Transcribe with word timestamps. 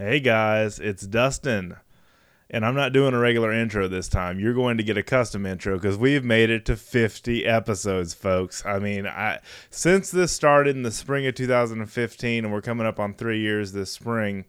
Hey 0.00 0.18
guys, 0.18 0.78
it's 0.78 1.06
Dustin. 1.06 1.76
And 2.48 2.64
I'm 2.64 2.74
not 2.74 2.94
doing 2.94 3.12
a 3.12 3.18
regular 3.18 3.52
intro 3.52 3.86
this 3.86 4.08
time. 4.08 4.40
You're 4.40 4.54
going 4.54 4.78
to 4.78 4.82
get 4.82 4.96
a 4.96 5.02
custom 5.02 5.44
intro 5.44 5.74
because 5.76 5.98
we've 5.98 6.24
made 6.24 6.48
it 6.48 6.64
to 6.64 6.76
50 6.76 7.44
episodes, 7.44 8.14
folks. 8.14 8.64
I 8.64 8.78
mean, 8.78 9.06
I 9.06 9.40
since 9.68 10.10
this 10.10 10.32
started 10.32 10.74
in 10.74 10.84
the 10.84 10.90
spring 10.90 11.26
of 11.26 11.34
2015, 11.34 12.44
and 12.46 12.50
we're 12.50 12.62
coming 12.62 12.86
up 12.86 12.98
on 12.98 13.12
three 13.12 13.40
years 13.40 13.72
this 13.72 13.90
spring. 13.90 14.46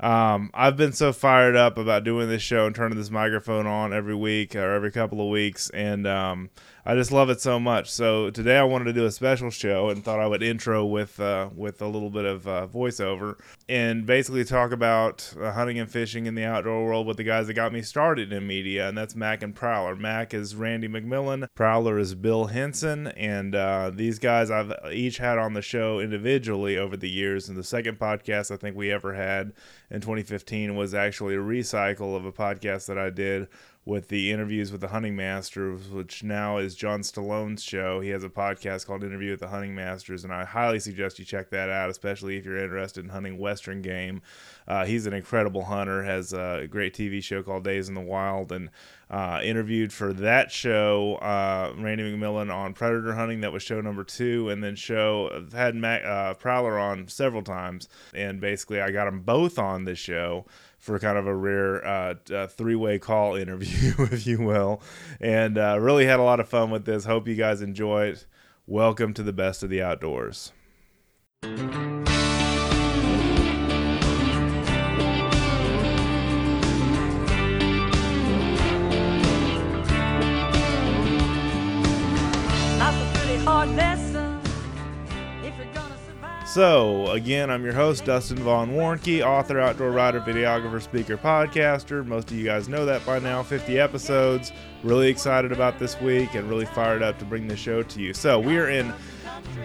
Um, 0.00 0.50
I've 0.54 0.78
been 0.78 0.94
so 0.94 1.12
fired 1.12 1.54
up 1.54 1.76
about 1.76 2.04
doing 2.04 2.30
this 2.30 2.42
show 2.42 2.64
and 2.64 2.74
turning 2.74 2.96
this 2.96 3.10
microphone 3.10 3.66
on 3.66 3.92
every 3.92 4.14
week 4.14 4.56
or 4.56 4.72
every 4.72 4.90
couple 4.90 5.20
of 5.20 5.28
weeks, 5.28 5.68
and 5.68 6.06
um, 6.06 6.48
I 6.86 6.94
just 6.94 7.10
love 7.10 7.30
it 7.30 7.40
so 7.40 7.58
much. 7.58 7.90
So 7.90 8.28
today 8.28 8.58
I 8.58 8.62
wanted 8.62 8.84
to 8.84 8.92
do 8.92 9.06
a 9.06 9.10
special 9.10 9.48
show 9.48 9.88
and 9.88 10.04
thought 10.04 10.20
I 10.20 10.26
would 10.26 10.42
intro 10.42 10.84
with 10.84 11.18
uh, 11.18 11.48
with 11.56 11.80
a 11.80 11.86
little 11.86 12.10
bit 12.10 12.26
of 12.26 12.46
uh, 12.46 12.66
voiceover 12.66 13.40
and 13.70 14.04
basically 14.04 14.44
talk 14.44 14.70
about 14.70 15.32
uh, 15.40 15.52
hunting 15.52 15.78
and 15.78 15.90
fishing 15.90 16.26
in 16.26 16.34
the 16.34 16.44
outdoor 16.44 16.84
world 16.84 17.06
with 17.06 17.16
the 17.16 17.24
guys 17.24 17.46
that 17.46 17.54
got 17.54 17.72
me 17.72 17.80
started 17.80 18.34
in 18.34 18.46
media, 18.46 18.86
and 18.86 18.98
that's 18.98 19.16
Mac 19.16 19.42
and 19.42 19.54
Prowler. 19.54 19.96
Mac 19.96 20.34
is 20.34 20.54
Randy 20.54 20.86
McMillan, 20.86 21.46
Prowler 21.54 21.98
is 21.98 22.14
Bill 22.14 22.46
Henson, 22.46 23.06
and 23.06 23.54
uh, 23.54 23.90
these 23.90 24.18
guys 24.18 24.50
I've 24.50 24.74
each 24.92 25.16
had 25.16 25.38
on 25.38 25.54
the 25.54 25.62
show 25.62 26.00
individually 26.00 26.76
over 26.76 26.98
the 26.98 27.08
years. 27.08 27.48
And 27.48 27.56
the 27.56 27.64
second 27.64 27.98
podcast 27.98 28.50
I 28.50 28.58
think 28.58 28.76
we 28.76 28.92
ever 28.92 29.14
had 29.14 29.54
in 29.90 30.02
2015 30.02 30.76
was 30.76 30.92
actually 30.92 31.34
a 31.34 31.38
recycle 31.38 32.14
of 32.14 32.26
a 32.26 32.32
podcast 32.32 32.88
that 32.88 32.98
I 32.98 33.08
did 33.08 33.48
with 33.86 34.08
the 34.08 34.32
interviews 34.32 34.72
with 34.72 34.80
the 34.80 34.88
hunting 34.88 35.14
masters, 35.14 35.88
which 35.88 36.22
now 36.22 36.56
is 36.56 36.74
John 36.74 37.02
Stallone's 37.02 37.62
show. 37.62 38.00
He 38.00 38.08
has 38.10 38.24
a 38.24 38.30
podcast 38.30 38.86
called 38.86 39.04
Interview 39.04 39.32
with 39.32 39.40
the 39.40 39.48
Hunting 39.48 39.74
Masters, 39.74 40.24
and 40.24 40.32
I 40.32 40.44
highly 40.44 40.80
suggest 40.80 41.18
you 41.18 41.26
check 41.26 41.50
that 41.50 41.68
out, 41.68 41.90
especially 41.90 42.38
if 42.38 42.46
you're 42.46 42.56
interested 42.56 43.04
in 43.04 43.10
hunting 43.10 43.36
Western 43.36 43.82
game. 43.82 44.22
Uh, 44.66 44.86
he's 44.86 45.06
an 45.06 45.12
incredible 45.12 45.64
hunter, 45.64 46.02
has 46.02 46.32
a 46.32 46.66
great 46.70 46.94
TV 46.94 47.22
show 47.22 47.42
called 47.42 47.64
Days 47.64 47.90
in 47.90 47.94
the 47.94 48.00
Wild, 48.00 48.52
and 48.52 48.70
uh, 49.10 49.40
interviewed 49.44 49.92
for 49.92 50.14
that 50.14 50.50
show 50.50 51.16
uh, 51.16 51.74
Randy 51.76 52.04
McMillan 52.04 52.52
on 52.52 52.72
predator 52.72 53.14
hunting. 53.14 53.42
That 53.42 53.52
was 53.52 53.62
show 53.62 53.82
number 53.82 54.02
two, 54.02 54.48
and 54.48 54.64
then 54.64 54.76
show 54.76 55.46
had 55.52 55.74
Mac, 55.74 56.02
uh, 56.04 56.32
Prowler 56.34 56.78
on 56.78 57.06
several 57.08 57.42
times, 57.42 57.90
and 58.14 58.40
basically 58.40 58.80
I 58.80 58.92
got 58.92 59.04
them 59.04 59.20
both 59.20 59.58
on 59.58 59.84
this 59.84 59.98
show 59.98 60.46
for 60.84 60.98
kind 60.98 61.16
of 61.16 61.26
a 61.26 61.34
rare 61.34 61.84
uh, 61.86 62.14
uh, 62.30 62.46
three-way 62.46 62.98
call 62.98 63.34
interview, 63.36 63.94
if 63.98 64.26
you 64.26 64.38
will, 64.38 64.82
and 65.18 65.56
uh, 65.56 65.78
really 65.80 66.04
had 66.04 66.20
a 66.20 66.22
lot 66.22 66.40
of 66.40 66.48
fun 66.48 66.70
with 66.70 66.84
this. 66.84 67.06
Hope 67.06 67.26
you 67.26 67.34
guys 67.34 67.62
enjoy 67.62 68.08
it. 68.08 68.26
Welcome 68.66 69.14
to 69.14 69.22
the 69.22 69.32
best 69.32 69.62
of 69.62 69.70
the 69.70 69.82
outdoors. 69.82 70.52
So, 86.54 87.10
again, 87.10 87.50
I'm 87.50 87.64
your 87.64 87.72
host, 87.72 88.04
Dustin 88.04 88.38
Vaughn 88.38 88.74
Warncke, 88.74 89.26
author, 89.26 89.58
outdoor 89.58 89.90
writer, 89.90 90.20
videographer, 90.20 90.80
speaker, 90.80 91.16
podcaster. 91.16 92.06
Most 92.06 92.30
of 92.30 92.36
you 92.36 92.44
guys 92.44 92.68
know 92.68 92.86
that 92.86 93.04
by 93.04 93.18
now. 93.18 93.42
50 93.42 93.80
episodes. 93.80 94.52
Really 94.84 95.08
excited 95.08 95.50
about 95.50 95.80
this 95.80 96.00
week 96.00 96.36
and 96.36 96.48
really 96.48 96.66
fired 96.66 97.02
up 97.02 97.18
to 97.18 97.24
bring 97.24 97.48
the 97.48 97.56
show 97.56 97.82
to 97.82 98.00
you. 98.00 98.14
So, 98.14 98.38
we 98.38 98.56
are 98.56 98.70
in 98.70 98.94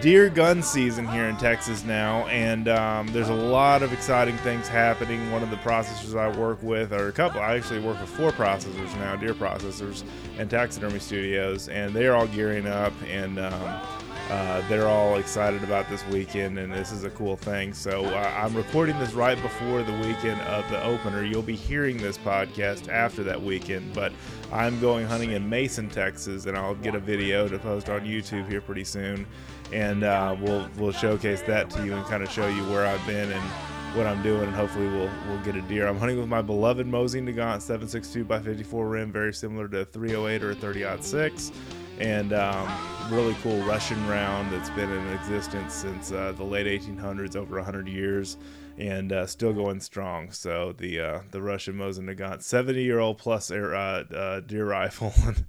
deer 0.00 0.28
gun 0.28 0.64
season 0.64 1.06
here 1.06 1.26
in 1.26 1.36
Texas 1.36 1.84
now, 1.84 2.26
and 2.26 2.66
um, 2.66 3.06
there's 3.12 3.28
a 3.28 3.34
lot 3.34 3.84
of 3.84 3.92
exciting 3.92 4.36
things 4.38 4.66
happening. 4.66 5.30
One 5.30 5.44
of 5.44 5.50
the 5.50 5.58
processors 5.58 6.18
I 6.18 6.36
work 6.36 6.60
with, 6.60 6.92
or 6.92 7.06
a 7.06 7.12
couple, 7.12 7.40
I 7.40 7.54
actually 7.54 7.82
work 7.86 8.00
with 8.00 8.10
four 8.10 8.32
processors 8.32 8.92
now, 8.98 9.14
deer 9.14 9.34
processors, 9.34 10.02
and 10.38 10.50
taxidermy 10.50 10.98
studios, 10.98 11.68
and 11.68 11.94
they're 11.94 12.16
all 12.16 12.26
gearing 12.26 12.66
up 12.66 12.92
and. 13.08 13.38
Um, 13.38 13.80
uh, 14.30 14.66
they're 14.68 14.86
all 14.86 15.16
excited 15.16 15.64
about 15.64 15.88
this 15.88 16.06
weekend, 16.06 16.56
and 16.56 16.72
this 16.72 16.92
is 16.92 17.02
a 17.02 17.10
cool 17.10 17.36
thing. 17.36 17.74
So 17.74 18.04
uh, 18.04 18.32
I'm 18.36 18.54
recording 18.54 18.96
this 19.00 19.12
right 19.12 19.40
before 19.42 19.82
the 19.82 19.92
weekend 19.94 20.40
of 20.42 20.68
the 20.70 20.80
opener. 20.84 21.24
You'll 21.24 21.42
be 21.42 21.56
hearing 21.56 21.96
this 21.96 22.16
podcast 22.16 22.88
after 22.88 23.24
that 23.24 23.42
weekend, 23.42 23.92
but 23.92 24.12
I'm 24.52 24.80
going 24.80 25.04
hunting 25.04 25.32
in 25.32 25.48
Mason, 25.48 25.88
Texas, 25.88 26.46
and 26.46 26.56
I'll 26.56 26.76
get 26.76 26.94
a 26.94 27.00
video 27.00 27.48
to 27.48 27.58
post 27.58 27.88
on 27.88 28.02
YouTube 28.02 28.48
here 28.48 28.60
pretty 28.60 28.84
soon, 28.84 29.26
and 29.72 30.04
uh, 30.04 30.36
we'll 30.40 30.68
we'll 30.78 30.92
showcase 30.92 31.42
that 31.42 31.68
to 31.70 31.84
you 31.84 31.92
and 31.94 32.04
kind 32.06 32.22
of 32.22 32.30
show 32.30 32.46
you 32.46 32.62
where 32.70 32.86
I've 32.86 33.04
been 33.08 33.32
and 33.32 33.42
what 33.96 34.06
I'm 34.06 34.22
doing, 34.22 34.44
and 34.44 34.54
hopefully 34.54 34.86
we'll 34.86 35.10
we'll 35.26 35.42
get 35.42 35.56
a 35.56 35.62
deer. 35.62 35.88
I'm 35.88 35.98
hunting 35.98 36.20
with 36.20 36.28
my 36.28 36.40
beloved 36.40 36.86
Mosin 36.86 37.28
Nagant 37.28 37.62
762 37.62 38.24
by 38.24 38.38
54 38.38 38.86
rim, 38.86 39.10
very 39.10 39.34
similar 39.34 39.66
to 39.66 39.80
a 39.80 39.84
308 39.86 40.44
or 40.44 40.52
a 40.52 40.54
30 40.54 41.02
6 41.02 41.52
and 42.00 42.32
um, 42.32 42.68
really 43.10 43.34
cool 43.42 43.60
Russian 43.62 44.04
round 44.08 44.50
that's 44.52 44.70
been 44.70 44.90
in 44.90 45.06
existence 45.12 45.74
since 45.74 46.12
uh, 46.12 46.32
the 46.32 46.44
late 46.44 46.66
1800s, 46.66 47.36
over 47.36 47.56
100 47.56 47.86
years, 47.88 48.38
and 48.78 49.12
uh, 49.12 49.26
still 49.26 49.52
going 49.52 49.80
strong. 49.80 50.30
So 50.30 50.72
the 50.76 51.00
uh, 51.00 51.20
the 51.30 51.42
Russian 51.42 51.74
Mosin 51.74 52.08
Nagant, 52.08 52.42
70 52.42 52.82
year 52.82 52.98
old 52.98 53.18
plus 53.18 53.50
air, 53.50 53.74
uh, 53.74 54.04
uh, 54.04 54.40
deer 54.40 54.66
rifle, 54.66 55.12
and 55.26 55.44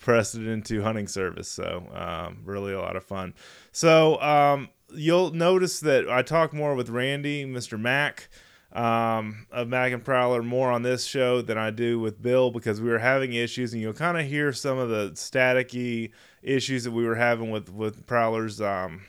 pressed 0.00 0.34
it 0.34 0.46
into 0.46 0.82
hunting 0.82 1.06
service. 1.06 1.48
So 1.48 1.86
um, 1.94 2.38
really 2.44 2.72
a 2.72 2.80
lot 2.80 2.96
of 2.96 3.04
fun. 3.04 3.34
So 3.70 4.20
um, 4.20 4.70
you'll 4.92 5.30
notice 5.30 5.80
that 5.80 6.10
I 6.10 6.22
talk 6.22 6.52
more 6.52 6.74
with 6.74 6.90
Randy, 6.90 7.44
Mr. 7.44 7.78
Mac 7.78 8.28
um, 8.72 9.46
of 9.50 9.68
Mac 9.68 9.92
and 9.92 10.04
Prowler 10.04 10.42
more 10.42 10.70
on 10.70 10.82
this 10.82 11.04
show 11.04 11.42
than 11.42 11.58
I 11.58 11.70
do 11.70 12.00
with 12.00 12.22
Bill 12.22 12.50
because 12.50 12.80
we 12.80 12.88
were 12.88 12.98
having 12.98 13.34
issues, 13.34 13.72
and 13.72 13.82
you'll 13.82 13.92
kind 13.92 14.18
of 14.18 14.26
hear 14.26 14.52
some 14.52 14.78
of 14.78 14.88
the 14.88 15.10
staticky 15.10 16.12
issues 16.42 16.84
that 16.84 16.92
we 16.92 17.04
were 17.04 17.16
having 17.16 17.50
with 17.50 17.70
with 17.70 18.06
Prowler's 18.06 18.60
um, 18.60 19.02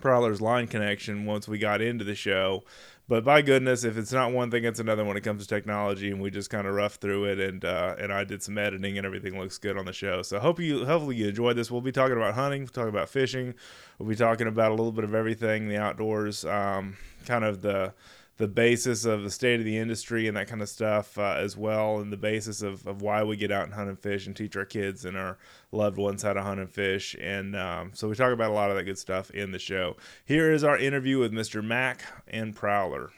Prowler's 0.00 0.40
line 0.40 0.66
connection 0.66 1.24
once 1.24 1.48
we 1.48 1.58
got 1.58 1.80
into 1.80 2.04
the 2.04 2.14
show. 2.14 2.64
But 3.08 3.24
by 3.24 3.42
goodness, 3.42 3.84
if 3.84 3.96
it's 3.96 4.12
not 4.12 4.32
one 4.32 4.50
thing, 4.50 4.64
it's 4.64 4.78
another 4.78 5.04
when 5.04 5.16
it 5.16 5.22
comes 5.22 5.42
to 5.42 5.48
technology, 5.48 6.10
and 6.10 6.20
we 6.20 6.30
just 6.30 6.50
kind 6.50 6.66
of 6.66 6.74
rough 6.74 6.94
through 6.94 7.24
it. 7.24 7.40
And 7.40 7.64
uh, 7.64 7.96
and 7.98 8.12
I 8.12 8.24
did 8.24 8.42
some 8.42 8.58
editing, 8.58 8.98
and 8.98 9.06
everything 9.06 9.38
looks 9.38 9.58
good 9.58 9.78
on 9.78 9.86
the 9.86 9.92
show. 9.92 10.22
So 10.22 10.38
hope 10.38 10.60
you 10.60 10.84
hopefully 10.84 11.16
you 11.16 11.28
enjoyed 11.28 11.56
this. 11.56 11.70
We'll 11.70 11.80
be 11.80 11.92
talking 11.92 12.16
about 12.16 12.34
hunting, 12.34 12.62
we'll 12.62 12.68
talking 12.68 12.90
about 12.90 13.08
fishing, 13.08 13.54
we'll 13.98 14.08
be 14.08 14.16
talking 14.16 14.46
about 14.46 14.70
a 14.70 14.74
little 14.74 14.92
bit 14.92 15.04
of 15.04 15.14
everything, 15.14 15.68
the 15.68 15.78
outdoors, 15.78 16.44
um, 16.44 16.96
kind 17.26 17.44
of 17.44 17.62
the 17.62 17.92
the 18.38 18.48
basis 18.48 19.04
of 19.04 19.22
the 19.22 19.30
state 19.30 19.60
of 19.60 19.64
the 19.64 19.76
industry 19.76 20.26
and 20.26 20.36
that 20.36 20.48
kind 20.48 20.62
of 20.62 20.68
stuff 20.68 21.18
uh, 21.18 21.36
as 21.38 21.56
well, 21.56 21.98
and 21.98 22.12
the 22.12 22.16
basis 22.16 22.62
of, 22.62 22.86
of 22.86 23.02
why 23.02 23.22
we 23.22 23.36
get 23.36 23.52
out 23.52 23.64
and 23.64 23.74
hunt 23.74 23.88
and 23.88 23.98
fish 23.98 24.26
and 24.26 24.34
teach 24.34 24.56
our 24.56 24.64
kids 24.64 25.04
and 25.04 25.16
our 25.16 25.38
loved 25.70 25.98
ones 25.98 26.22
how 26.22 26.32
to 26.32 26.42
hunt 26.42 26.60
and 26.60 26.70
fish. 26.70 27.14
And 27.20 27.54
um, 27.54 27.92
so 27.94 28.08
we 28.08 28.14
talk 28.14 28.32
about 28.32 28.50
a 28.50 28.54
lot 28.54 28.70
of 28.70 28.76
that 28.76 28.84
good 28.84 28.98
stuff 28.98 29.30
in 29.30 29.52
the 29.52 29.58
show. 29.58 29.96
Here 30.24 30.50
is 30.50 30.64
our 30.64 30.78
interview 30.78 31.18
with 31.18 31.32
Mr. 31.32 31.62
Mac 31.62 32.04
and 32.26 32.54
Prowler. 32.54 33.10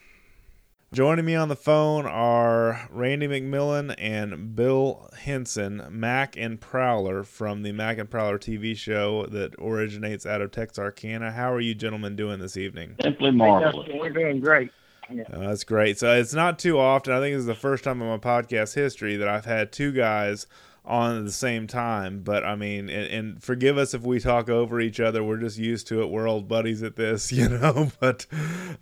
Joining 0.94 1.24
me 1.24 1.34
on 1.34 1.48
the 1.48 1.56
phone 1.56 2.06
are 2.06 2.86
Randy 2.88 3.26
McMillan 3.26 3.96
and 3.98 4.54
Bill 4.54 5.10
Henson, 5.18 5.84
Mac 5.90 6.36
and 6.36 6.60
Prowler 6.60 7.24
from 7.24 7.64
the 7.64 7.72
Mac 7.72 7.98
and 7.98 8.08
Prowler 8.08 8.38
TV 8.38 8.76
show 8.76 9.26
that 9.26 9.56
originates 9.58 10.24
out 10.24 10.40
of 10.40 10.52
Texarkana. 10.52 11.32
How 11.32 11.52
are 11.52 11.60
you 11.60 11.74
gentlemen 11.74 12.14
doing 12.14 12.38
this 12.38 12.56
evening? 12.56 12.94
Simply 13.02 13.32
marvelous. 13.32 13.88
We're 13.92 14.10
doing 14.10 14.38
great. 14.38 14.70
Yeah. 15.10 15.24
Uh, 15.32 15.38
that's 15.40 15.64
great. 15.64 15.98
So 15.98 16.14
it's 16.14 16.34
not 16.34 16.58
too 16.58 16.78
often. 16.78 17.12
I 17.12 17.20
think 17.20 17.34
this 17.34 17.40
is 17.40 17.46
the 17.46 17.54
first 17.54 17.84
time 17.84 18.00
in 18.00 18.08
my 18.08 18.18
podcast 18.18 18.74
history 18.74 19.16
that 19.16 19.28
I've 19.28 19.44
had 19.44 19.72
two 19.72 19.92
guys 19.92 20.46
on 20.84 21.18
at 21.18 21.24
the 21.24 21.32
same 21.32 21.66
time. 21.66 22.20
But 22.20 22.44
I 22.44 22.56
mean, 22.56 22.90
and, 22.90 23.10
and, 23.10 23.42
forgive 23.42 23.78
us 23.78 23.94
if 23.94 24.02
we 24.02 24.20
talk 24.20 24.50
over 24.50 24.80
each 24.80 25.00
other. 25.00 25.24
We're 25.24 25.38
just 25.38 25.56
used 25.56 25.86
to 25.88 26.02
it. 26.02 26.10
We're 26.10 26.28
old 26.28 26.46
buddies 26.46 26.82
at 26.82 26.96
this, 26.96 27.32
you 27.32 27.48
know. 27.48 27.90
But 28.00 28.26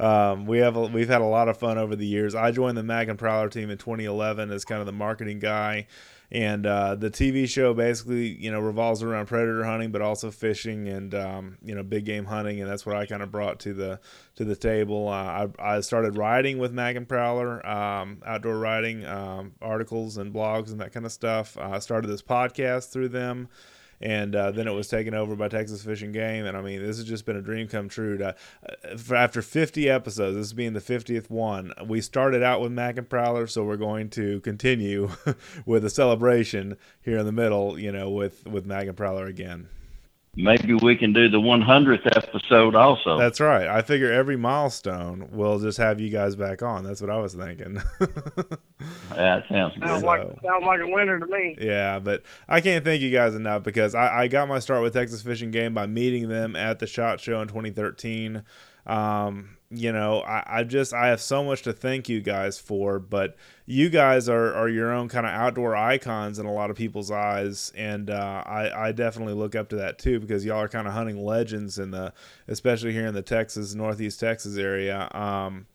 um, 0.00 0.46
we 0.46 0.58
have 0.58 0.76
a, 0.76 0.82
we've 0.82 1.08
had 1.08 1.20
a 1.20 1.26
lot 1.26 1.48
of 1.48 1.58
fun 1.58 1.78
over 1.78 1.94
the 1.94 2.06
years. 2.06 2.34
I 2.34 2.50
joined 2.50 2.76
the 2.76 2.82
Mac 2.82 3.08
and 3.08 3.18
Prowler 3.18 3.48
team 3.48 3.70
in 3.70 3.78
2011 3.78 4.50
as 4.50 4.64
kind 4.64 4.80
of 4.80 4.86
the 4.86 4.92
marketing 4.92 5.38
guy 5.38 5.86
and 6.32 6.67
uh, 6.67 6.94
the 6.94 7.11
TV 7.11 7.46
show 7.46 7.75
basically 7.75 8.29
you 8.29 8.50
know 8.50 8.58
revolves 8.58 9.02
around 9.02 9.26
predator 9.26 9.64
hunting, 9.64 9.93
but 9.93 10.00
also 10.00 10.31
fishing 10.31 10.88
and 10.88 11.14
um, 11.14 11.58
you 11.62 11.75
know 11.75 11.82
big 11.82 12.06
game 12.06 12.25
hunting, 12.25 12.61
and 12.61 12.70
that's 12.70 12.87
what 12.87 12.96
I 12.96 13.05
kind 13.05 13.23
of 13.23 13.31
brought 13.31 13.61
to 13.61 13.75
the 13.75 14.00
to 14.37 14.44
the 14.44 14.56
table. 14.56 15.08
Uh, 15.08 15.46
I, 15.58 15.76
I 15.76 15.81
started 15.81 16.17
writing 16.17 16.58
with 16.58 16.73
Mac 16.73 16.96
and 16.96 17.06
Prowler, 17.06 17.64
um, 17.67 18.23
outdoor 18.25 18.58
writing 18.58 19.05
um, 19.05 19.52
articles 19.61 20.17
and 20.17 20.32
blogs 20.32 20.70
and 20.70 20.81
that 20.81 20.93
kind 20.93 21.05
of 21.05 21.12
stuff. 21.12 21.58
I 21.58 21.79
started 21.81 22.08
this 22.08 22.23
podcast 22.23 22.90
through 22.90 23.11
them 23.11 23.49
and 24.02 24.34
uh, 24.34 24.50
then 24.50 24.66
it 24.66 24.72
was 24.72 24.88
taken 24.88 25.14
over 25.14 25.37
by 25.37 25.49
Texas 25.49 25.82
Fish 25.82 26.02
and 26.02 26.12
Game. 26.12 26.44
And 26.44 26.56
I 26.56 26.60
mean, 26.62 26.84
this 26.84 26.96
has 26.96 27.06
just 27.06 27.25
been 27.25 27.37
a 27.37 27.43
dream 27.43 27.69
come 27.69 27.88
true. 27.88 28.19
To, 28.19 28.34
uh, 28.69 29.14
after 29.14 29.43
50 29.43 29.88
episodes, 29.88 30.37
this 30.37 30.52
being 30.52 30.72
the 30.72 30.81
50th 30.81 31.31
one, 31.31 31.72
we 31.87 32.00
started 32.00 32.43
out 32.43 32.60
with 32.60 32.72
Mac 32.72 32.99
and 32.99 33.08
Prowler, 33.08 33.46
so 33.46 33.64
we're 33.64 33.76
going 33.76 34.10
to 34.10 34.40
continue 34.40 35.10
with 35.66 35.84
a 35.84 35.90
celebration 35.90 36.76
here 37.00 37.19
in 37.19 37.26
the 37.26 37.32
middle, 37.32 37.78
you 37.78 37.93
know, 37.93 38.10
with 38.10 38.46
with 38.46 38.66
Mac 38.66 38.87
and 38.87 38.96
Prowler 38.96 39.26
again. 39.26 39.69
Maybe 40.34 40.73
we 40.73 40.96
can 40.96 41.12
do 41.12 41.29
the 41.29 41.38
100th 41.38 42.06
episode 42.17 42.75
also. 42.75 43.19
That's 43.19 43.38
right. 43.38 43.69
I 43.69 43.82
figure 43.82 44.11
every 44.11 44.37
milestone 44.37 45.29
we'll 45.31 45.58
just 45.58 45.76
have 45.76 46.00
you 46.00 46.08
guys 46.08 46.37
back 46.37 46.62
on. 46.62 46.84
That's 46.84 47.02
what 47.02 47.11
I 47.11 47.19
was 47.19 47.34
thinking. 47.34 47.75
that 49.11 49.44
sounds 49.50 49.75
good. 49.75 49.87
Sounds 49.87 50.02
like 50.02 50.23
sounds 50.23 50.64
like 50.64 50.81
a 50.81 50.87
winner 50.87 51.20
to 51.20 51.26
me. 51.26 51.58
Yeah, 51.61 51.99
but 51.99 52.23
I 52.49 52.62
can't 52.62 52.82
thank 52.82 53.02
you 53.02 53.11
guys 53.11 53.34
enough 53.34 53.62
because 53.62 53.94
I, 53.94 54.23
I 54.23 54.29
got 54.29 54.49
my 54.49 54.58
start 54.58 54.82
with 54.82 54.94
Texas 54.94 55.20
Fish 55.20 55.43
and 55.43 55.52
Game 55.52 55.75
by 55.75 55.87
meeting 55.87 56.29
them 56.29 56.56
at 56.56 56.78
the 56.78 56.87
Shot 56.87 57.20
Show 57.20 57.43
in 57.43 57.49
2013. 57.49 58.43
Um, 58.87 59.58
you 59.72 59.92
know, 59.92 60.20
I, 60.20 60.60
I 60.60 60.64
just 60.64 60.92
I 60.92 61.08
have 61.08 61.20
so 61.20 61.42
much 61.42 61.62
to 61.62 61.72
thank 61.72 62.08
you 62.08 62.20
guys 62.20 62.58
for, 62.58 62.98
but 62.98 63.36
you 63.66 63.90
guys 63.90 64.28
are, 64.28 64.54
are 64.54 64.69
your 64.69 64.92
own 64.92 65.08
kind 65.08 65.26
of 65.26 65.32
outdoor 65.32 65.74
icons 65.74 66.38
in 66.38 66.46
a 66.46 66.52
lot 66.52 66.70
of 66.70 66.76
people's 66.76 67.10
eyes, 67.10 67.72
and 67.74 68.10
uh, 68.10 68.42
I 68.46 68.88
I 68.88 68.92
definitely 68.92 69.34
look 69.34 69.54
up 69.54 69.69
to 69.70 69.76
that 69.76 69.98
too 69.98 70.20
because 70.20 70.44
y'all 70.44 70.58
are 70.58 70.69
kind 70.69 70.86
of 70.86 70.92
hunting 70.92 71.24
legends 71.24 71.78
in 71.78 71.90
the 71.90 72.12
especially 72.48 72.92
here 72.92 73.06
in 73.06 73.14
the 73.14 73.22
Texas 73.22 73.74
Northeast 73.74 74.20
Texas 74.20 74.56
area. 74.56 75.08
Um, 75.12 75.66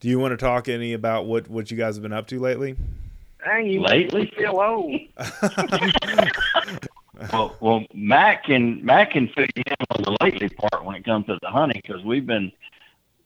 do 0.00 0.08
you 0.08 0.18
want 0.18 0.32
to 0.32 0.36
talk 0.36 0.68
any 0.68 0.92
about 0.92 1.26
what 1.26 1.48
what 1.48 1.70
you 1.70 1.76
guys 1.76 1.96
have 1.96 2.02
been 2.02 2.12
up 2.12 2.26
to 2.28 2.40
lately? 2.40 2.76
Dang, 3.44 3.66
you 3.66 3.80
Lately? 3.80 4.32
feel 4.36 4.60
old. 4.60 5.00
well, 7.32 7.56
well, 7.60 7.84
Mac 7.92 8.44
can 8.44 8.84
Mac 8.84 9.12
can 9.12 9.28
fill 9.28 9.46
you 9.56 9.62
in 9.66 9.74
on 9.90 10.02
the 10.02 10.16
lately 10.22 10.48
part 10.48 10.84
when 10.84 10.94
it 10.94 11.04
comes 11.04 11.26
to 11.26 11.38
the 11.42 11.50
hunting 11.50 11.82
because 11.84 12.04
we've 12.04 12.26
been 12.26 12.52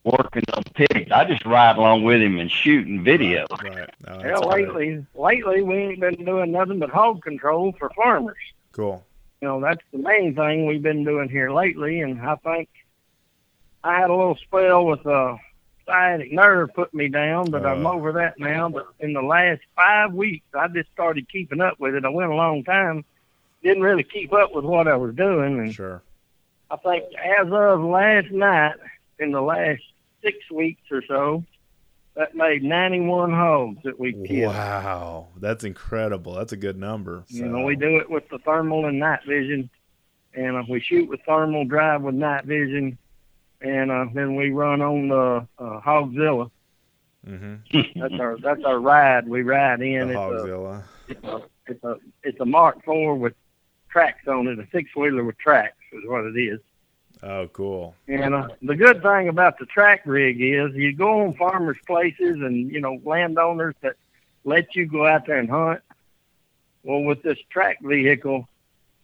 working 0.06 0.44
on 0.54 0.62
pigs. 0.74 1.10
I 1.10 1.24
just 1.24 1.44
ride 1.44 1.76
along 1.76 2.04
with 2.04 2.22
him 2.22 2.38
and 2.38 2.50
shooting 2.50 3.02
video. 3.02 3.44
Right. 3.62 3.90
No, 4.06 4.18
Yeah, 4.20 4.22
that's 4.22 4.40
great. 4.46 4.68
lately, 4.68 5.06
lately 5.14 5.62
we 5.62 5.74
ain't 5.76 6.00
been 6.00 6.24
doing 6.24 6.52
nothing 6.52 6.78
but 6.78 6.90
hog 6.90 7.22
control 7.22 7.72
for 7.78 7.90
farmers. 7.90 8.36
Cool. 8.72 9.04
You 9.42 9.48
know, 9.48 9.60
that's 9.60 9.82
the 9.92 9.98
main 9.98 10.34
thing 10.34 10.66
we've 10.66 10.82
been 10.82 11.04
doing 11.04 11.28
here 11.28 11.50
lately, 11.50 12.00
and 12.00 12.20
I 12.20 12.36
think 12.36 12.68
I 13.82 13.98
had 14.00 14.10
a 14.10 14.14
little 14.14 14.36
spell 14.36 14.86
with 14.86 15.04
a 15.06 15.38
sciatic 15.86 16.32
nerve 16.32 16.72
put 16.74 16.94
me 16.94 17.08
down, 17.08 17.50
but 17.50 17.66
I'm 17.66 17.86
Uh. 17.86 17.92
over 17.92 18.12
that 18.12 18.38
now. 18.38 18.68
But 18.68 18.86
in 19.00 19.12
the 19.12 19.22
last 19.22 19.60
five 19.74 20.12
weeks, 20.14 20.46
I 20.54 20.68
just 20.68 20.90
started 20.92 21.28
keeping 21.28 21.60
up 21.60 21.78
with 21.80 21.94
it. 21.96 22.04
I 22.04 22.08
went 22.08 22.30
a 22.30 22.34
long 22.34 22.62
time, 22.64 23.04
didn't 23.62 23.82
really 23.82 24.02
keep 24.04 24.32
up 24.32 24.54
with 24.54 24.64
what 24.64 24.86
I 24.88 24.96
was 24.96 25.14
doing, 25.14 25.58
and 25.58 25.74
Sure. 25.74 26.00
I 26.70 26.76
think 26.76 27.04
as 27.14 27.46
of 27.52 27.80
last 27.82 28.30
night, 28.30 28.74
in 29.18 29.30
the 29.32 29.40
last 29.40 29.82
six 30.26 30.50
weeks 30.50 30.82
or 30.90 31.02
so, 31.06 31.44
that 32.16 32.34
made 32.34 32.62
91 32.62 33.30
hogs 33.30 33.78
that 33.84 33.98
we 34.00 34.12
killed. 34.26 34.54
Wow, 34.54 35.28
that's 35.38 35.64
incredible. 35.64 36.34
That's 36.34 36.52
a 36.52 36.56
good 36.56 36.78
number. 36.78 37.24
You 37.28 37.46
know, 37.46 37.62
we 37.64 37.76
do 37.76 37.98
it 37.98 38.10
with 38.10 38.28
the 38.30 38.38
thermal 38.38 38.86
and 38.86 38.98
night 38.98 39.20
vision, 39.26 39.68
and 40.34 40.56
uh, 40.56 40.62
we 40.68 40.80
shoot 40.80 41.08
with 41.08 41.20
thermal, 41.26 41.64
drive 41.66 42.02
with 42.02 42.14
night 42.14 42.44
vision, 42.44 42.96
and 43.60 43.90
uh, 43.90 44.06
then 44.14 44.34
we 44.36 44.50
run 44.50 44.80
on 44.82 45.08
the 45.08 45.46
uh, 45.62 45.80
Hogzilla. 45.80 46.50
Mhm. 47.26 47.58
That's 48.00 48.14
our 48.20 48.38
that's 48.38 48.64
our 48.64 48.78
ride. 48.78 49.28
We 49.28 49.42
ride 49.42 49.80
The 49.80 49.94
in. 49.96 50.10
It's 50.10 50.16
a, 50.16 50.18
Hogzilla. 50.18 50.82
it's 51.08 51.24
a 51.24 51.42
it's 51.66 51.84
a 51.84 51.96
it's 52.22 52.40
a 52.40 52.44
Mark 52.46 52.78
IV 52.88 53.18
with 53.18 53.34
tracks 53.90 54.26
on 54.28 54.46
it, 54.46 54.58
a 54.58 54.66
six 54.72 54.94
wheeler 54.94 55.24
with 55.24 55.36
tracks 55.38 55.76
is 55.92 56.02
what 56.06 56.24
it 56.24 56.38
is. 56.38 56.60
Oh, 57.22 57.48
cool. 57.48 57.94
And 58.08 58.34
uh, 58.34 58.48
the 58.62 58.76
good 58.76 59.02
thing 59.02 59.28
about 59.28 59.58
the 59.58 59.66
track 59.66 60.02
rig 60.04 60.40
is 60.40 60.74
you 60.74 60.94
go 60.94 61.22
on 61.22 61.34
farmers' 61.34 61.78
places 61.86 62.36
and 62.40 62.70
you 62.70 62.80
know 62.80 63.00
landowners 63.04 63.74
that 63.80 63.94
let 64.44 64.74
you 64.74 64.86
go 64.86 65.06
out 65.06 65.26
there 65.26 65.38
and 65.38 65.50
hunt. 65.50 65.80
Well, 66.82 67.02
with 67.02 67.22
this 67.22 67.38
track 67.50 67.78
vehicle, 67.82 68.48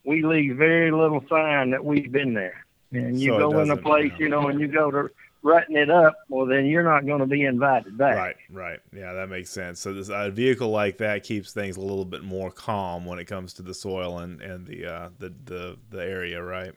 we 0.05 0.23
leave 0.23 0.56
very 0.56 0.93
little 0.93 1.25
sign 1.29 1.70
that 1.70 1.85
we've 1.85 2.12
been 2.12 2.35
there. 2.35 2.64
And 2.93 3.20
you 3.20 3.32
So 3.32 3.50
go 3.50 3.61
in 3.61 3.70
a 3.70 3.76
place, 3.76 4.12
you 4.19 4.29
know, 4.29 4.49
and 4.49 4.61
you 4.61 4.69
go 4.69 4.91
to 4.91 5.11
rutting 5.43 5.76
it 5.76 5.91
up. 5.91 6.14
Well, 6.29 6.47
then 6.47 6.67
you're 6.67 6.85
not 6.85 7.06
going 7.06 7.20
to 7.20 7.26
be 7.26 7.44
invited 7.44 7.97
back. 7.99 8.17
Right, 8.17 8.37
right. 8.50 8.81
Yeah, 8.94 9.12
that 9.14 9.29
makes 9.29 9.50
sense. 9.50 9.81
So 9.81 9.93
this 9.93 10.11
a 10.12 10.31
vehicle 10.31 10.69
like 10.69 10.99
that 10.99 11.25
keeps 11.25 11.53
things 11.53 11.76
a 11.76 11.81
little 11.81 12.05
bit 12.05 12.23
more 12.23 12.50
calm 12.50 13.05
when 13.05 13.19
it 13.19 13.25
comes 13.25 13.55
to 13.55 13.62
the 13.62 13.75
soil 13.75 14.19
and 14.19 14.41
and 14.41 14.67
the 14.67 14.87
uh, 14.87 15.09
the 15.19 15.32
the 15.44 15.76
the 15.91 16.05
area, 16.05 16.43
right? 16.43 16.75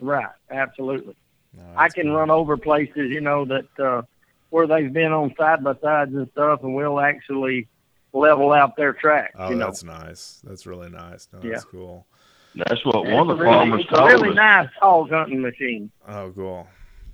Right. 0.00 0.26
Absolutely. 0.50 1.16
No, 1.56 1.62
I 1.76 1.88
can 1.88 2.04
cool. 2.04 2.16
run 2.16 2.30
over 2.30 2.56
places, 2.56 3.10
you 3.10 3.20
know, 3.20 3.44
that 3.46 3.78
uh, 3.78 4.02
where 4.50 4.66
they've 4.66 4.92
been 4.92 5.12
on 5.12 5.34
side 5.36 5.64
by 5.64 5.74
sides 5.82 6.14
and 6.14 6.28
stuff, 6.32 6.62
and 6.62 6.74
we'll 6.74 7.00
actually 7.00 7.68
level 8.12 8.52
out 8.52 8.76
their 8.76 8.92
track. 8.92 9.32
Oh, 9.38 9.50
you 9.50 9.56
know, 9.56 9.66
that's 9.66 9.84
nice. 9.84 10.40
That's 10.44 10.66
really 10.66 10.90
nice. 10.90 11.28
No, 11.32 11.40
that's 11.40 11.64
cool. 11.64 12.06
That's 12.54 12.84
what 12.84 13.06
Yeah, 13.06 13.14
one 13.14 13.30
of 13.30 13.38
the 13.38 13.44
a 13.44 13.46
really, 13.46 13.54
farmers 13.56 13.80
it's 13.82 13.92
a 13.92 13.94
told 13.96 14.10
really 14.12 14.28
us. 14.30 14.36
nice 14.36 14.68
hog 14.80 15.10
hunting 15.10 15.42
machine. 15.42 15.90
Oh, 16.08 16.32
cool. 16.34 16.66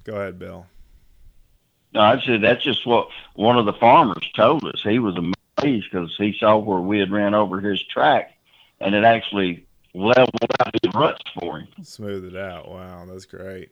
Go 0.04 0.14
ahead, 0.16 0.38
Bill. 0.38 0.66
No, 1.94 2.00
I 2.00 2.20
said 2.24 2.42
that's 2.42 2.62
just 2.64 2.86
what 2.86 3.08
one 3.34 3.58
of 3.58 3.66
the 3.66 3.72
farmers 3.74 4.28
told 4.34 4.64
us. 4.64 4.80
He 4.82 4.98
was 4.98 5.16
amazed 5.16 5.86
because 5.90 6.14
he 6.16 6.34
saw 6.38 6.56
where 6.56 6.80
we 6.80 6.98
had 6.98 7.10
ran 7.10 7.34
over 7.34 7.60
his 7.60 7.82
track, 7.82 8.32
and 8.80 8.94
it 8.94 9.04
actually 9.04 9.66
leveled 9.94 10.50
out 10.60 10.74
his 10.82 10.94
ruts 10.94 11.22
for 11.38 11.60
him. 11.60 11.68
Smooth 11.82 12.24
it 12.24 12.36
out. 12.36 12.70
Wow, 12.70 13.04
that's 13.06 13.26
great. 13.26 13.70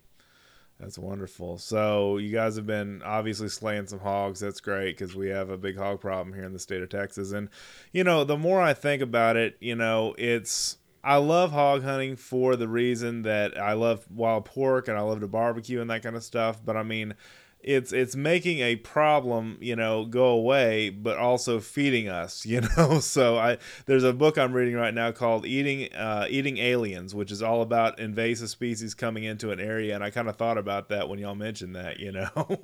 That's 0.78 0.98
wonderful. 0.98 1.58
So 1.58 2.16
you 2.16 2.32
guys 2.32 2.56
have 2.56 2.66
been 2.66 3.02
obviously 3.04 3.48
slaying 3.48 3.86
some 3.86 4.00
hogs. 4.00 4.40
That's 4.40 4.60
great 4.60 4.96
because 4.96 5.14
we 5.14 5.28
have 5.28 5.50
a 5.50 5.58
big 5.58 5.76
hog 5.76 6.00
problem 6.00 6.34
here 6.34 6.44
in 6.44 6.54
the 6.54 6.58
state 6.58 6.82
of 6.82 6.88
Texas. 6.88 7.32
And 7.32 7.50
you 7.92 8.02
know, 8.02 8.24
the 8.24 8.38
more 8.38 8.60
I 8.60 8.72
think 8.72 9.02
about 9.02 9.36
it, 9.36 9.56
you 9.60 9.74
know, 9.74 10.14
it's 10.16 10.78
I 11.04 11.16
love 11.16 11.52
hog 11.52 11.82
hunting 11.82 12.16
for 12.16 12.56
the 12.56 12.68
reason 12.68 13.22
that 13.22 13.58
I 13.60 13.74
love 13.74 14.06
wild 14.10 14.46
pork 14.46 14.88
and 14.88 14.96
I 14.96 15.02
love 15.02 15.20
to 15.20 15.28
barbecue 15.28 15.80
and 15.82 15.90
that 15.90 16.02
kind 16.02 16.16
of 16.16 16.24
stuff. 16.24 16.60
But 16.64 16.76
I 16.76 16.82
mean, 16.82 17.14
it's 17.62 17.92
it's 17.92 18.16
making 18.16 18.60
a 18.60 18.76
problem, 18.76 19.58
you 19.60 19.76
know, 19.76 20.04
go 20.04 20.28
away, 20.28 20.90
but 20.90 21.18
also 21.18 21.60
feeding 21.60 22.08
us, 22.08 22.46
you 22.46 22.62
know. 22.76 23.00
So 23.00 23.36
I 23.38 23.58
there's 23.86 24.04
a 24.04 24.12
book 24.12 24.38
I'm 24.38 24.52
reading 24.52 24.74
right 24.74 24.94
now 24.94 25.12
called 25.12 25.46
Eating 25.46 25.92
uh, 25.94 26.26
Eating 26.28 26.58
Aliens, 26.58 27.14
which 27.14 27.30
is 27.30 27.42
all 27.42 27.62
about 27.62 27.98
invasive 27.98 28.50
species 28.50 28.94
coming 28.94 29.24
into 29.24 29.50
an 29.50 29.60
area, 29.60 29.94
and 29.94 30.02
I 30.02 30.10
kind 30.10 30.28
of 30.28 30.36
thought 30.36 30.58
about 30.58 30.88
that 30.88 31.08
when 31.08 31.18
y'all 31.18 31.34
mentioned 31.34 31.76
that, 31.76 32.00
you 32.00 32.12
know. 32.12 32.30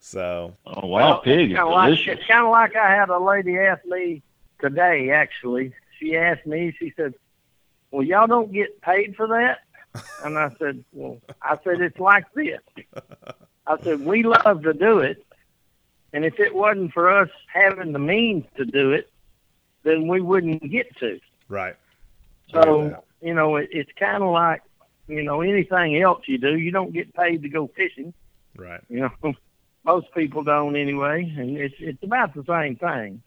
so 0.00 0.54
Oh, 0.66 0.86
wild 0.86 1.24
pig 1.24 1.54
Kind 1.54 1.68
of 1.68 1.72
like 1.72 2.06
it's 2.06 2.26
kind 2.26 2.44
of 2.44 2.50
like 2.50 2.76
I 2.76 2.90
had 2.90 3.08
a 3.08 3.18
lady 3.18 3.58
ask 3.58 3.84
me 3.84 4.22
today. 4.60 5.10
Actually, 5.10 5.72
she 5.98 6.16
asked 6.16 6.46
me. 6.46 6.74
She 6.78 6.92
said, 6.96 7.14
"Well, 7.90 8.02
y'all 8.02 8.26
don't 8.26 8.52
get 8.52 8.80
paid 8.80 9.16
for 9.16 9.28
that?" 9.28 9.60
And 10.24 10.38
I 10.38 10.50
said, 10.58 10.84
"Well, 10.92 11.18
I 11.42 11.56
said 11.64 11.80
it's 11.80 11.98
like 11.98 12.24
this." 12.34 12.60
I 13.68 13.76
said 13.84 14.00
we 14.04 14.22
love 14.22 14.62
to 14.62 14.72
do 14.72 15.00
it, 15.00 15.24
and 16.12 16.24
if 16.24 16.40
it 16.40 16.54
wasn't 16.54 16.92
for 16.92 17.10
us 17.10 17.28
having 17.52 17.92
the 17.92 17.98
means 17.98 18.44
to 18.56 18.64
do 18.64 18.92
it, 18.92 19.10
then 19.82 20.08
we 20.08 20.20
wouldn't 20.20 20.68
get 20.70 20.96
to. 20.98 21.20
right, 21.48 21.76
So 22.52 22.88
that. 22.90 23.04
you 23.20 23.34
know, 23.34 23.56
it, 23.56 23.68
it's 23.72 23.90
kind 23.98 24.22
of 24.22 24.30
like 24.32 24.62
you 25.06 25.22
know 25.22 25.40
anything 25.42 26.00
else 26.00 26.22
you 26.26 26.38
do. 26.38 26.56
You 26.56 26.70
don't 26.70 26.92
get 26.92 27.14
paid 27.14 27.42
to 27.42 27.48
go 27.48 27.68
fishing. 27.68 28.12
right, 28.56 28.80
You 28.88 29.10
know, 29.22 29.34
most 29.84 30.12
people 30.14 30.42
don't 30.42 30.74
anyway, 30.76 31.32
and 31.36 31.56
it's 31.56 31.74
it's 31.78 32.02
about 32.02 32.34
the 32.34 32.44
same 32.44 32.76
thing, 32.76 33.22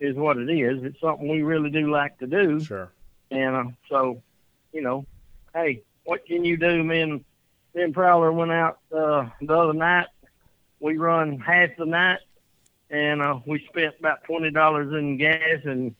is 0.00 0.14
what 0.16 0.36
it 0.36 0.50
is. 0.50 0.84
It's 0.84 1.00
something 1.00 1.28
we 1.28 1.42
really 1.42 1.70
do 1.70 1.90
like 1.90 2.18
to 2.18 2.26
do, 2.26 2.60
sure, 2.60 2.90
and 3.30 3.56
uh, 3.56 3.64
so, 3.88 4.22
you 4.72 4.82
know, 4.82 5.06
hey, 5.54 5.82
what 6.04 6.26
can 6.26 6.44
you 6.44 6.56
do? 6.58 6.82
Me 6.84 7.22
and 7.74 7.80
me 7.80 7.82
and 7.82 7.94
Prowler 7.94 8.32
went 8.32 8.52
out 8.52 8.78
uh, 8.94 9.28
the 9.40 9.54
other 9.54 9.72
night. 9.72 10.06
We 10.80 10.96
run 10.96 11.38
half 11.38 11.70
the 11.78 11.86
night, 11.86 12.20
and 12.90 13.22
uh, 13.22 13.40
we 13.46 13.64
spent 13.68 13.94
about 13.98 14.24
twenty 14.24 14.50
dollars 14.50 14.92
in 14.92 15.16
gas 15.16 15.60
and 15.64 15.94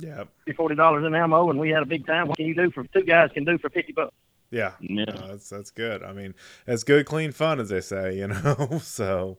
yeah, 0.00 0.24
forty 0.56 0.74
dollars 0.74 1.04
in 1.06 1.14
ammo, 1.14 1.50
and 1.50 1.58
we 1.58 1.70
had 1.70 1.82
a 1.82 1.86
big 1.86 2.06
time. 2.06 2.28
What 2.28 2.36
can 2.36 2.46
you 2.46 2.54
do 2.54 2.70
for 2.70 2.84
two 2.84 3.02
guys 3.02 3.30
can 3.32 3.44
do 3.44 3.58
for 3.58 3.70
fifty 3.70 3.92
bucks? 3.92 4.14
yeah. 4.50 4.72
Yeah. 4.80 5.04
No, 5.04 5.28
that's 5.28 5.48
that's 5.48 5.70
good. 5.70 6.02
I 6.02 6.12
mean, 6.12 6.34
it's 6.66 6.84
good, 6.84 7.06
clean 7.06 7.32
fun, 7.32 7.60
as 7.60 7.68
they 7.68 7.80
say, 7.80 8.16
you 8.16 8.28
know. 8.28 8.78
so, 8.82 9.38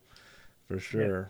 for 0.68 0.80
sure. 0.80 1.30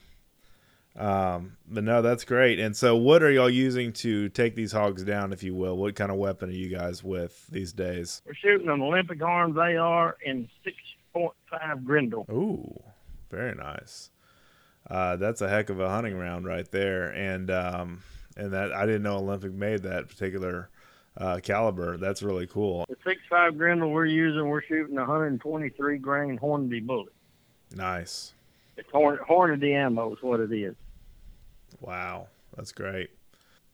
Um, 0.97 1.57
but 1.67 1.83
no, 1.83 2.01
that's 2.01 2.25
great. 2.25 2.59
And 2.59 2.75
so, 2.75 2.95
what 2.95 3.23
are 3.23 3.31
y'all 3.31 3.49
using 3.49 3.93
to 3.93 4.29
take 4.29 4.55
these 4.55 4.73
hogs 4.73 5.03
down, 5.03 5.31
if 5.31 5.41
you 5.41 5.55
will? 5.55 5.77
What 5.77 5.95
kind 5.95 6.11
of 6.11 6.17
weapon 6.17 6.49
are 6.49 6.53
you 6.53 6.69
guys 6.69 7.03
with 7.03 7.47
these 7.47 7.71
days? 7.71 8.21
We're 8.25 8.33
shooting 8.33 8.69
an 8.69 8.81
Olympic 8.81 9.21
arms 9.21 9.57
AR 9.57 10.17
point 11.13 11.33
five 11.49 11.85
Grendel. 11.85 12.25
Ooh, 12.29 12.81
very 13.29 13.55
nice. 13.55 14.09
Uh, 14.89 15.15
that's 15.15 15.41
a 15.41 15.47
heck 15.47 15.69
of 15.69 15.79
a 15.79 15.89
hunting 15.89 16.17
round 16.17 16.45
right 16.45 16.69
there, 16.71 17.07
and 17.11 17.49
um, 17.49 18.03
and 18.35 18.51
that 18.51 18.73
I 18.73 18.85
didn't 18.85 19.03
know 19.03 19.17
Olympic 19.17 19.53
made 19.53 19.83
that 19.83 20.09
particular 20.09 20.69
uh, 21.17 21.39
caliber. 21.41 21.97
That's 21.97 22.21
really 22.21 22.47
cool. 22.47 22.85
The 22.89 22.97
six 23.05 23.21
five 23.29 23.57
Grendel 23.57 23.91
we're 23.91 24.05
using, 24.05 24.47
we're 24.47 24.63
shooting 24.63 24.97
a 24.97 25.01
123 25.01 25.97
grain 25.99 26.37
Hornady 26.37 26.85
bullet. 26.85 27.13
Nice. 27.75 28.33
It's 28.77 28.89
Horn, 28.91 29.19
Hornady 29.29 29.73
ammo 29.75 30.13
is 30.13 30.21
what 30.21 30.39
it 30.39 30.51
is, 30.51 30.75
Wow, 31.81 32.27
that's 32.55 32.71
great. 32.71 33.09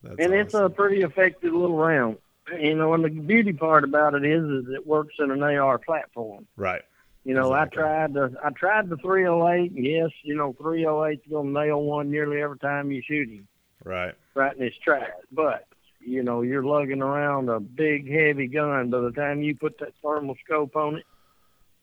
That's 0.02 0.16
and 0.20 0.34
it's 0.34 0.54
a 0.54 0.70
pretty 0.70 1.02
effective 1.04 1.54
little 1.54 1.78
round. 1.78 2.18
you 2.60 2.76
know, 2.76 2.94
and 2.94 3.04
the 3.04 3.10
beauty 3.10 3.52
part 3.54 3.84
about 3.84 4.14
it 4.16 4.26
is, 4.26 4.44
is 4.44 4.66
it 4.74 4.88
works 4.88 5.16
in 5.20 5.30
an 5.32 5.44
AR 5.44 5.78
platform. 5.78 6.48
Right. 6.56 6.82
You 7.26 7.34
know, 7.34 7.54
Exactly. 7.54 7.84
I 7.84 7.86
tried 7.86 8.14
the 8.14 8.36
I 8.44 8.50
tried 8.52 8.90
the 8.90 8.96
308. 8.98 9.72
Yes, 9.76 10.12
you 10.24 10.34
know, 10.36 10.54
308 10.54 11.20
is 11.26 11.32
gonna 11.32 11.50
nail 11.50 11.84
one 11.84 12.10
nearly 12.10 12.42
every 12.42 12.58
time 12.60 12.90
you 12.92 13.02
shoot 13.06 13.28
him 13.30 13.48
Right. 13.84 14.16
right 14.34 14.56
in 14.56 14.64
his 14.64 14.78
tracks. 14.78 15.12
But 15.32 15.66
you 16.00 16.24
know, 16.24 16.42
you're 16.42 16.64
lugging 16.64 17.02
around 17.02 17.50
a 17.50 17.60
big, 17.60 18.10
heavy 18.10 18.48
gun 18.48 18.90
by 18.92 19.02
the 19.02 19.12
time 19.12 19.42
you 19.42 19.56
put 19.56 19.78
that 19.80 19.94
thermal 20.02 20.36
scope 20.46 20.78
on 20.78 20.96
it, 20.98 21.06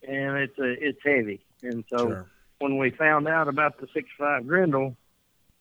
and 0.08 0.38
it's 0.38 0.58
a 0.58 0.72
it's 0.82 1.00
heavy. 1.04 1.44
And 1.62 1.84
so 1.90 1.98
Sure. 2.08 2.26
when 2.60 2.78
we 2.78 2.88
found 2.90 3.28
out 3.28 3.48
about 3.48 3.76
the 3.78 3.86
6.5 3.88 4.46
Grendel, 4.46 4.96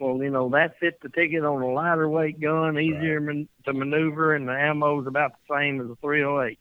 well, 0.04 0.22
you 0.22 0.30
know, 0.30 0.50
that 0.50 0.78
fit 0.80 1.00
the 1.02 1.10
ticket 1.10 1.46
on 1.46 1.62
a 1.62 1.72
lighter 1.72 2.10
weight 2.10 2.40
gun, 2.42 2.78
easier 2.78 3.22
man- 3.22 3.48
to 3.66 3.74
maneuver, 3.74 4.36
and 4.36 4.48
the 4.48 4.54
ammo's 4.54 5.08
about 5.08 5.32
the 5.32 5.56
same 5.56 5.80
as 5.80 5.90
a 5.90 5.96
308. 6.02 6.60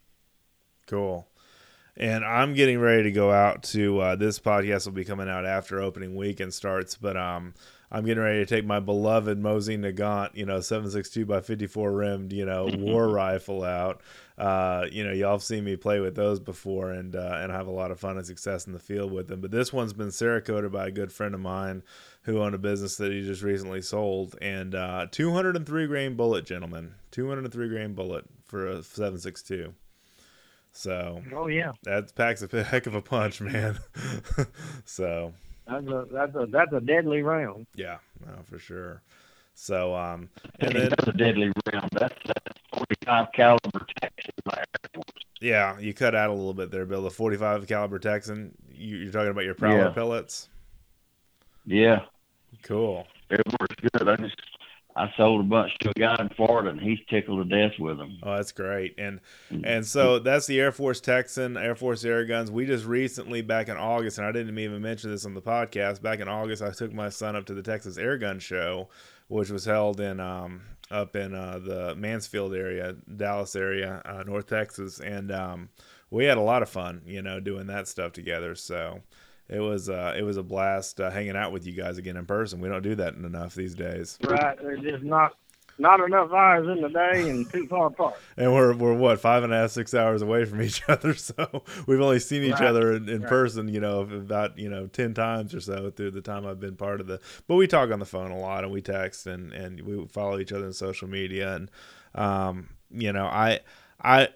Cool. 0.86 1.26
And 1.96 2.24
I'm 2.24 2.54
getting 2.54 2.78
ready 2.78 3.02
to 3.02 3.12
go 3.12 3.30
out 3.30 3.64
to 3.64 4.00
uh, 4.00 4.16
this 4.16 4.38
podcast 4.38 4.86
will 4.86 4.92
be 4.92 5.04
coming 5.04 5.28
out 5.28 5.44
after 5.44 5.80
opening 5.80 6.14
weekend 6.16 6.54
starts, 6.54 6.96
but 6.96 7.16
um, 7.16 7.52
I'm 7.90 8.06
getting 8.06 8.22
ready 8.22 8.38
to 8.38 8.46
take 8.46 8.64
my 8.64 8.80
beloved 8.80 9.38
Mosin 9.38 9.80
Nagant, 9.80 10.34
you 10.34 10.46
know, 10.46 10.60
762 10.60 11.26
by 11.26 11.42
54 11.42 11.92
rimmed, 11.92 12.32
you 12.32 12.46
know, 12.46 12.70
war 12.78 13.08
rifle 13.08 13.62
out. 13.62 14.00
Uh, 14.38 14.86
you 14.90 15.04
know, 15.04 15.12
y'all 15.12 15.32
have 15.32 15.42
seen 15.42 15.64
me 15.64 15.76
play 15.76 16.00
with 16.00 16.14
those 16.14 16.40
before, 16.40 16.90
and 16.90 17.14
uh, 17.14 17.38
and 17.40 17.52
have 17.52 17.66
a 17.66 17.70
lot 17.70 17.90
of 17.90 18.00
fun 18.00 18.16
and 18.16 18.26
success 18.26 18.66
in 18.66 18.72
the 18.72 18.78
field 18.78 19.12
with 19.12 19.28
them. 19.28 19.42
But 19.42 19.50
this 19.50 19.72
one's 19.72 19.92
been 19.92 20.08
Cerakoted 20.08 20.72
by 20.72 20.86
a 20.86 20.90
good 20.90 21.12
friend 21.12 21.34
of 21.34 21.40
mine 21.40 21.82
who 22.24 22.40
owned 22.40 22.54
a 22.54 22.58
business 22.58 22.96
that 22.96 23.10
he 23.12 23.22
just 23.22 23.42
recently 23.42 23.82
sold, 23.82 24.36
and 24.40 24.74
uh, 24.74 25.06
203 25.10 25.86
grain 25.86 26.14
bullet, 26.16 26.44
gentlemen, 26.46 26.94
203 27.10 27.68
grain 27.68 27.94
bullet 27.94 28.24
for 28.46 28.66
a 28.66 28.82
762. 28.82 29.74
So 30.72 31.22
Oh 31.34 31.48
yeah, 31.48 31.72
that 31.84 32.14
packs 32.14 32.42
a 32.42 32.62
heck 32.64 32.86
of 32.86 32.94
a 32.94 33.02
punch, 33.02 33.40
man. 33.40 33.78
so 34.84 35.32
that's 35.66 35.86
a 35.86 36.06
that's 36.10 36.34
a 36.34 36.46
that's 36.50 36.72
a 36.72 36.80
deadly 36.80 37.22
round. 37.22 37.66
yeah, 37.74 37.98
no, 38.24 38.32
for 38.48 38.58
sure. 38.58 39.02
So 39.54 39.94
um, 39.94 40.30
and 40.60 40.70
And 40.70 40.80
then 40.82 40.88
that's 40.90 41.08
a 41.08 41.12
deadly 41.12 41.52
round. 41.72 41.90
That's 41.92 42.14
that's 42.24 42.58
45 42.78 43.26
caliber 43.34 43.86
Texan 44.00 44.32
Air 44.56 44.64
Force. 44.94 45.06
yeah, 45.42 45.78
you 45.78 45.92
cut 45.92 46.14
out 46.14 46.30
a 46.30 46.32
little 46.32 46.54
bit 46.54 46.70
there, 46.70 46.86
Bill. 46.86 47.02
The 47.02 47.10
45 47.10 47.66
caliber 47.68 47.98
Texan. 47.98 48.54
You, 48.70 48.96
you're 48.96 49.12
talking 49.12 49.30
about 49.30 49.44
your 49.44 49.54
prowler 49.54 49.88
Yeah. 49.88 49.90
pellets. 49.90 50.48
Yeah, 51.66 52.00
Cool. 52.62 53.06
it 53.30 53.40
works 53.60 53.76
good. 53.92 54.08
I 54.08 54.16
just 54.16 54.36
I 54.94 55.10
sold 55.16 55.40
a 55.40 55.44
bunch 55.44 55.72
to 55.80 55.88
a 55.90 55.94
guy 55.94 56.16
in 56.20 56.28
Florida, 56.30 56.68
and 56.68 56.78
he's 56.80 56.98
tickled 57.08 57.48
to 57.48 57.68
death 57.68 57.78
with 57.78 57.96
them. 57.96 58.18
Oh, 58.22 58.36
that's 58.36 58.52
great. 58.52 58.94
And 58.98 59.20
Mm-hmm. 59.50 59.64
and 59.64 59.86
so 59.86 60.18
that's 60.18 60.46
the 60.46 60.60
Air 60.60 60.70
Force 60.72 61.00
Texan, 61.00 61.56
Air 61.56 61.74
Force 61.74 62.04
Air 62.04 62.24
Guns. 62.26 62.50
We 62.50 62.66
just 62.66 62.84
recently, 62.84 63.40
back 63.40 63.68
in 63.68 63.76
August, 63.78 64.18
and 64.18 64.26
I 64.26 64.32
didn't 64.32 64.58
even 64.58 64.82
mention 64.82 65.10
this 65.10 65.24
on 65.24 65.32
the 65.34 65.40
podcast. 65.42 66.02
Back 66.02 66.20
in 66.20 66.28
August, 66.28 66.62
I 66.62 66.70
took 66.72 66.92
my 66.92 67.08
son 67.08 67.36
up 67.36 67.46
to 67.46 67.54
the 67.54 67.62
Texas 67.62 67.96
Air 67.96 68.18
Gun 68.18 68.38
Show, 68.38 68.88
which 69.28 69.48
was 69.50 69.64
held 69.64 69.98
in 70.00 70.20
um, 70.20 70.60
up 70.90 71.16
in 71.16 71.34
uh, 71.34 71.58
the 71.58 71.94
Mansfield 71.94 72.54
area, 72.54 72.94
Dallas 73.16 73.56
area, 73.56 74.02
uh, 74.04 74.22
North 74.26 74.46
Texas, 74.46 75.00
and 75.00 75.32
um, 75.32 75.70
we 76.10 76.26
had 76.26 76.36
a 76.36 76.42
lot 76.42 76.60
of 76.62 76.68
fun, 76.68 77.00
you 77.06 77.22
know, 77.22 77.40
doing 77.40 77.66
that 77.68 77.88
stuff 77.88 78.12
together. 78.12 78.54
So 78.54 79.00
it 79.52 79.60
was 79.60 79.88
uh, 79.90 80.14
it 80.16 80.22
was 80.22 80.36
a 80.36 80.42
blast 80.42 81.00
uh, 81.00 81.10
hanging 81.10 81.36
out 81.36 81.52
with 81.52 81.66
you 81.66 81.72
guys 81.72 81.98
again 81.98 82.16
in 82.16 82.26
person. 82.26 82.60
We 82.60 82.68
don't 82.68 82.82
do 82.82 82.94
that 82.96 83.14
enough 83.14 83.54
these 83.54 83.74
days. 83.74 84.18
Right, 84.22 84.56
there's 84.60 84.80
just 84.80 85.02
not 85.04 85.36
not 85.78 86.00
enough 86.00 86.30
hours 86.32 86.68
in 86.68 86.82
the 86.82 86.88
day 86.88 87.28
and 87.28 87.50
too 87.50 87.66
far 87.68 87.86
apart. 87.86 88.14
And 88.36 88.52
we're 88.52 88.74
we're 88.74 88.94
what 88.94 89.20
five 89.20 89.42
and 89.42 89.52
a 89.52 89.56
half 89.56 89.70
six 89.70 89.94
hours 89.94 90.22
away 90.22 90.44
from 90.44 90.62
each 90.62 90.82
other, 90.88 91.14
so 91.14 91.62
we've 91.86 92.00
only 92.00 92.18
seen 92.18 92.42
each 92.42 92.52
Right. 92.52 92.62
other 92.62 92.92
in, 92.94 93.08
in 93.08 93.20
Right. 93.20 93.28
person, 93.28 93.68
you 93.68 93.80
know, 93.80 94.00
about 94.00 94.58
you 94.58 94.68
know 94.68 94.86
ten 94.86 95.12
times 95.14 95.54
or 95.54 95.60
so 95.60 95.90
through 95.90 96.12
the 96.12 96.22
time 96.22 96.46
I've 96.46 96.60
been 96.60 96.76
part 96.76 97.00
of 97.00 97.06
the. 97.06 97.20
But 97.46 97.56
we 97.56 97.66
talk 97.66 97.90
on 97.90 97.98
the 97.98 98.06
phone 98.06 98.30
a 98.30 98.38
lot, 98.38 98.64
and 98.64 98.72
we 98.72 98.80
text, 98.82 99.26
and 99.26 99.52
and 99.52 99.80
we 99.82 100.06
follow 100.08 100.38
each 100.38 100.52
other 100.52 100.66
on 100.66 100.72
social 100.72 101.08
media, 101.08 101.54
and 101.56 101.70
um, 102.14 102.68
you 102.90 103.12
know, 103.12 103.26
I 103.26 103.60
I. 104.00 104.28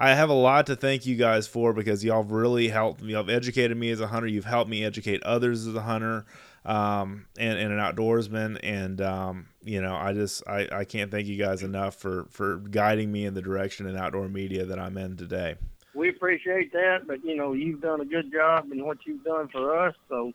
I 0.00 0.14
have 0.14 0.30
a 0.30 0.34
lot 0.34 0.66
to 0.68 0.76
thank 0.76 1.04
you 1.04 1.14
guys 1.14 1.46
for 1.46 1.74
because 1.74 2.02
y'all 2.02 2.24
really 2.24 2.68
helped 2.68 3.02
me. 3.02 3.12
Y'all 3.12 3.30
educated 3.30 3.76
me 3.76 3.90
as 3.90 4.00
a 4.00 4.06
hunter. 4.06 4.26
You've 4.26 4.46
helped 4.46 4.70
me 4.70 4.82
educate 4.82 5.22
others 5.24 5.66
as 5.66 5.74
a 5.74 5.82
hunter 5.82 6.24
um, 6.64 7.26
and, 7.38 7.58
and 7.58 7.70
an 7.70 7.78
outdoorsman. 7.78 8.58
And, 8.62 9.02
um, 9.02 9.48
you 9.62 9.82
know, 9.82 9.94
I 9.94 10.14
just, 10.14 10.42
I, 10.48 10.66
I 10.72 10.84
can't 10.84 11.10
thank 11.10 11.26
you 11.26 11.36
guys 11.36 11.62
enough 11.62 11.96
for, 11.96 12.28
for 12.30 12.56
guiding 12.56 13.12
me 13.12 13.26
in 13.26 13.34
the 13.34 13.42
direction 13.42 13.86
in 13.86 13.94
outdoor 13.94 14.30
media 14.30 14.64
that 14.64 14.78
I'm 14.78 14.96
in 14.96 15.18
today. 15.18 15.56
We 15.94 16.08
appreciate 16.08 16.72
that, 16.72 17.00
but 17.06 17.22
you 17.22 17.36
know 17.36 17.52
you've 17.52 17.82
done 17.82 18.00
a 18.00 18.04
good 18.04 18.32
job 18.32 18.70
in 18.72 18.86
what 18.86 18.98
you've 19.04 19.24
done 19.24 19.48
for 19.48 19.76
us. 19.76 19.94
So, 20.08 20.32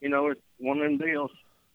you 0.00 0.08
know 0.08 0.28
it's 0.28 0.40
one 0.58 0.78
of 0.78 0.84
them 0.84 0.96
deals. 0.96 1.30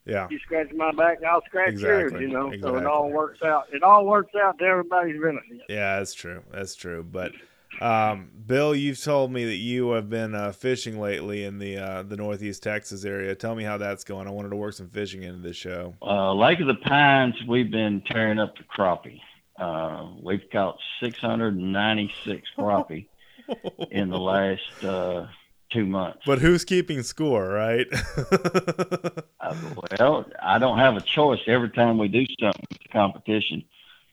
Yeah. 0.07 0.27
You 0.29 0.39
scratch 0.39 0.71
my 0.73 0.91
back, 0.93 1.19
I'll 1.23 1.43
scratch 1.45 1.73
yours. 1.73 2.13
You 2.13 2.29
know, 2.29 2.51
so 2.61 2.77
it 2.77 2.85
all 2.85 3.11
works 3.11 3.41
out. 3.43 3.65
It 3.73 3.83
all 3.83 4.05
works 4.05 4.33
out 4.35 4.57
to 4.59 4.65
everybody's 4.65 5.21
benefit. 5.21 5.61
Yeah, 5.67 5.97
that's 5.97 6.13
true. 6.13 6.43
That's 6.51 6.75
true. 6.75 7.03
But, 7.03 7.33
um, 7.81 8.29
Bill, 8.45 8.73
you've 8.73 9.03
told 9.03 9.31
me 9.31 9.43
that 9.45 9.57
you 9.57 9.91
have 9.91 10.09
been 10.09 10.33
uh, 10.33 10.53
fishing 10.53 10.99
lately 10.99 11.43
in 11.43 11.59
the, 11.59 11.77
uh, 11.77 12.03
the 12.03 12.15
Northeast 12.15 12.63
Texas 12.63 13.03
area. 13.03 13.35
Tell 13.35 13.53
me 13.53 13.65
how 13.65 13.77
that's 13.77 14.05
going. 14.05 14.27
I 14.27 14.31
wanted 14.31 14.49
to 14.49 14.55
work 14.55 14.73
some 14.73 14.87
fishing 14.87 15.23
into 15.23 15.41
this 15.41 15.57
show. 15.57 15.93
Uh, 16.01 16.33
Lake 16.33 16.61
of 16.61 16.67
the 16.67 16.75
Pines, 16.75 17.35
we've 17.45 17.69
been 17.69 18.01
tearing 18.01 18.39
up 18.39 18.55
the 18.57 18.63
crappie. 18.63 19.19
Uh, 19.59 20.11
we've 20.23 20.43
caught 20.51 20.77
696 21.01 22.47
crappie 22.57 23.07
in 23.91 24.09
the 24.09 24.19
last 24.19 24.83
uh, 24.83 25.27
two 25.71 25.85
months. 25.85 26.19
But 26.25 26.39
who's 26.39 26.63
keeping 26.65 27.03
score, 27.03 27.47
right? 27.49 27.87
Uh, 29.39 29.55
well, 29.97 30.25
I 30.41 30.57
don't 30.59 30.77
have 30.77 30.97
a 30.97 31.01
choice. 31.01 31.39
Every 31.47 31.69
time 31.69 31.97
we 31.97 32.09
do 32.09 32.25
something, 32.41 32.65
it's 32.71 32.83
a 32.85 32.89
competition, 32.89 33.63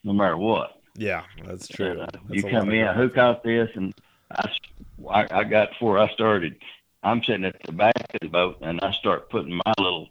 no 0.04 0.12
matter 0.12 0.37
what. 0.37 0.80
yeah, 0.96 1.23
that's 1.44 1.66
true. 1.66 2.00
Uh, 2.00 2.06
That's 2.28 2.44
you 2.44 2.50
come 2.50 2.70
in, 2.70 2.94
who 2.94 3.08
caught 3.08 3.42
this? 3.42 3.68
And 3.75 3.92
I, 4.30 5.26
I 5.30 5.42
got 5.42 5.70
before 5.70 5.99
I 5.99 6.08
started. 6.12 6.54
I'm 7.02 7.20
sitting 7.25 7.44
at 7.44 7.56
the 7.64 7.73
back 7.73 7.94
of 8.14 8.20
the 8.20 8.28
boat, 8.28 8.58
and 8.61 8.80
I 8.82 8.92
start 8.92 9.28
putting 9.28 9.54
my 9.56 9.75
little 9.78 10.08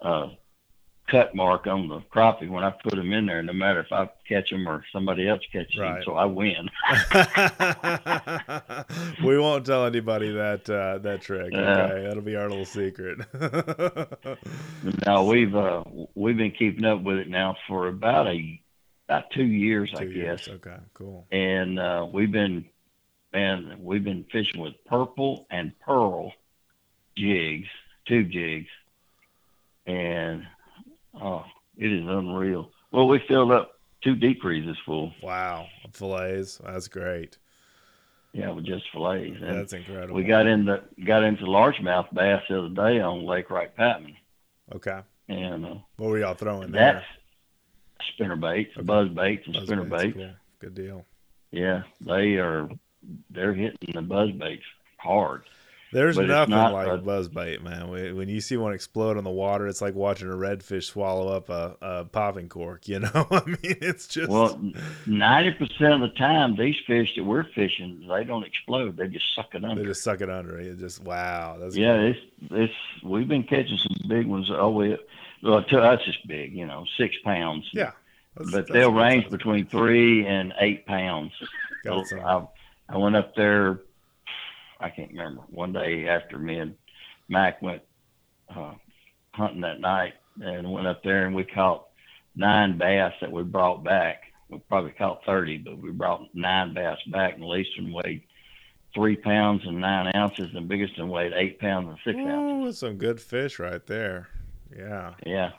uh, 0.00 0.28
cut 1.10 1.34
mark 1.34 1.66
on 1.66 1.88
the 1.88 2.00
crappie 2.14 2.48
when 2.48 2.64
I 2.64 2.70
put 2.70 2.94
them 2.94 3.12
in 3.12 3.26
there. 3.26 3.42
No 3.42 3.52
matter 3.52 3.80
if 3.80 3.92
I 3.92 4.08
catch 4.28 4.50
them 4.50 4.66
or 4.68 4.84
somebody 4.92 5.28
else 5.28 5.42
catches 5.52 5.76
Right. 5.78 5.94
them, 5.96 6.02
so 6.06 6.14
I 6.14 6.24
win. 6.24 6.68
we 9.24 9.38
won't 9.38 9.66
tell 9.66 9.84
anybody 9.86 10.32
that 10.32 10.68
uh, 10.70 10.98
that 10.98 11.20
trick. 11.22 11.52
Okay, 11.52 12.04
that'll 12.06 12.22
be 12.22 12.36
our 12.36 12.48
little 12.48 12.64
secret. 12.64 13.18
Now 15.06 15.24
we've 15.24 15.54
uh, 15.54 15.84
we've 16.14 16.36
been 16.36 16.50
keeping 16.52 16.84
up 16.84 17.02
with 17.02 17.18
it 17.18 17.28
now 17.28 17.56
for 17.68 17.86
about 17.88 18.26
a 18.26 18.60
about 19.08 19.30
two 19.30 19.44
years, 19.44 19.92
I 19.96 20.00
Two 20.04 20.12
guess. 20.14 20.48
Okay, 20.48 20.76
cool. 20.94 21.26
and 21.30 21.78
uh, 21.78 22.06
we've 22.12 22.32
been 22.32 22.64
man 23.32 23.76
we've 23.80 24.02
been 24.04 24.24
fishing 24.32 24.60
with 24.60 24.74
purple 24.86 25.46
and 25.50 25.72
pearl 25.80 26.32
jigs 27.16 27.68
tube 28.06 28.30
jigs 28.30 28.68
and 29.86 30.44
oh 31.20 31.44
it 31.76 31.92
is 31.92 32.06
unreal 32.06 32.70
well 32.90 33.08
we 33.08 33.18
filled 33.28 33.52
up 33.52 33.78
two 34.02 34.14
deep 34.14 34.40
freezes 34.42 34.76
full 34.84 35.12
Wow, 35.22 35.66
fillets. 35.92 36.58
That's 36.64 36.88
great. 36.88 37.38
yeah 38.32 38.50
with 38.50 38.64
just 38.64 38.84
fillets 38.92 39.36
and 39.40 39.56
That's 39.58 39.72
incredible. 39.72 40.14
we 40.14 40.24
got 40.24 40.46
in 40.46 40.64
the 40.64 40.82
got 41.04 41.22
into 41.24 41.44
largemouth 41.44 42.12
bass 42.14 42.42
the 42.48 42.58
other 42.58 42.68
day 42.68 43.00
on 43.00 43.24
lake 43.24 43.50
wright 43.50 43.74
patman 43.76 44.14
okay. 44.74 45.00
and 45.28 45.64
uh, 45.66 45.74
What 45.96 46.10
were 46.10 46.18
y'all 46.18 46.34
throwing 46.34 46.70
there? 46.72 47.04
spinner 48.14 48.36
baits 48.36 48.72
Okay. 48.76 48.84
buzz 48.84 49.08
baits 49.10 49.46
and 49.46 49.54
Buzz 49.54 49.64
spinner 49.66 49.84
baits, 49.84 50.02
baits 50.04 50.16
Cool. 50.16 50.30
Good 50.60 50.74
deal. 50.74 51.06
yeah 51.50 51.82
they 52.00 52.36
are 52.36 52.68
they're 53.30 53.54
hitting 53.54 53.94
the 53.94 54.02
buzz 54.02 54.30
baits 54.32 54.64
hard 54.98 55.42
There's 55.92 56.16
But 56.16 56.26
nothing 56.26 56.54
not 56.54 56.72
like 56.72 56.88
a- 56.88 56.96
buzz 56.98 57.28
bait, 57.28 57.62
man. 57.62 57.90
When 57.90 58.28
you 58.28 58.40
see 58.40 58.56
one 58.56 58.72
explode 58.72 59.18
on 59.18 59.24
the 59.24 59.30
water, 59.30 59.66
it's 59.66 59.82
like 59.82 59.94
watching 59.94 60.28
a 60.28 60.32
redfish 60.34 60.84
swallow 60.84 61.28
up 61.28 61.50
a, 61.50 61.76
a 61.82 62.04
popping 62.06 62.48
cork. 62.48 62.88
You 62.88 63.00
know, 63.00 63.10
I 63.30 63.42
mean, 63.44 63.58
it's 63.62 64.06
just 64.06 64.30
Well, 64.30 64.58
ninety 65.06 65.50
percent 65.52 65.92
of 65.94 66.00
the 66.00 66.08
time, 66.16 66.56
these 66.56 66.76
fish 66.86 67.10
that 67.16 67.24
we're 67.24 67.44
fishing, 67.54 68.06
they 68.08 68.24
don't 68.24 68.44
explode. 68.44 68.96
They 68.96 69.08
just 69.08 69.26
suck 69.34 69.54
it 69.54 69.64
under. 69.64 69.82
they 69.82 69.88
just 69.88 70.02
suck 70.02 70.20
it 70.22 70.30
under. 70.30 70.58
It 70.58 70.78
just 70.78 71.02
wow. 71.04 71.56
That's 71.60 71.76
yeah, 71.76 71.94
it's 71.96 72.18
it's. 72.50 72.72
We've 73.04 73.28
been 73.28 73.42
catching 73.44 73.78
some 73.78 74.08
big 74.08 74.26
ones. 74.26 74.50
Oh, 74.50 74.70
we 74.70 74.96
well 75.42 75.62
to 75.62 75.78
us 75.78 76.00
it's 76.06 76.16
big, 76.26 76.54
you 76.54 76.66
know, 76.66 76.86
six 76.96 77.14
pounds. 77.24 77.68
yeah. 77.72 77.90
That's- 78.34 78.50
but 78.50 78.50
that's 78.52 78.70
they'll 78.72 78.90
range 78.92 79.28
between 79.28 79.66
three 79.66 80.24
and 80.26 80.54
eight 80.58 80.86
pounds. 80.86 81.32
I 81.86 82.46
I 82.88 82.96
went 82.96 83.16
up 83.16 83.34
there. 83.36 83.80
I 84.82 84.90
can't 84.90 85.10
remember. 85.12 85.42
One 85.48 85.72
day 85.72 86.08
after 86.08 86.38
me 86.38 86.58
and 86.58 86.74
Mac 87.28 87.62
went 87.62 87.82
uh, 88.54 88.74
hunting 89.32 89.60
that 89.62 89.80
night, 89.80 90.14
and 90.40 90.70
went 90.70 90.86
up 90.86 91.02
there 91.04 91.26
and 91.26 91.34
we 91.36 91.44
caught 91.44 91.86
nine 92.34 92.78
bass 92.78 93.12
that 93.20 93.30
we 93.30 93.42
brought 93.42 93.84
back 93.84 94.22
we 94.52 94.58
probably 94.68 94.92
caught 94.92 95.24
30, 95.24 95.58
but 95.58 95.78
we 95.78 95.90
brought 95.90 96.22
nine 96.34 96.74
bass 96.74 96.98
back, 97.10 97.34
and 97.34 97.42
the 97.42 97.46
least 97.46 97.70
one 97.80 97.92
weighed 97.92 98.22
three 98.94 99.16
pounds 99.16 99.62
and 99.64 99.80
nine 99.80 100.12
ounces, 100.14 100.46
and 100.46 100.56
the 100.56 100.60
biggest 100.68 100.98
one 100.98 101.08
weighed 101.08 101.32
eight 101.34 101.58
pounds 101.58 101.88
and 101.88 101.98
six 102.04 102.18
Ooh, 102.18 102.28
ounces. 102.28 102.66
that's 102.66 102.78
some 102.78 102.98
good 102.98 103.18
fish 103.20 103.58
right 103.58 103.84
there. 103.86 104.28
Yeah, 104.76 105.14
Yeah. 105.24 105.52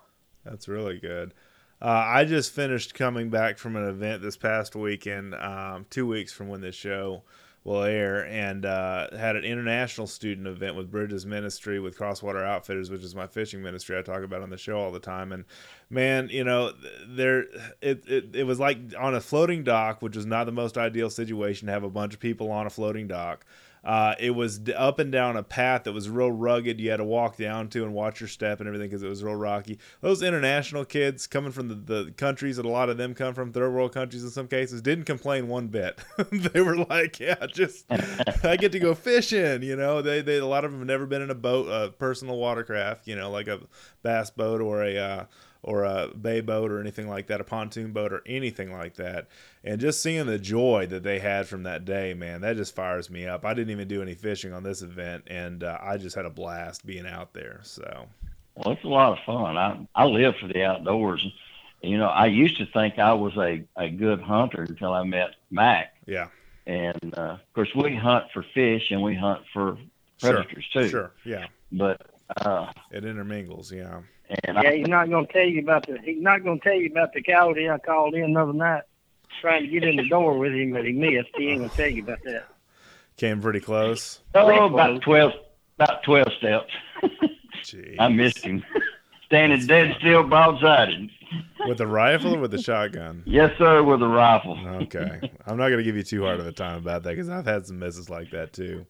that's 0.46 0.68
really 0.68 1.00
good. 1.00 1.34
Uh, 1.82 2.06
I 2.08 2.24
just 2.25 2.53
finished 2.53 2.94
coming 2.94 3.30
back 3.32 3.58
from 3.58 3.75
an 3.75 3.84
event 3.89 4.22
this 4.22 4.38
past 4.38 4.75
weekend, 4.75 5.34
um, 5.36 5.86
two 5.89 6.06
weeks 6.06 6.32
from 6.32 6.48
when 6.48 6.62
this 6.62 6.75
show 6.75 7.24
will 7.63 7.84
air, 7.84 8.25
and 8.25 8.65
uh, 8.65 9.15
had 9.15 9.36
an 9.36 9.46
international 9.46 10.05
student 10.08 10.48
event 10.48 10.75
with 10.75 10.91
Bridges 10.91 11.25
Ministry 11.25 11.79
with 11.79 11.98
Crosswater 11.98 12.43
Outfitters, 12.43 12.89
which 12.89 13.03
is 13.03 13.15
my 13.15 13.27
fishing 13.27 13.62
ministry 13.62 13.98
I 13.98 14.01
talk 14.01 14.24
about 14.24 14.41
on 14.41 14.50
the 14.50 14.58
show 14.58 14.77
all 14.77 14.91
the 14.91 15.00
time. 15.00 15.32
And 15.32 15.46
man, 15.89 16.29
you 16.29 16.43
know, 16.43 16.74
there 17.08 17.46
it, 17.82 18.08
it 18.08 18.36
it 18.36 18.43
was 18.46 18.60
like 18.60 18.77
on 19.00 19.15
a 19.15 19.22
floating 19.22 19.63
dock, 19.63 20.01
which 20.01 20.17
is 20.17 20.25
not 20.25 20.46
the 20.46 20.51
most 20.51 20.77
ideal 20.77 21.10
situation 21.10 21.67
to 21.67 21.72
have 21.72 21.84
a 21.84 21.89
bunch 21.89 22.13
of 22.13 22.20
people 22.20 22.51
on 22.51 22.67
a 22.67 22.70
floating 22.70 23.08
dock. 23.08 23.46
Uh, 23.83 24.15
it 24.17 24.31
was 24.31 24.59
d- 24.59 24.73
up 24.73 24.99
and 24.99 25.11
down 25.11 25.35
a 25.35 25.43
path 25.43 25.83
that 25.83 25.91
was 25.91 26.09
real 26.09 26.31
rugged. 26.31 26.79
You 26.79 26.91
had 26.91 26.97
to 26.97 27.03
walk 27.03 27.35
down 27.35 27.67
to 27.69 27.83
and 27.83 27.93
watch 27.93 28.21
your 28.21 28.29
step 28.29 28.59
and 28.59 28.67
everything 28.67 28.87
because 28.87 29.03
it 29.03 29.09
was 29.09 29.23
real 29.23 29.35
rocky. 29.35 29.77
Those 30.01 30.21
international 30.23 30.85
kids 30.85 31.27
coming 31.27 31.51
from 31.51 31.67
the, 31.67 31.75
the 31.75 32.11
countries 32.11 32.57
that 32.57 32.65
a 32.65 32.69
lot 32.69 32.89
of 32.89 32.97
them 32.97 33.13
come 33.13 33.33
from, 33.33 33.51
third 33.51 33.73
world 33.73 33.93
countries 33.93 34.23
in 34.23 34.29
some 34.29 34.47
cases, 34.47 34.81
didn't 34.81 35.05
complain 35.05 35.47
one 35.49 35.67
bit. 35.67 35.99
they 36.31 36.61
were 36.61 36.77
like, 36.77 37.19
"Yeah, 37.19 37.45
just 37.47 37.85
I 38.43 38.55
get 38.55 38.71
to 38.71 38.79
go 38.79 38.93
fishing." 38.93 39.63
You 39.63 39.75
know, 39.75 40.01
they 40.01 40.21
they 40.21 40.37
a 40.37 40.45
lot 40.45 40.63
of 40.63 40.71
them 40.71 40.79
have 40.79 40.87
never 40.87 41.05
been 41.05 41.21
in 41.21 41.29
a 41.29 41.35
boat, 41.35 41.67
a 41.67 41.91
personal 41.91 42.37
watercraft. 42.37 43.07
You 43.07 43.15
know, 43.15 43.29
like 43.29 43.47
a 43.47 43.59
bass 44.01 44.29
boat 44.29 44.61
or 44.61 44.83
a 44.83 44.97
uh, 44.97 45.25
or 45.63 45.86
a 45.86 46.10
bay 46.10 46.41
boat 46.41 46.72
or 46.72 46.79
anything 46.79 47.08
like 47.08 47.27
that, 47.27 47.41
a 47.41 47.43
pontoon 47.43 47.91
boat 47.93 48.12
or 48.12 48.22
anything 48.25 48.72
like 48.72 48.96
that. 48.96 49.27
And 49.63 49.79
just 49.79 50.03
seeing 50.03 50.25
the 50.25 50.38
joy 50.38 50.86
that 50.88 51.03
they 51.03 51.20
had 51.20 51.48
from 51.48 51.63
that 51.63 51.86
day, 51.86 52.13
man, 52.13 52.41
that 52.41 52.58
just 52.58 52.75
fires 52.75 53.10
me 53.10 53.25
up. 53.25 53.46
I 53.46 53.53
didn't 53.53 53.72
even 53.72 53.88
do 53.88 54.01
any 54.01 54.13
fishing 54.13 54.53
on 54.53 54.63
this 54.63 54.82
event, 54.82 55.24
and 55.27 55.63
uh, 55.63 55.77
I 55.82 55.98
just 55.98 56.15
had 56.15 56.25
a 56.25 56.29
blast 56.29 56.86
being 56.86 57.08
out 57.08 57.34
there. 57.34 57.62
So, 57.63 58.08
Well, 58.55 58.74
it's 58.74 58.84
a 58.84 58.88
lot 58.88 59.17
of 59.17 59.20
fun. 59.25 59.58
I 59.58 59.88
I 59.96 60.05
live 60.05 60.36
for 60.39 60.48
the 60.48 60.63
outdoors. 60.63 61.25
You 61.82 61.98
know, 61.98 62.08
I 62.08 62.27
used 62.27 62.58
to 62.58 62.65
think 62.65 63.00
I 63.00 63.13
was 63.13 63.36
a 63.38 63.63
a 63.77 63.89
good 63.89 64.22
hunter 64.22 64.63
until 64.63 64.93
I 64.93 65.03
met 65.03 65.36
Mac, 65.50 65.93
yeah, 66.05 66.27
and 66.67 67.13
uh, 67.17 67.38
of 67.39 67.53
course 67.53 67.74
we 67.75 67.96
hunt 67.96 68.25
for 68.34 68.43
fish 68.53 68.91
and 68.91 69.01
we 69.01 69.15
hunt 69.15 69.43
for 69.53 69.77
predators 70.22 70.65
sure, 70.72 70.84
too. 70.84 70.89
sure, 70.89 71.12
yeah, 71.25 71.48
But 71.72 72.01
uh, 72.38 72.72
it 72.91 73.03
intermingles, 73.05 73.72
yeah. 73.72 74.01
And 74.43 74.57
Yeah, 74.61 74.69
I, 74.69 74.77
he's 74.77 74.87
not 74.87 75.09
gonna 75.09 75.27
tell 75.27 75.45
you 75.45 75.61
about 75.61 75.85
the. 75.87 75.97
He's 76.03 76.21
not 76.21 76.43
gonna 76.43 76.59
tell 76.59 76.73
you 76.73 76.87
about 76.87 77.13
the 77.13 77.21
coyote 77.21 77.69
I 77.69 77.77
called 77.77 78.15
in 78.15 78.33
the 78.33 78.41
other 78.41 78.53
night, 78.53 78.83
trying 79.41 79.63
to 79.63 79.67
get 79.67 79.83
in 79.83 79.95
the 79.97 80.07
door 80.07 80.37
with 80.37 80.53
him, 80.53 80.71
but 80.71 80.85
he 80.85 80.91
missed. 80.93 81.29
He 81.35 81.49
ain't 81.49 81.61
gonna 81.61 81.73
tell 81.73 81.89
you 81.89 82.03
about 82.03 82.19
that. 82.25 82.47
Came 83.17 83.41
pretty 83.41 83.59
close. 83.59 84.19
oh, 84.35 84.65
about 84.65 85.01
twelve, 85.01 85.33
about 85.77 86.03
twelve 86.03 86.31
steps. 86.37 86.71
Jeez. 87.63 87.95
I 87.99 88.07
missed 88.09 88.39
him, 88.39 88.63
standing 89.25 89.65
dead 89.67 89.95
still, 89.99 90.23
broadsided. 90.23 91.09
with 91.67 91.77
the 91.77 91.87
rifle 91.87 92.35
or 92.35 92.39
with 92.39 92.51
the 92.51 92.61
shotgun. 92.61 93.23
Yes, 93.25 93.51
sir, 93.57 93.81
with 93.83 94.01
a 94.01 94.07
rifle. 94.07 94.57
Okay, 94.83 95.31
I'm 95.45 95.57
not 95.57 95.69
gonna 95.69 95.83
give 95.83 95.95
you 95.95 96.03
too 96.03 96.23
hard 96.23 96.39
of 96.39 96.47
a 96.47 96.51
time 96.51 96.77
about 96.77 97.03
that 97.03 97.11
because 97.11 97.29
I've 97.29 97.45
had 97.45 97.65
some 97.65 97.79
misses 97.79 98.09
like 98.09 98.31
that 98.31 98.53
too. 98.53 98.85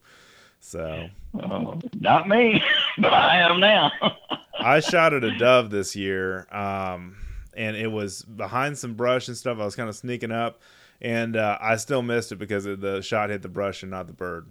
So 0.66 1.08
Uh, 1.38 1.76
not 2.00 2.26
me, 2.26 2.62
but 2.98 3.12
I 3.12 3.36
am 3.40 3.60
now. 3.60 3.92
I 4.58 4.80
shot 4.80 5.12
at 5.12 5.22
a 5.22 5.36
dove 5.36 5.68
this 5.70 5.94
year, 5.94 6.46
um, 6.50 7.16
and 7.54 7.76
it 7.76 7.88
was 7.88 8.22
behind 8.22 8.78
some 8.78 8.94
brush 8.94 9.28
and 9.28 9.36
stuff. 9.36 9.58
I 9.60 9.64
was 9.64 9.76
kind 9.76 9.88
of 9.90 9.94
sneaking 9.96 10.32
up, 10.32 10.62
and 11.02 11.36
uh, 11.36 11.58
I 11.60 11.76
still 11.76 12.00
missed 12.02 12.32
it 12.32 12.36
because 12.36 12.64
it- 12.64 12.80
the 12.80 13.02
shot 13.02 13.28
hit 13.30 13.42
the 13.42 13.48
brush 13.48 13.82
and 13.82 13.90
not 13.90 14.06
the 14.06 14.14
bird. 14.14 14.46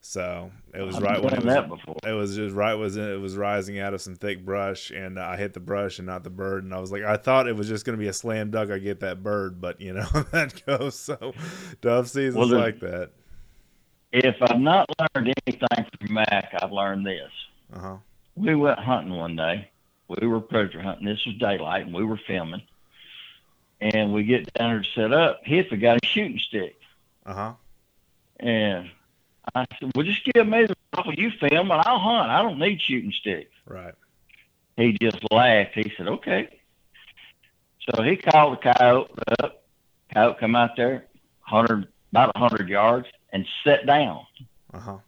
So 0.00 0.50
it 0.74 0.82
was 0.82 0.96
I've 0.96 1.02
right 1.02 1.22
when 1.22 1.34
it 1.34 1.44
was. 1.44 1.68
before. 1.78 1.96
It 2.04 2.12
was 2.12 2.34
just 2.36 2.54
right 2.54 2.74
was 2.74 2.96
it 2.96 3.20
was 3.20 3.36
rising 3.36 3.78
out 3.80 3.94
of 3.94 4.00
some 4.00 4.14
thick 4.16 4.44
brush, 4.44 4.90
and 4.90 5.18
I 5.18 5.36
hit 5.36 5.54
the 5.54 5.60
brush 5.60 5.98
and 5.98 6.06
not 6.06 6.24
the 6.24 6.30
bird. 6.30 6.64
And 6.64 6.72
I 6.74 6.80
was 6.80 6.90
like, 6.92 7.02
I 7.04 7.16
thought 7.16 7.46
it 7.48 7.54
was 7.56 7.68
just 7.68 7.84
going 7.84 7.96
to 7.96 8.00
be 8.00 8.08
a 8.08 8.12
slam 8.12 8.50
dunk. 8.50 8.70
I 8.70 8.78
get 8.78 9.00
that 9.00 9.22
bird, 9.22 9.60
but 9.60 9.80
you 9.80 9.92
know 9.92 10.06
that 10.32 10.60
goes. 10.66 10.96
So 10.98 11.32
dove 11.80 12.08
season's 12.08 12.36
Well, 12.36 12.48
like 12.48 12.80
that. 12.80 13.10
If 14.12 14.36
I've 14.42 14.60
not 14.60 14.88
learned 15.14 15.32
anything 15.46 15.86
from 15.98 16.14
Mac, 16.14 16.54
I've 16.60 16.72
learned 16.72 17.06
this. 17.06 17.30
Uh 17.74 17.78
huh. 17.78 17.96
We 18.36 18.54
went 18.54 18.78
hunting 18.78 19.14
one 19.14 19.36
day. 19.36 19.70
We 20.08 20.26
were 20.26 20.40
predator 20.40 20.82
hunting. 20.82 21.06
This 21.06 21.24
was 21.26 21.36
daylight, 21.36 21.86
and 21.86 21.94
we 21.94 22.04
were 22.04 22.20
filming. 22.26 22.62
And 23.80 24.12
we 24.12 24.22
get 24.24 24.52
down 24.54 24.70
there 24.70 24.82
to 24.82 24.88
set 24.94 25.12
up. 25.12 25.44
Hippie 25.44 25.80
got 25.80 25.98
a 26.02 26.06
shooting 26.06 26.38
stick, 26.38 26.76
Uh 27.26 27.34
huh. 27.34 27.52
and 28.38 28.90
I 29.54 29.64
said, 29.80 29.90
"Well, 29.94 30.06
just 30.06 30.24
give 30.24 30.46
me 30.46 30.66
the 30.66 30.76
rifle. 30.96 31.14
You 31.14 31.30
film, 31.30 31.70
and 31.70 31.82
I'll 31.84 31.98
hunt. 31.98 32.30
I 32.30 32.42
don't 32.42 32.58
need 32.58 32.80
shooting 32.80 33.12
sticks." 33.12 33.54
Right. 33.66 33.94
He 34.76 34.96
just 35.00 35.18
laughed. 35.32 35.72
He 35.74 35.92
said, 35.96 36.06
"Okay." 36.08 36.60
So 37.90 38.02
he 38.02 38.16
called 38.16 38.58
the 38.62 38.72
coyote 38.72 39.10
up. 39.40 39.62
Coyote 40.14 40.38
come 40.38 40.54
out 40.54 40.76
there, 40.76 41.06
hundred 41.40 41.88
about 42.12 42.32
a 42.36 42.38
hundred 42.38 42.68
yards, 42.68 43.08
and 43.32 43.46
sat 43.64 43.86
down. 43.86 44.26
Uh 44.72 44.78
huh. 44.78 44.98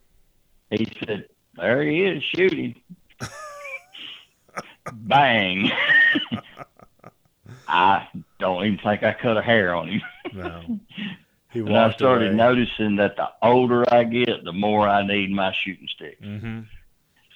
He 0.70 0.86
said, 1.04 1.28
"There 1.56 1.82
he 1.82 2.02
is, 2.04 2.22
shooting." 2.22 2.74
Bang! 4.92 5.70
I 7.68 8.06
don't 8.38 8.64
even 8.64 8.78
think 8.78 9.02
I 9.02 9.12
cut 9.14 9.36
a 9.36 9.42
hair 9.42 9.74
on 9.74 9.88
him. 9.88 10.02
No. 10.34 10.78
He 11.52 11.60
And 11.60 11.76
I 11.76 11.92
started 11.92 12.30
away. 12.30 12.36
noticing 12.36 12.96
that 12.96 13.14
the 13.14 13.28
older 13.40 13.84
I 13.94 14.02
get, 14.02 14.42
the 14.42 14.52
more 14.52 14.88
I 14.88 15.06
need 15.06 15.30
my 15.30 15.54
shooting 15.62 15.86
stick. 15.86 16.20
Mm-hmm. 16.20 16.62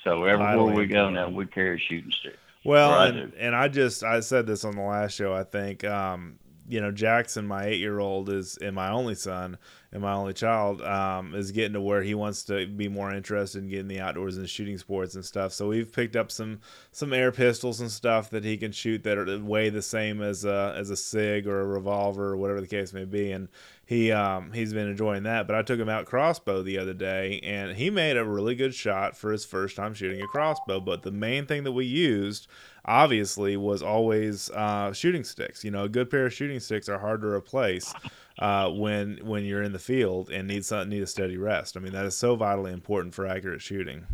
So 0.03 0.25
everywhere 0.25 0.75
we 0.75 0.87
go 0.89 1.09
now, 1.09 1.29
we 1.29 1.47
carry 1.47 1.77
a 1.77 1.79
shooting 1.79 2.11
stick. 2.19 2.35
Well, 2.65 3.01
and, 3.01 3.33
and 3.35 3.55
I 3.55 3.69
just 3.69 4.03
I 4.03 4.19
said 4.19 4.45
this 4.45 4.65
on 4.65 4.75
the 4.75 4.83
last 4.83 5.15
show. 5.15 5.33
I 5.33 5.45
think 5.45 5.85
um, 5.85 6.41
you 6.69 6.81
know 6.81 6.91
Jackson, 6.91 7.47
my 7.47 7.67
eight 7.67 7.81
year 7.81 7.99
old, 7.99 8.29
is 8.29 8.57
and 8.59 8.75
my 8.75 8.91
only 8.91 9.15
son 9.15 9.59
and 9.91 10.03
my 10.03 10.13
only 10.13 10.35
child 10.35 10.83
um, 10.83 11.35
is 11.35 11.51
getting 11.51 11.73
to 11.73 11.81
where 11.81 12.03
he 12.03 12.15
wants 12.15 12.43
to 12.45 12.67
be 12.67 12.89
more 12.89 13.13
interested 13.13 13.63
in 13.63 13.71
getting 13.71 13.89
the 13.89 14.01
outdoors 14.01 14.37
and 14.37 14.49
shooting 14.49 14.77
sports 14.77 15.15
and 15.15 15.25
stuff. 15.25 15.53
So 15.53 15.69
we've 15.69 15.91
picked 15.91 16.15
up 16.15 16.31
some 16.31 16.61
some 16.93 17.13
air 17.13 17.33
pistols 17.33 17.81
and 17.81 17.91
stuff 17.91 18.29
that 18.31 18.45
he 18.45 18.59
can 18.59 18.73
shoot 18.73 19.03
that 19.05 19.17
are 19.17 19.39
weigh 19.39 19.71
the 19.71 19.83
same 19.83 20.21
as 20.21 20.45
a 20.45 20.75
as 20.77 20.91
a 20.91 20.97
sig 20.97 21.47
or 21.47 21.61
a 21.61 21.67
revolver 21.67 22.33
or 22.33 22.37
whatever 22.37 22.61
the 22.61 22.67
case 22.67 22.93
may 22.93 23.07
be. 23.07 23.33
And 23.33 23.49
he 23.87 24.13
um, 24.13 24.53
he's 24.53 24.75
been 24.75 24.89
enjoying 24.89 25.23
that. 25.23 25.47
But 25.47 25.57
I 25.57 25.63
took 25.63 25.81
him 25.81 25.89
out 25.89 26.05
crossbow 26.05 26.63
the 26.63 26.77
other 26.77 26.93
day, 26.93 27.41
and 27.43 27.75
he 27.75 27.89
made 27.89 28.19
a 28.19 28.25
really 28.25 28.55
good 28.55 28.75
shot 28.75 29.17
for 29.17 29.33
his 29.33 29.47
first 29.47 29.77
time 29.77 29.95
shooting 29.95 30.21
a 30.21 30.27
crossbow. 30.27 30.81
But 30.81 31.03
the 31.03 31.11
main 31.11 31.47
thing 31.47 31.65
that 31.65 31.73
we 31.73 31.87
used, 31.87 32.47
obviously, 32.89 33.57
was 33.57 33.83
always 33.83 34.51
uh, 34.51 34.93
shooting 34.93 35.23
sticks. 35.23 35.63
You 35.63 35.71
know, 35.71 35.85
a 35.85 35.89
good 35.89 36.11
pair 36.11 36.27
of 36.27 36.33
shooting 36.33 36.59
sticks 36.59 36.89
are 36.89 36.99
hard 36.99 37.21
to 37.21 37.29
replace 37.29 37.95
uh, 38.39 38.71
when 38.71 39.19
when 39.23 39.45
you're 39.45 39.63
in 39.63 39.73
the 39.73 39.79
field 39.79 40.31
and 40.31 40.49
need 40.49 40.65
some, 40.65 40.89
need 40.89 41.03
a 41.03 41.07
steady 41.07 41.37
rest. 41.37 41.77
I 41.77 41.81
mean, 41.81 41.93
that 41.93 42.07
is 42.07 42.17
so 42.17 42.35
vitally 42.35 42.73
important 42.73 43.15
for 43.15 43.27
accurate 43.27 43.63
shooting. 43.63 44.07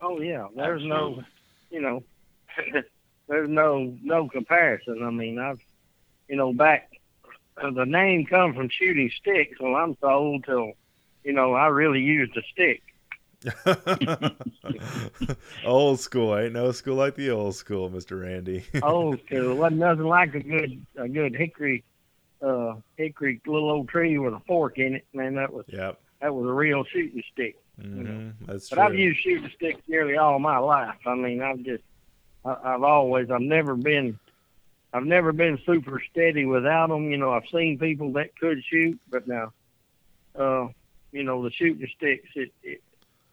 Oh 0.00 0.20
yeah, 0.20 0.46
there's 0.56 0.84
no, 0.84 1.22
you 1.70 1.80
know, 1.80 2.02
there's 3.28 3.50
no 3.50 3.96
no 4.02 4.28
comparison. 4.28 5.02
I 5.02 5.10
mean, 5.10 5.38
I've, 5.38 5.60
you 6.28 6.36
know, 6.36 6.52
back 6.52 6.90
uh, 7.60 7.70
the 7.70 7.84
name 7.84 8.26
come 8.26 8.54
from 8.54 8.68
shooting 8.68 9.10
sticks. 9.20 9.58
Well, 9.60 9.74
I'm 9.74 9.96
so 10.00 10.08
old 10.08 10.44
till, 10.44 10.72
you 11.24 11.32
know, 11.32 11.54
I 11.54 11.66
really 11.66 12.00
used 12.00 12.36
a 12.36 12.42
stick. 12.52 12.82
old 15.66 16.00
school 16.00 16.36
ain't 16.36 16.52
no 16.52 16.72
school 16.72 16.96
like 16.96 17.14
the 17.16 17.30
old 17.30 17.54
school, 17.54 17.88
Mister 17.88 18.16
Randy. 18.16 18.64
Old 18.82 19.20
school. 19.26 19.56
wasn't 19.56 19.80
nothing 19.80 20.04
like 20.04 20.34
a 20.34 20.40
good 20.40 20.84
a 20.96 21.08
good 21.08 21.34
hickory, 21.34 21.84
uh, 22.40 22.74
hickory 22.96 23.40
little 23.46 23.70
old 23.70 23.88
tree 23.88 24.18
with 24.18 24.34
a 24.34 24.40
fork 24.46 24.78
in 24.78 24.94
it. 24.94 25.06
Man, 25.12 25.34
that 25.36 25.52
was 25.52 25.64
yep. 25.68 26.00
that 26.20 26.34
was 26.34 26.48
a 26.48 26.52
real 26.52 26.84
shooting 26.84 27.22
stick. 27.32 27.56
hmm 27.80 28.30
That's 28.46 28.68
But 28.68 28.76
true. 28.76 28.84
I've 28.84 28.94
used 28.94 29.20
shooting 29.20 29.50
sticks 29.56 29.80
nearly 29.88 30.16
all 30.16 30.38
my 30.38 30.58
life. 30.58 30.96
I 31.06 31.14
mean, 31.14 31.42
I've 31.42 31.62
just, 31.62 31.82
I, 32.44 32.56
I've 32.62 32.82
always, 32.82 33.30
I've 33.30 33.40
never 33.40 33.74
been, 33.74 34.18
I've 34.92 35.06
never 35.06 35.32
been 35.32 35.58
super 35.66 36.00
steady 36.10 36.44
without 36.44 36.90
them. 36.90 37.10
You 37.10 37.16
know, 37.16 37.32
I've 37.32 37.48
seen 37.52 37.78
people 37.78 38.12
that 38.12 38.36
could 38.38 38.62
shoot, 38.64 39.00
but 39.10 39.26
now, 39.26 39.52
uh, 40.38 40.68
you 41.12 41.24
know, 41.24 41.42
the 41.42 41.50
shooting 41.50 41.88
sticks, 41.96 42.28
it, 42.36 42.52
it 42.62 42.82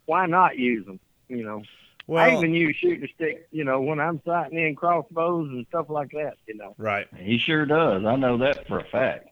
why 0.09 0.25
not 0.25 0.57
use 0.57 0.85
them? 0.87 0.99
You 1.27 1.43
know, 1.43 1.63
I 2.17 2.35
even 2.35 2.55
use 2.55 2.75
shooting 2.75 3.07
sticks. 3.13 3.43
You 3.51 3.63
know, 3.63 3.79
when 3.79 3.99
I'm 3.99 4.19
sighting 4.25 4.57
in 4.57 4.75
crossbows 4.75 5.49
and 5.49 5.67
stuff 5.67 5.85
like 5.87 6.11
that. 6.13 6.33
You 6.47 6.55
know, 6.55 6.73
right. 6.79 7.07
He 7.15 7.37
sure 7.37 7.67
does. 7.67 8.03
I 8.03 8.15
know 8.15 8.37
that 8.39 8.67
for 8.67 8.79
a 8.79 8.83
fact. 8.83 9.27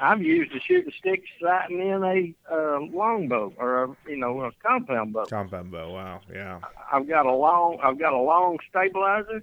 I've 0.00 0.22
used 0.22 0.54
a 0.54 0.60
shooting 0.60 0.92
stick 0.96 1.24
sighting 1.42 1.80
in 1.80 2.02
a 2.02 2.34
uh, 2.50 2.80
longbow 2.80 3.52
or 3.58 3.84
a, 3.84 3.96
you 4.08 4.16
know 4.16 4.40
a 4.40 4.52
compound 4.66 5.12
bow. 5.12 5.26
Compound 5.26 5.70
bow. 5.70 5.92
Wow. 5.92 6.20
Yeah. 6.32 6.60
I've 6.90 7.06
got 7.06 7.26
a 7.26 7.34
long 7.34 7.78
I've 7.82 7.98
got 7.98 8.14
a 8.14 8.20
long 8.20 8.58
stabilizer 8.70 9.42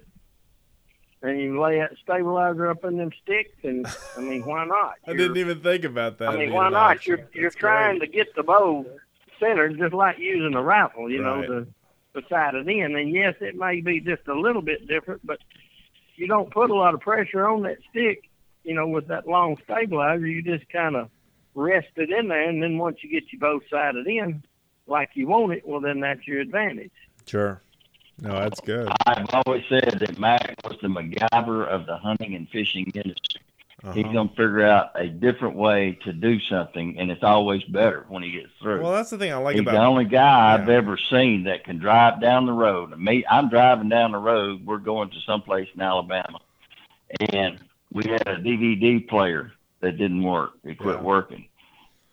and 1.22 1.40
you 1.40 1.60
lay 1.60 1.78
that 1.78 1.92
stabilizer 2.02 2.68
up 2.68 2.84
in 2.84 2.98
them 2.98 3.10
sticks, 3.22 3.56
and 3.64 3.86
I 4.16 4.20
mean, 4.20 4.44
why 4.44 4.64
not? 4.64 4.94
I 5.06 5.14
didn't 5.14 5.38
even 5.38 5.60
think 5.60 5.84
about 5.84 6.18
that. 6.18 6.28
I 6.28 6.36
mean, 6.36 6.52
why 6.52 6.68
not? 6.68 7.06
You're 7.06 7.28
you're 7.32 7.44
That's 7.44 7.56
trying 7.56 8.00
to 8.00 8.06
get 8.06 8.34
the 8.34 8.42
bow 8.42 8.84
centered, 9.40 9.78
just 9.78 9.92
like 9.94 10.18
using 10.18 10.54
a 10.54 10.62
rifle. 10.62 11.10
You 11.10 11.22
know, 11.22 11.38
Right. 11.38 11.48
the 11.48 11.66
the 12.14 12.22
side 12.30 12.54
of 12.54 12.64
the 12.64 12.80
end. 12.80 12.96
And 12.96 13.10
yes, 13.10 13.34
it 13.40 13.56
may 13.56 13.80
be 13.82 14.00
just 14.00 14.26
a 14.26 14.34
little 14.34 14.62
bit 14.62 14.88
different, 14.88 15.24
but 15.26 15.38
you 16.16 16.26
don't 16.26 16.50
put 16.50 16.70
a 16.70 16.74
lot 16.74 16.94
of 16.94 17.00
pressure 17.00 17.46
on 17.46 17.62
that 17.62 17.76
stick. 17.90 18.30
You 18.64 18.74
know, 18.74 18.88
with 18.88 19.08
that 19.08 19.28
long 19.28 19.58
stabilizer, 19.64 20.26
you 20.26 20.42
just 20.42 20.68
kind 20.70 20.96
of 20.96 21.10
rest 21.54 21.88
it 21.96 22.10
in 22.10 22.28
there, 22.28 22.48
and 22.48 22.62
then 22.62 22.78
once 22.78 22.98
you 23.02 23.10
get 23.10 23.32
you 23.32 23.38
both 23.38 23.62
sided 23.70 24.06
in, 24.06 24.42
like 24.86 25.10
you 25.14 25.26
want 25.26 25.52
it, 25.52 25.66
well, 25.66 25.80
then 25.80 26.00
that's 26.00 26.26
your 26.26 26.40
advantage. 26.40 26.90
Sure. 27.26 27.60
No, 28.20 28.30
that's 28.40 28.60
good. 28.60 28.88
I've 29.06 29.26
always 29.32 29.62
said 29.68 29.98
that 30.00 30.18
Mac 30.18 30.56
was 30.64 30.78
the 30.80 30.88
MacGyver 30.88 31.66
of 31.68 31.86
the 31.86 31.96
hunting 31.98 32.34
and 32.34 32.48
fishing 32.48 32.90
industry. 32.94 33.42
He's 33.82 34.04
Uh-huh. 34.04 34.12
gonna 34.12 34.28
figure 34.30 34.66
out 34.66 34.90
a 34.94 35.06
different 35.06 35.54
way 35.54 35.98
to 36.04 36.12
do 36.12 36.40
something, 36.40 36.98
and 36.98 37.10
it's 37.10 37.22
always 37.22 37.62
better 37.64 38.06
when 38.08 38.22
he 38.22 38.30
gets 38.32 38.48
through. 38.60 38.80
Well, 38.82 38.92
that's 38.92 39.10
the 39.10 39.18
thing 39.18 39.32
I 39.32 39.36
like 39.36 39.56
He's 39.56 39.64
the 39.66 39.76
only 39.78 40.06
guy 40.06 40.54
I've 40.54 40.68
ever 40.70 40.96
seen 40.96 41.44
that 41.44 41.64
can 41.64 41.78
drive 41.78 42.20
down 42.20 42.46
the 42.46 42.52
road. 42.54 42.96
Me, 42.98 43.22
I'm 43.30 43.48
driving 43.50 43.90
down 43.90 44.12
the 44.12 44.18
road. 44.18 44.64
We're 44.64 44.78
going 44.78 45.10
to 45.10 45.20
someplace 45.26 45.68
in 45.74 45.82
Alabama, 45.82 46.38
and 47.32 47.58
we 47.92 48.04
had 48.08 48.26
a 48.26 48.36
DVD 48.38 48.98
player 49.06 49.52
that 49.80 49.98
didn't 49.98 50.22
work. 50.22 50.52
It 50.64 50.78
quit 50.78 50.96
Yeah. 50.96 51.02
working. 51.02 51.46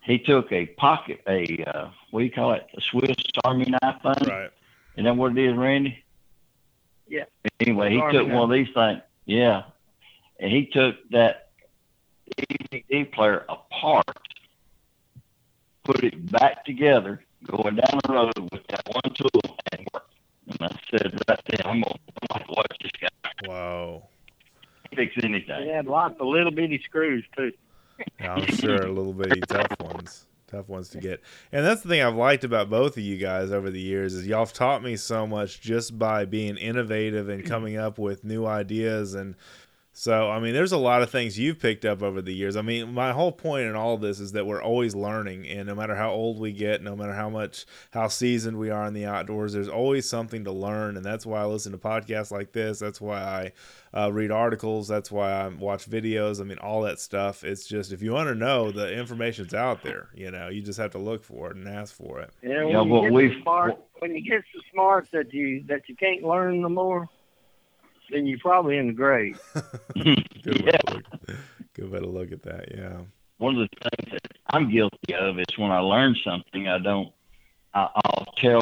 He 0.02 0.18
took 0.18 0.52
a 0.52 0.66
pocket, 0.66 1.22
a 1.26 1.64
uh, 1.66 1.88
what 2.10 2.20
do 2.20 2.24
you 2.26 2.30
call 2.30 2.52
it, 2.52 2.66
a 2.76 2.80
Swiss 2.82 3.16
Army 3.42 3.64
knife 3.82 4.02
thing. 4.02 4.28
Right. 4.28 4.50
Isn't 4.96 5.04
that 5.04 5.16
what 5.16 5.32
it 5.36 5.38
is, 5.38 5.56
Randy? 5.56 6.04
Yeah. 7.08 7.24
Anyway, 7.60 7.90
he 7.90 8.00
Army 8.00 8.18
took 8.18 8.28
one 8.28 8.42
of 8.42 8.50
these 8.50 8.68
things. 8.74 9.00
Yeah, 9.24 9.62
and 10.38 10.50
he 10.52 10.66
took 10.66 10.96
that 11.10 11.43
DVD 12.38 13.12
player 13.12 13.44
apart, 13.48 14.18
put 15.84 16.02
it 16.04 16.30
back 16.32 16.64
together, 16.64 17.24
going 17.46 17.76
down 17.76 18.00
the 18.06 18.12
road 18.12 18.32
with 18.52 18.66
that 18.68 18.82
one 18.86 19.14
tool, 19.14 19.56
and 19.72 19.86
worked. 19.92 20.14
And 20.48 20.58
I 20.62 20.76
said, 20.90 21.20
right 21.28 21.40
there, 21.46 21.66
I'm 21.66 21.80
gonna, 21.80 22.44
watch 22.48 22.76
this 22.80 22.90
guy 23.00 23.08
Whoa. 23.46 24.02
fix 24.94 25.14
anything. 25.22 25.44
He 25.46 25.52
anything. 25.52 25.74
had 25.74 25.86
lots 25.86 26.16
of 26.20 26.26
little 26.26 26.50
bitty 26.50 26.80
screws 26.84 27.24
too. 27.36 27.52
I'm 28.20 28.46
sure 28.46 28.86
a 28.86 28.92
little 28.92 29.12
bitty 29.12 29.40
tough 29.48 29.72
ones. 29.80 30.26
Tough 30.48 30.68
ones 30.68 30.88
to 30.90 30.98
get. 30.98 31.20
And 31.52 31.64
that's 31.64 31.82
the 31.82 31.88
thing 31.88 32.02
I've 32.02 32.14
liked 32.14 32.44
about 32.44 32.70
both 32.70 32.96
of 32.96 33.02
you 33.02 33.16
guys 33.16 33.50
over 33.50 33.70
the 33.70 33.80
years 33.80 34.14
is 34.14 34.26
y'all 34.26 34.40
have 34.40 34.52
taught 34.52 34.82
me 34.82 34.96
so 34.96 35.26
much 35.26 35.60
just 35.60 35.98
by 35.98 36.24
being 36.24 36.56
innovative 36.56 37.28
and 37.28 37.42
mm-hmm. 37.42 37.48
coming 37.48 37.76
up 37.76 37.98
with 37.98 38.24
new 38.24 38.46
ideas 38.46 39.14
and 39.14 39.36
so 39.96 40.28
I 40.28 40.40
mean 40.40 40.52
there's 40.54 40.72
a 40.72 40.76
lot 40.78 41.02
of 41.02 41.10
things 41.10 41.38
you've 41.38 41.60
picked 41.60 41.84
up 41.84 42.02
over 42.02 42.20
the 42.20 42.34
years. 42.34 42.56
I 42.56 42.62
mean 42.62 42.92
my 42.92 43.12
whole 43.12 43.30
point 43.32 43.66
in 43.66 43.76
all 43.76 43.96
this 43.96 44.18
is 44.18 44.32
that 44.32 44.44
we're 44.44 44.60
always 44.62 44.94
learning 44.94 45.46
and 45.46 45.68
no 45.68 45.74
matter 45.76 45.94
how 45.94 46.10
old 46.10 46.40
we 46.40 46.52
get, 46.52 46.82
no 46.82 46.96
matter 46.96 47.14
how 47.14 47.30
much 47.30 47.64
how 47.92 48.08
seasoned 48.08 48.58
we 48.58 48.70
are 48.70 48.86
in 48.86 48.92
the 48.94 49.04
outdoors, 49.06 49.52
there's 49.52 49.68
always 49.68 50.08
something 50.08 50.42
to 50.44 50.50
learn 50.52 50.96
and 50.96 51.04
that's 51.06 51.24
why 51.24 51.40
I 51.40 51.44
listen 51.46 51.70
to 51.72 51.78
podcasts 51.78 52.32
like 52.32 52.50
this. 52.52 52.80
That's 52.80 53.00
why 53.00 53.20
I 53.22 53.52
uh, 53.96 54.12
read 54.12 54.32
articles. 54.32 54.88
That's 54.88 55.12
why 55.12 55.30
I 55.30 55.46
watch 55.48 55.88
videos. 55.88 56.40
I 56.40 56.44
mean, 56.44 56.58
all 56.58 56.82
that 56.82 56.98
stuff. 56.98 57.44
It's 57.44 57.64
just 57.64 57.92
if 57.92 58.02
you 58.02 58.10
want 58.12 58.28
to 58.28 58.34
know, 58.34 58.72
the 58.72 58.92
information's 58.92 59.54
out 59.54 59.84
there. 59.84 60.08
You 60.14 60.32
know, 60.32 60.48
you 60.48 60.60
just 60.62 60.80
have 60.80 60.90
to 60.92 60.98
look 60.98 61.22
for 61.22 61.50
it 61.52 61.56
and 61.56 61.68
ask 61.68 61.94
for 61.94 62.18
it. 62.20 62.30
Yeah, 62.42 62.64
when 62.64 62.68
Yeah, 62.68 62.82
you 62.82 62.90
well, 62.92 63.02
get 63.02 63.12
we've- 63.12 63.34
so 63.36 63.42
smart, 63.42 63.76
when 64.00 64.14
you 64.16 64.22
get 64.28 64.42
so 64.52 64.60
smart 64.72 65.08
that 65.12 65.32
you 65.32 65.62
that 65.68 65.88
you 65.88 65.94
can't 65.94 66.24
learn 66.24 66.60
no 66.62 66.68
more, 66.68 67.08
then 68.10 68.26
you're 68.26 68.38
probably 68.38 68.78
in 68.78 68.86
the 68.88 68.92
grave. 68.92 69.40
Good 69.94 70.06
way, 70.06 70.24
Yeah. 70.44 70.76
to 70.78 70.94
look, 70.94 71.04
good 71.74 71.90
way 71.90 71.98
to 72.00 72.06
look 72.06 72.32
at 72.32 72.42
that. 72.42 72.68
Yeah. 72.76 72.98
One 73.38 73.56
of 73.56 73.68
the 73.68 73.88
things 73.98 74.12
that 74.12 74.32
I'm 74.50 74.70
guilty 74.70 75.14
of 75.14 75.38
is 75.38 75.46
when 75.58 75.70
I 75.70 75.78
learn 75.80 76.14
something, 76.24 76.68
I 76.68 76.78
don't. 76.78 77.12
I, 77.74 77.88
I'll 78.04 78.26
tell 78.38 78.60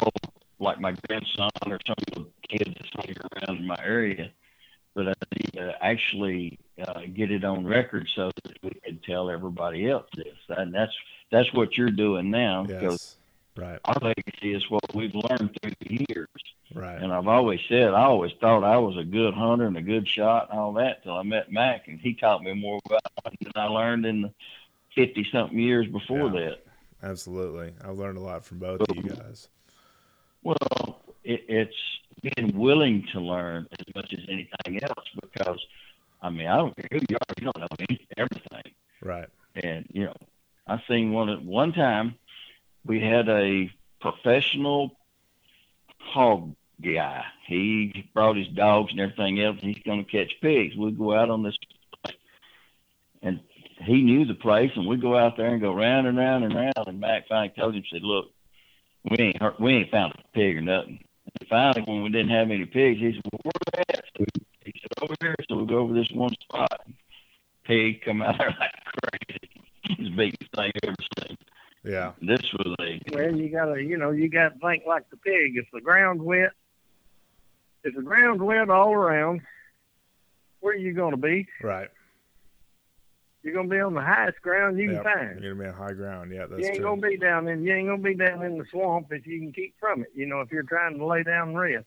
like 0.59 0.79
my 0.79 0.95
grandson 1.07 1.49
or 1.67 1.77
some 1.85 1.95
of 2.15 2.23
the 2.23 2.47
kids 2.49 2.71
that's 2.79 2.89
hanging 2.95 3.17
around 3.47 3.59
in 3.59 3.67
my 3.67 3.77
area, 3.83 4.31
but 4.95 5.07
I 5.09 5.13
need 5.35 5.51
to 5.53 5.75
actually 5.85 6.57
uh, 6.81 7.01
get 7.13 7.29
it 7.29 7.43
on 7.43 7.65
record 7.65 8.07
so 8.15 8.31
that 8.43 8.57
we 8.63 8.71
can 8.83 8.99
tell 9.05 9.29
everybody 9.29 9.89
else 9.89 10.07
this. 10.15 10.33
And 10.49 10.73
that's 10.73 10.91
that's 11.31 11.51
what 11.53 11.77
you're 11.77 11.89
doing 11.91 12.31
now 12.31 12.63
because 12.63 12.81
Yes. 12.93 13.17
Right. 13.55 13.79
our 13.85 13.95
legacy 14.01 14.55
is 14.55 14.67
what 14.71 14.95
we've 14.95 15.13
learned 15.13 15.55
through 15.61 15.73
the 15.81 16.05
years. 16.09 16.27
Right. 16.73 17.01
And 17.01 17.13
I've 17.13 17.27
always 17.27 17.59
said 17.69 17.89
I 17.93 18.03
always 18.03 18.31
thought 18.41 18.63
I 18.63 18.77
was 18.77 18.97
a 18.97 19.03
good 19.03 19.33
hunter 19.33 19.65
and 19.65 19.77
a 19.77 19.81
good 19.81 20.07
shot 20.07 20.49
and 20.49 20.59
all 20.59 20.73
that 20.73 21.03
till 21.03 21.13
I 21.15 21.23
met 21.23 21.51
Mac 21.51 21.87
and 21.87 21.99
he 21.99 22.13
taught 22.13 22.43
me 22.43 22.53
more 22.53 22.79
about 22.85 23.01
hunting 23.23 23.51
than 23.53 23.63
I 23.63 23.67
learned 23.67 24.05
in 24.05 24.21
the 24.23 24.31
fifty 24.95 25.27
something 25.31 25.59
years 25.59 25.87
before 25.87 26.27
Yeah. 26.33 26.39
that. 26.49 26.65
Absolutely. 27.03 27.73
I've 27.83 27.97
learned 27.97 28.17
a 28.17 28.21
lot 28.21 28.45
from 28.45 28.59
both 28.59 28.81
of 28.81 28.95
you 28.95 29.03
guys. 29.03 29.49
Well, 30.41 31.01
it, 31.23 31.43
it's 31.47 31.75
being 32.21 32.57
willing 32.57 33.05
to 33.11 33.19
learn 33.19 33.67
as 33.79 33.85
much 33.95 34.13
as 34.13 34.19
anything 34.29 34.81
else 34.83 35.07
because 35.21 35.59
I 36.21 36.29
mean 36.29 36.47
I 36.47 36.57
don't 36.57 36.75
care 36.75 36.87
who 36.91 36.99
you 37.09 37.17
are, 37.17 37.33
you 37.37 37.45
don't 37.51 37.59
know 37.59 37.67
everything. 38.17 38.73
Right. 39.01 39.27
And 39.55 39.85
you 39.91 40.05
know, 40.05 40.15
I 40.67 40.81
seen 40.87 41.11
one 41.11 41.29
at 41.29 41.43
one 41.43 41.73
time. 41.73 42.15
We 42.85 42.99
had 42.99 43.29
a 43.29 43.71
professional 44.01 44.97
hog 45.99 46.55
guy. 46.83 47.23
He 47.47 48.09
brought 48.13 48.37
his 48.37 48.47
dogs 48.49 48.91
and 48.91 48.99
everything 48.99 49.41
else. 49.41 49.57
And 49.61 49.73
he's 49.73 49.83
going 49.83 50.03
to 50.03 50.11
catch 50.11 50.31
pigs. 50.41 50.75
We'd 50.75 50.97
go 50.97 51.15
out 51.15 51.29
on 51.29 51.43
this, 51.43 51.55
and 53.21 53.39
he 53.79 54.01
knew 54.01 54.25
the 54.25 54.33
place. 54.33 54.71
And 54.75 54.87
we'd 54.87 55.01
go 55.01 55.17
out 55.17 55.37
there 55.37 55.47
and 55.47 55.61
go 55.61 55.73
round 55.73 56.07
and 56.07 56.17
round 56.17 56.43
and 56.43 56.55
round. 56.55 56.87
And 56.87 56.99
Mac 56.99 57.27
finally 57.27 57.53
told 57.57 57.75
him, 57.75 57.83
said, 57.91 58.03
"Look, 58.03 58.31
we 59.09 59.17
ain't 59.17 59.41
hurt, 59.41 59.59
we 59.59 59.73
ain't 59.73 59.91
found 59.91 60.13
a 60.13 60.37
pig 60.37 60.57
or 60.57 60.61
nothing." 60.61 60.99
And 61.39 61.49
finally, 61.49 61.83
when 61.85 62.03
we 62.03 62.09
didn't 62.09 62.31
have 62.31 62.51
any 62.51 62.65
pigs, 62.65 62.99
he 62.99 63.13
said, 63.13 63.23
"Well, 63.31 63.41
where 63.43 63.85
they 63.85 63.93
at?" 63.93 64.05
So 64.17 64.25
he 64.65 64.73
said, 64.81 64.91
"Over 65.01 65.15
here." 65.21 65.35
So 65.49 65.57
we 65.57 65.65
go 65.65 65.79
over 65.79 65.93
this 65.93 66.11
one 66.11 66.33
spot. 66.41 66.81
Pig 67.65 68.01
come 68.03 68.21
out 68.21 68.37
there 68.37 68.55
like 68.59 68.71
crazy. 69.03 69.49
He's 69.83 70.09
the 70.09 70.15
biggest 70.15 70.55
thing 70.55 70.71
I've 70.75 70.89
ever 70.89 70.95
seen. 71.19 71.37
Yeah. 71.83 72.13
This 72.21 72.41
was 72.53 72.75
a 72.79 72.99
Well, 73.13 73.35
you 73.35 73.49
gotta, 73.49 73.81
you 73.81 73.97
know, 73.97 74.11
you 74.11 74.29
gotta 74.29 74.55
think 74.59 74.83
like 74.87 75.09
the 75.09 75.17
pig. 75.17 75.57
If 75.57 75.65
the 75.73 75.81
ground's 75.81 76.23
wet, 76.23 76.51
if 77.83 77.95
the 77.95 78.01
ground's 78.01 78.41
wet 78.41 78.69
all 78.69 78.93
around, 78.93 79.41
where 80.59 80.73
are 80.73 80.77
you 80.77 80.93
gonna 80.93 81.17
be? 81.17 81.47
Right. 81.61 81.89
You're 83.41 83.53
gonna 83.53 83.67
be 83.67 83.79
on 83.79 83.93
the 83.93 84.01
highest 84.01 84.41
ground 84.41 84.79
you 84.79 84.91
Yep. 84.93 85.03
can 85.03 85.13
find. 85.13 85.43
You're 85.43 85.53
gonna 85.55 85.63
be 85.65 85.69
on 85.69 85.87
high 85.87 85.93
ground. 85.93 86.31
Yeah, 86.31 86.45
that's 86.45 86.61
you 86.61 86.67
ain't 86.67 86.75
true. 86.77 86.85
gonna 86.85 87.01
be 87.01 87.17
down 87.17 87.47
in 87.49 87.63
you 87.63 87.73
ain't 87.73 87.87
gonna 87.89 88.01
be 88.01 88.15
down 88.15 88.41
in 88.43 88.57
the 88.57 88.65
swamp 88.65 89.11
if 89.11 89.27
you 89.27 89.39
can 89.39 89.51
keep 89.51 89.75
from 89.79 90.01
it. 90.03 90.11
You 90.15 90.25
know, 90.25 90.39
if 90.41 90.51
you're 90.51 90.63
trying 90.63 90.97
to 90.97 91.05
lay 91.05 91.23
down 91.23 91.49
and 91.49 91.59
rest. 91.59 91.85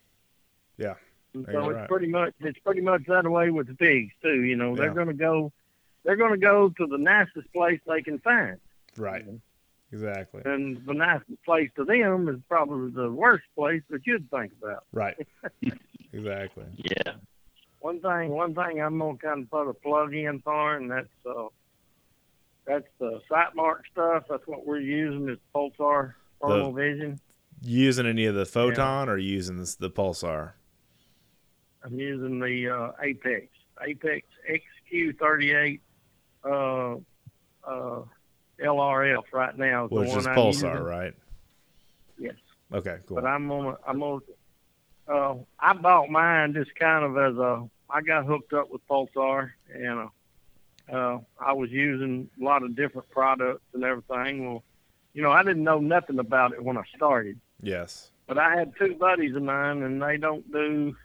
Yeah. 0.76 0.94
And 1.32 1.46
so 1.50 1.70
it's 1.70 1.76
right. 1.78 1.88
pretty 1.88 2.09
much 2.09 2.35
it's 2.40 2.59
pretty 2.59 2.82
much 2.82 3.04
that 3.06 3.26
way 3.30 3.50
with 3.50 3.68
the 3.68 3.74
pigs 3.74 4.12
too. 4.22 4.42
You 4.42 4.56
know, 4.56 4.76
they're 4.76 4.88
Yeah. 4.88 4.94
gonna 4.94 5.14
go 5.14 5.52
they're 6.04 6.16
gonna 6.16 6.37
go 6.37 6.68
to 6.68 6.87
the 6.87 6.98
nicest 6.98 7.50
place 7.54 7.80
they 7.87 8.02
can 8.02 8.18
find. 8.18 8.61
Right. 8.98 9.24
Exactly. 9.92 10.42
And 10.44 10.85
the 10.85 10.92
nicest 10.94 11.42
place 11.44 11.70
to 11.76 11.85
them 11.85 12.28
is 12.28 12.38
probably 12.48 12.90
the 12.90 13.11
worst 13.11 13.44
place 13.54 13.82
that 13.88 14.06
you'd 14.06 14.28
think 14.30 14.52
about. 14.61 14.85
Right. 14.92 15.16
exactly. 16.16 16.64
yeah. 16.76 17.12
One 17.81 18.00
thing 18.00 18.31
one 18.31 18.55
thing 18.55 18.81
I'm 18.81 18.98
gonna 18.98 19.16
kind 19.18 19.42
of 19.42 19.50
put 19.50 19.68
a 19.68 19.74
plug 19.74 20.14
in 20.14 20.40
for 20.40 20.76
and 20.76 20.90
that's 20.90 21.09
uh 21.29 21.46
that's 22.66 22.87
the 22.98 23.20
Sightmark 23.31 23.81
stuff. 23.92 24.24
That's 24.29 24.46
what 24.46 24.66
we're 24.66 24.81
using 24.81 25.29
is 25.29 25.38
Pulsar 25.55 26.14
thermal 26.42 26.72
vision. 26.72 27.20
Using 27.62 28.07
any 28.07 28.26
of 28.26 28.35
the 28.35 28.44
photon 28.44 29.09
or 29.09 29.16
using 29.18 29.59
this, 29.59 29.76
the 29.76 29.88
pulsar? 29.88 30.52
I'm 31.83 31.98
using 31.98 32.38
the 32.40 32.68
uh, 32.68 32.92
Apex, 33.02 33.46
Apex 33.87 34.26
XQ38 34.92 35.81
uh, 36.44 36.96
uh, 37.66 38.02
LRF 38.62 39.22
right 39.33 39.57
now. 39.57 39.85
is 39.85 39.90
the 39.90 39.96
Which 39.96 40.09
is 40.11 40.26
pulsar, 40.26 40.83
right? 40.85 41.14
Yes, 42.18 42.35
Okay, 42.74 42.96
cool. 43.07 43.16
but 43.16 43.24
I'm 43.26 43.48
gonna, 43.48 43.76
I'm 43.87 44.00
gonna. 44.00 44.20
Uh, 45.08 45.36
I 45.60 45.72
bought 45.74 46.10
mine 46.10 46.54
just 46.54 46.74
kind 46.74 47.04
of 47.04 47.16
as 47.16 47.36
a. 47.38 47.68
I 47.88 48.00
got 48.02 48.26
hooked 48.26 48.52
up 48.52 48.70
with 48.70 48.86
Pulsar, 48.88 49.52
and 49.72 50.08
uh, 50.90 50.92
uh, 50.92 51.18
I 51.38 51.52
was 51.52 51.70
using 51.70 52.28
a 52.40 52.44
lot 52.44 52.64
of 52.64 52.74
different 52.74 53.08
products 53.10 53.62
and 53.74 53.84
everything. 53.84 54.46
Well, 54.46 54.64
you 55.14 55.22
know, 55.22 55.30
I 55.30 55.42
didn't 55.44 55.62
know 55.64 55.78
nothing 55.78 56.18
about 56.18 56.52
it 56.52 56.62
when 56.62 56.76
I 56.76 56.82
started. 56.94 57.38
yes. 57.62 58.10
But 58.28 58.38
I 58.38 58.56
had 58.56 58.72
two 58.76 58.96
buddies 58.96 59.36
of 59.36 59.42
mine, 59.44 59.84
and 59.84 60.02
they 60.02 60.16
don't 60.16 60.50
do 60.50 60.96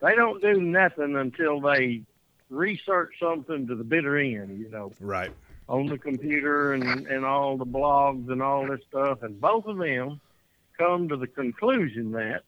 they 0.00 0.14
don't 0.14 0.40
do 0.40 0.54
nothing 0.58 1.14
until 1.16 1.60
they 1.60 2.00
research 2.48 3.12
something 3.20 3.66
to 3.66 3.74
the 3.74 3.84
bitter 3.84 4.16
end, 4.16 4.58
you 4.58 4.70
know, 4.70 4.92
Right. 5.00 5.30
on 5.68 5.84
the 5.86 5.98
computer 5.98 6.72
and 6.72 7.06
and 7.06 7.26
all 7.26 7.58
the 7.58 7.66
blogs 7.66 8.32
and 8.32 8.40
all 8.42 8.66
this 8.66 8.80
stuff. 8.88 9.22
And 9.22 9.38
both 9.38 9.66
of 9.66 9.76
them 9.76 10.18
come 10.78 11.10
to 11.10 11.16
the 11.18 11.26
conclusion 11.26 12.12
that 12.12 12.44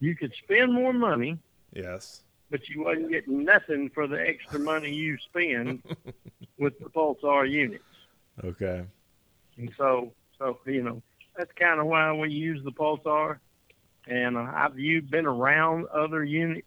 you 0.00 0.14
could 0.16 0.32
spend 0.44 0.72
more 0.72 0.92
money 0.92 1.38
Yes. 1.72 2.22
but 2.50 2.68
you 2.68 2.82
wasn't 2.84 3.10
getting 3.10 3.44
nothing 3.44 3.90
for 3.90 4.06
the 4.06 4.16
extra 4.20 4.58
money 4.58 4.92
you 4.94 5.18
spend 5.18 5.82
with 6.58 6.78
the 6.78 6.86
Pulsar 6.86 7.48
units. 7.50 7.84
Okay. 8.44 8.84
And 9.56 9.72
so, 9.76 10.12
so 10.38 10.58
you 10.66 10.82
know, 10.82 11.02
that's 11.36 11.52
kind 11.52 11.80
of 11.80 11.86
why 11.86 12.12
we 12.12 12.30
use 12.30 12.62
the 12.64 12.72
Pulsar. 12.72 13.38
And 14.06 14.36
uh, 14.38 14.50
I've 14.54 14.78
you 14.78 15.02
been 15.02 15.26
around 15.26 15.86
other 15.88 16.24
units. 16.24 16.66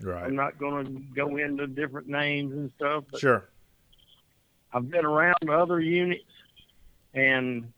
Right. 0.00 0.24
I'm 0.24 0.36
not 0.36 0.56
going 0.58 0.86
to 0.86 0.92
go 1.14 1.36
into 1.36 1.66
different 1.66 2.06
names 2.08 2.52
and 2.52 2.70
stuff. 2.76 3.04
But 3.10 3.20
Sure. 3.20 3.48
I've 4.72 4.88
been 4.90 5.04
around 5.04 5.50
other 5.50 5.80
units, 5.80 6.24
and 7.14 7.72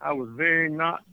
I 0.00 0.12
was 0.12 0.28
very 0.32 0.68
not. 0.70 1.04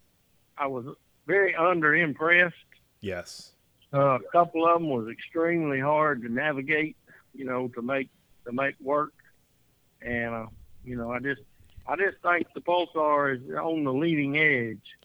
I 0.57 0.67
was 0.67 0.85
very 1.27 1.55
under 1.55 1.95
impressed. 1.95 2.55
Yes. 3.01 3.51
Uh, 3.93 4.15
a 4.15 4.19
couple 4.31 4.67
of 4.67 4.79
them 4.79 4.89
was 4.89 5.07
extremely 5.07 5.79
hard 5.79 6.21
to 6.21 6.29
navigate, 6.29 6.95
you 7.33 7.45
know, 7.45 7.67
to 7.69 7.81
make 7.81 8.09
to 8.45 8.51
make 8.51 8.75
work, 8.79 9.13
and 10.01 10.33
uh, 10.33 10.45
you 10.85 10.95
know, 10.95 11.12
I 11.12 11.19
just 11.19 11.41
I 11.88 11.95
just 11.95 12.17
think 12.21 12.47
the 12.53 12.62
Pulsar 12.62 13.35
is 13.35 13.55
on 13.55 13.83
the 13.83 13.93
leading 13.93 14.38
edge, 14.38 14.95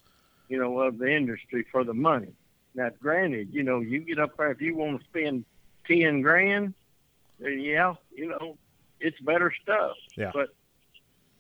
you 0.49 0.59
know, 0.59 0.81
of 0.81 0.99
the 0.99 1.11
industry 1.11 1.65
for 1.73 1.83
the 1.83 1.95
money. 1.95 2.35
Now, 2.75 2.91
granted, 3.01 3.49
you 3.53 3.63
know, 3.63 3.81
you 3.81 4.01
get 4.01 4.19
up 4.19 4.37
there 4.37 4.51
if 4.51 4.61
you 4.61 4.77
want 4.77 5.01
to 5.01 5.07
spend 5.07 5.45
ten 5.87 6.21
grand, 6.21 6.75
then 7.39 7.61
yeah, 7.61 7.95
you 8.15 8.29
know, 8.29 8.59
it's 9.01 9.19
better 9.21 9.53
stuff. 9.63 9.97
Yeah. 10.17 10.31
But 10.35 10.49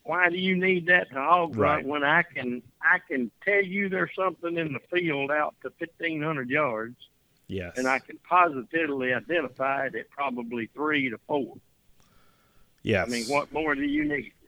why 0.04 0.28
do 0.30 0.36
you 0.38 0.56
need 0.56 0.86
that 0.86 1.08
to 1.10 1.14
hog 1.16 1.56
Right. 1.56 1.84
when 1.84 2.04
I 2.04 2.22
can 2.22 2.62
I 2.82 2.98
can 3.08 3.30
tell 3.44 3.62
you 3.62 3.88
there's 3.88 4.14
something 4.16 4.56
in 4.56 4.72
the 4.72 4.80
field 4.96 5.30
out 5.30 5.54
to 5.62 5.70
fifteen 5.78 6.22
hundred 6.22 6.50
yards 6.50 6.96
Yes. 7.48 7.76
and 7.76 7.86
I 7.88 7.98
can 7.98 8.18
positively 8.28 9.12
identify 9.12 9.86
it 9.86 9.94
at 9.94 10.10
probably 10.10 10.66
three 10.74 11.10
to 11.10 11.18
four. 11.26 11.56
yes. 12.82 13.06
I 13.06 13.10
mean, 13.10 13.24
what 13.26 13.52
more 13.52 13.74
do 13.74 13.82
you 13.82 14.04
need? 14.04 14.32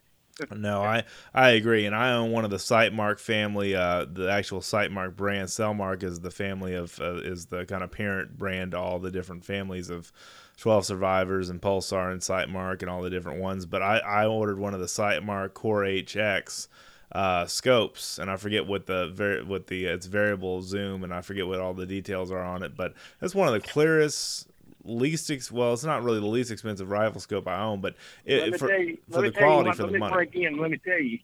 No, 0.55 0.83
I 0.83 1.03
I 1.33 1.49
agree, 1.51 1.87
and 1.87 1.95
I 1.95 2.11
own 2.13 2.31
one 2.31 2.45
of 2.45 2.51
the 2.51 2.57
Sightmark 2.57 3.19
family. 3.19 3.73
Uh, 3.73 4.05
the 4.07 4.29
actual 4.31 4.59
Sightmark 4.61 5.15
brand, 5.15 5.47
Sellmark, 5.49 6.03
is 6.03 6.19
the 6.19 6.29
family 6.29 6.75
of 6.75 6.99
uh, 7.01 7.15
is 7.15 7.47
the 7.47 7.65
kind 7.65 7.81
of 7.83 7.89
parent 7.89 8.37
brand 8.37 8.71
to 8.73 8.77
all 8.79 8.99
the 8.99 9.09
different 9.09 9.43
families 9.45 9.89
of 9.89 10.11
Twelve 10.57 10.85
Survivors 10.85 11.49
and 11.49 11.61
Pulsar 11.61 12.11
and 12.11 12.19
Sightmark 12.19 12.81
and 12.81 12.89
all 12.89 13.01
the 13.03 13.11
different 13.11 13.39
ones. 13.39 13.65
But 13.65 13.81
I 13.83 13.99
I 13.99 14.25
ordered 14.25 14.57
one 14.57 14.73
of 14.73 14.79
the 14.79 14.87
Sightmark 14.87 15.53
Core 15.53 15.83
HX 15.83 16.67
uh, 17.11 17.45
scopes, 17.45 18.17
and 18.17 18.29
I 18.29 18.37
forget 18.37 18.65
what 18.65 18.87
the 18.87 19.09
var- 19.13 19.45
what 19.45 19.67
the 19.67 19.85
it's 19.85 20.07
variable 20.07 20.61
zoom, 20.61 21.03
and 21.03 21.13
I 21.13 21.21
forget 21.21 21.47
what 21.47 21.59
all 21.59 21.73
the 21.73 21.85
details 21.85 22.31
are 22.31 22.43
on 22.43 22.63
it. 22.63 22.75
But 22.75 22.93
that's 23.19 23.35
one 23.35 23.47
of 23.47 23.53
the 23.53 23.67
clearest. 23.67 24.47
Least 24.83 25.29
ex- 25.29 25.51
well, 25.51 25.73
it's 25.73 25.83
not 25.83 26.01
really 26.01 26.21
the 26.21 26.27
least 26.27 26.49
expensive 26.49 26.89
rifle 26.89 27.19
scope 27.19 27.45
I 27.45 27.61
own, 27.61 27.81
but 27.81 27.95
let 28.25 28.37
it, 28.37 28.51
me 28.53 28.57
for, 28.57 28.71
you, 28.71 28.97
for 29.09 29.15
let 29.15 29.23
me 29.23 29.29
the 29.29 29.33
tell 29.33 29.41
you 29.41 29.47
quality 29.47 29.67
what, 29.67 29.77
for 29.77 29.87
the 29.87 29.97
money. 29.99 30.13
break 30.13 30.35
in. 30.35 30.57
Let 30.57 30.71
me 30.71 30.77
tell 30.77 30.99
you. 30.99 31.19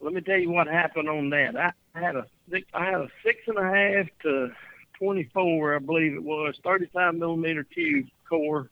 Let 0.00 0.12
me 0.12 0.20
tell 0.20 0.36
you 0.36 0.50
what 0.50 0.66
happened 0.66 1.08
on 1.08 1.30
that. 1.30 1.56
I 1.56 1.98
had 1.98 2.14
a 2.14 2.26
six, 2.50 2.66
I 2.74 2.84
had 2.84 2.94
a 3.00 3.08
six 3.24 3.38
and 3.46 3.56
a 3.56 3.62
half 3.62 4.06
to 4.22 4.50
twenty 4.98 5.30
four, 5.32 5.74
I 5.74 5.78
believe 5.78 6.12
it 6.12 6.22
was, 6.22 6.58
thirty 6.62 6.86
five 6.92 7.14
millimeter 7.14 7.62
tube 7.62 8.06
core 8.28 8.70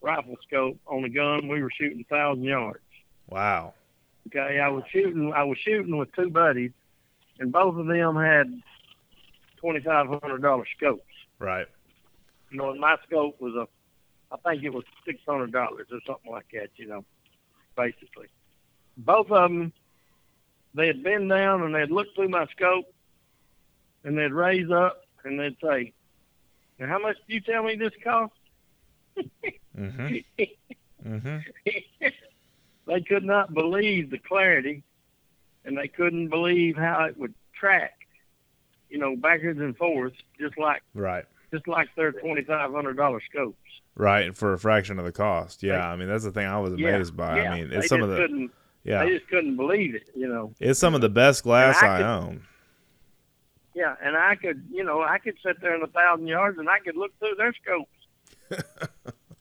rifle 0.00 0.36
scope 0.46 0.78
on 0.86 1.04
a 1.04 1.08
gun. 1.08 1.48
We 1.48 1.62
were 1.62 1.70
shooting 1.70 2.04
thousand 2.08 2.44
yards. 2.44 2.80
Wow. 3.28 3.74
Okay, 4.28 4.60
I 4.60 4.68
was 4.68 4.84
shooting. 4.90 5.32
I 5.34 5.44
was 5.44 5.58
shooting 5.58 5.96
with 5.96 6.12
two 6.14 6.30
buddies, 6.30 6.72
and 7.38 7.50
both 7.52 7.76
of 7.76 7.86
them 7.86 8.16
had 8.16 8.62
twenty 9.56 9.80
five 9.80 10.06
hundred 10.08 10.42
dollar 10.42 10.64
scopes. 10.76 11.02
Right. 11.38 11.66
You 12.50 12.58
know, 12.58 12.70
and 12.70 12.80
my 12.80 12.96
scope 13.06 13.40
was 13.40 13.54
a, 13.54 13.66
I 14.32 14.36
think 14.48 14.62
it 14.64 14.72
was 14.72 14.84
six 15.04 15.18
hundred 15.26 15.52
dollars 15.52 15.88
or 15.90 15.98
something 16.06 16.30
like 16.30 16.46
that. 16.52 16.70
You 16.76 16.86
know, 16.86 17.04
basically, 17.76 18.28
both 18.96 19.30
of 19.30 19.50
them, 19.50 19.72
they 20.74 20.86
had 20.86 21.02
been 21.02 21.28
down 21.28 21.62
and 21.62 21.74
they'd 21.74 21.90
look 21.90 22.08
through 22.14 22.28
my 22.28 22.46
scope, 22.46 22.92
and 24.04 24.16
they'd 24.16 24.32
raise 24.32 24.70
up 24.70 25.04
and 25.24 25.38
they'd 25.38 25.56
say, 25.62 25.92
"Now, 26.78 26.86
how 26.86 26.98
much 27.00 27.16
do 27.26 27.34
you 27.34 27.40
tell 27.40 27.64
me 27.64 27.74
this 27.74 27.92
cost?" 28.04 28.34
Mm-hmm. 29.78 30.16
Mm-hmm. 31.08 31.38
they 32.86 33.00
could 33.00 33.24
not 33.24 33.54
believe 33.54 34.10
the 34.10 34.18
clarity, 34.18 34.82
and 35.64 35.76
they 35.76 35.88
couldn't 35.88 36.28
believe 36.28 36.76
how 36.76 37.04
it 37.04 37.16
would 37.18 37.34
track. 37.54 37.94
You 38.90 38.98
know, 38.98 39.16
backwards 39.16 39.58
and 39.58 39.76
forwards, 39.76 40.16
just 40.38 40.58
like 40.58 40.82
Right. 40.94 41.24
just 41.50 41.66
like 41.66 41.88
their 41.96 42.12
twenty 42.12 42.42
five 42.44 42.70
hundred 42.72 42.96
dollar 42.98 43.20
scopes. 43.30 43.56
Right. 43.94 44.26
and 44.26 44.36
For 44.36 44.52
a 44.52 44.58
fraction 44.58 44.98
of 44.98 45.04
the 45.06 45.12
cost. 45.12 45.62
Yeah. 45.62 45.86
I 45.90 45.96
mean, 45.96 46.08
that's 46.08 46.24
the 46.24 46.30
thing 46.32 46.46
I 46.46 46.58
was 46.60 46.74
Yeah, 46.78 46.90
amazed 46.90 47.16
by. 47.16 47.38
yeah, 47.42 47.50
I 47.52 47.56
mean, 47.58 47.70
they 47.70 47.76
it's 47.78 47.88
some 47.88 48.02
of 48.02 48.10
the 48.10 48.48
yeah, 48.84 49.04
they 49.04 49.10
just 49.16 49.28
couldn't 49.28 49.56
believe 49.56 49.94
it. 49.94 50.10
You 50.14 50.28
know. 50.28 50.52
it's 50.60 50.78
some 50.78 50.94
of 50.94 51.00
the 51.00 51.08
best 51.08 51.42
glass 51.44 51.82
I 51.82 51.94
I, 51.94 51.96
could- 51.98 52.06
own. 52.06 52.42
Yeah, 53.74 53.94
and 54.02 54.14
I 54.16 54.34
could, 54.34 54.66
you 54.70 54.84
know, 54.84 55.00
I 55.00 55.16
could 55.18 55.36
sit 55.42 55.58
there 55.62 55.74
in 55.74 55.82
a 55.82 55.86
thousand 55.86 56.26
yards 56.26 56.58
and 56.58 56.68
I 56.68 56.78
could 56.80 56.94
look 56.96 57.18
through 57.18 57.36
their 57.38 57.54
scopes. 57.54 57.88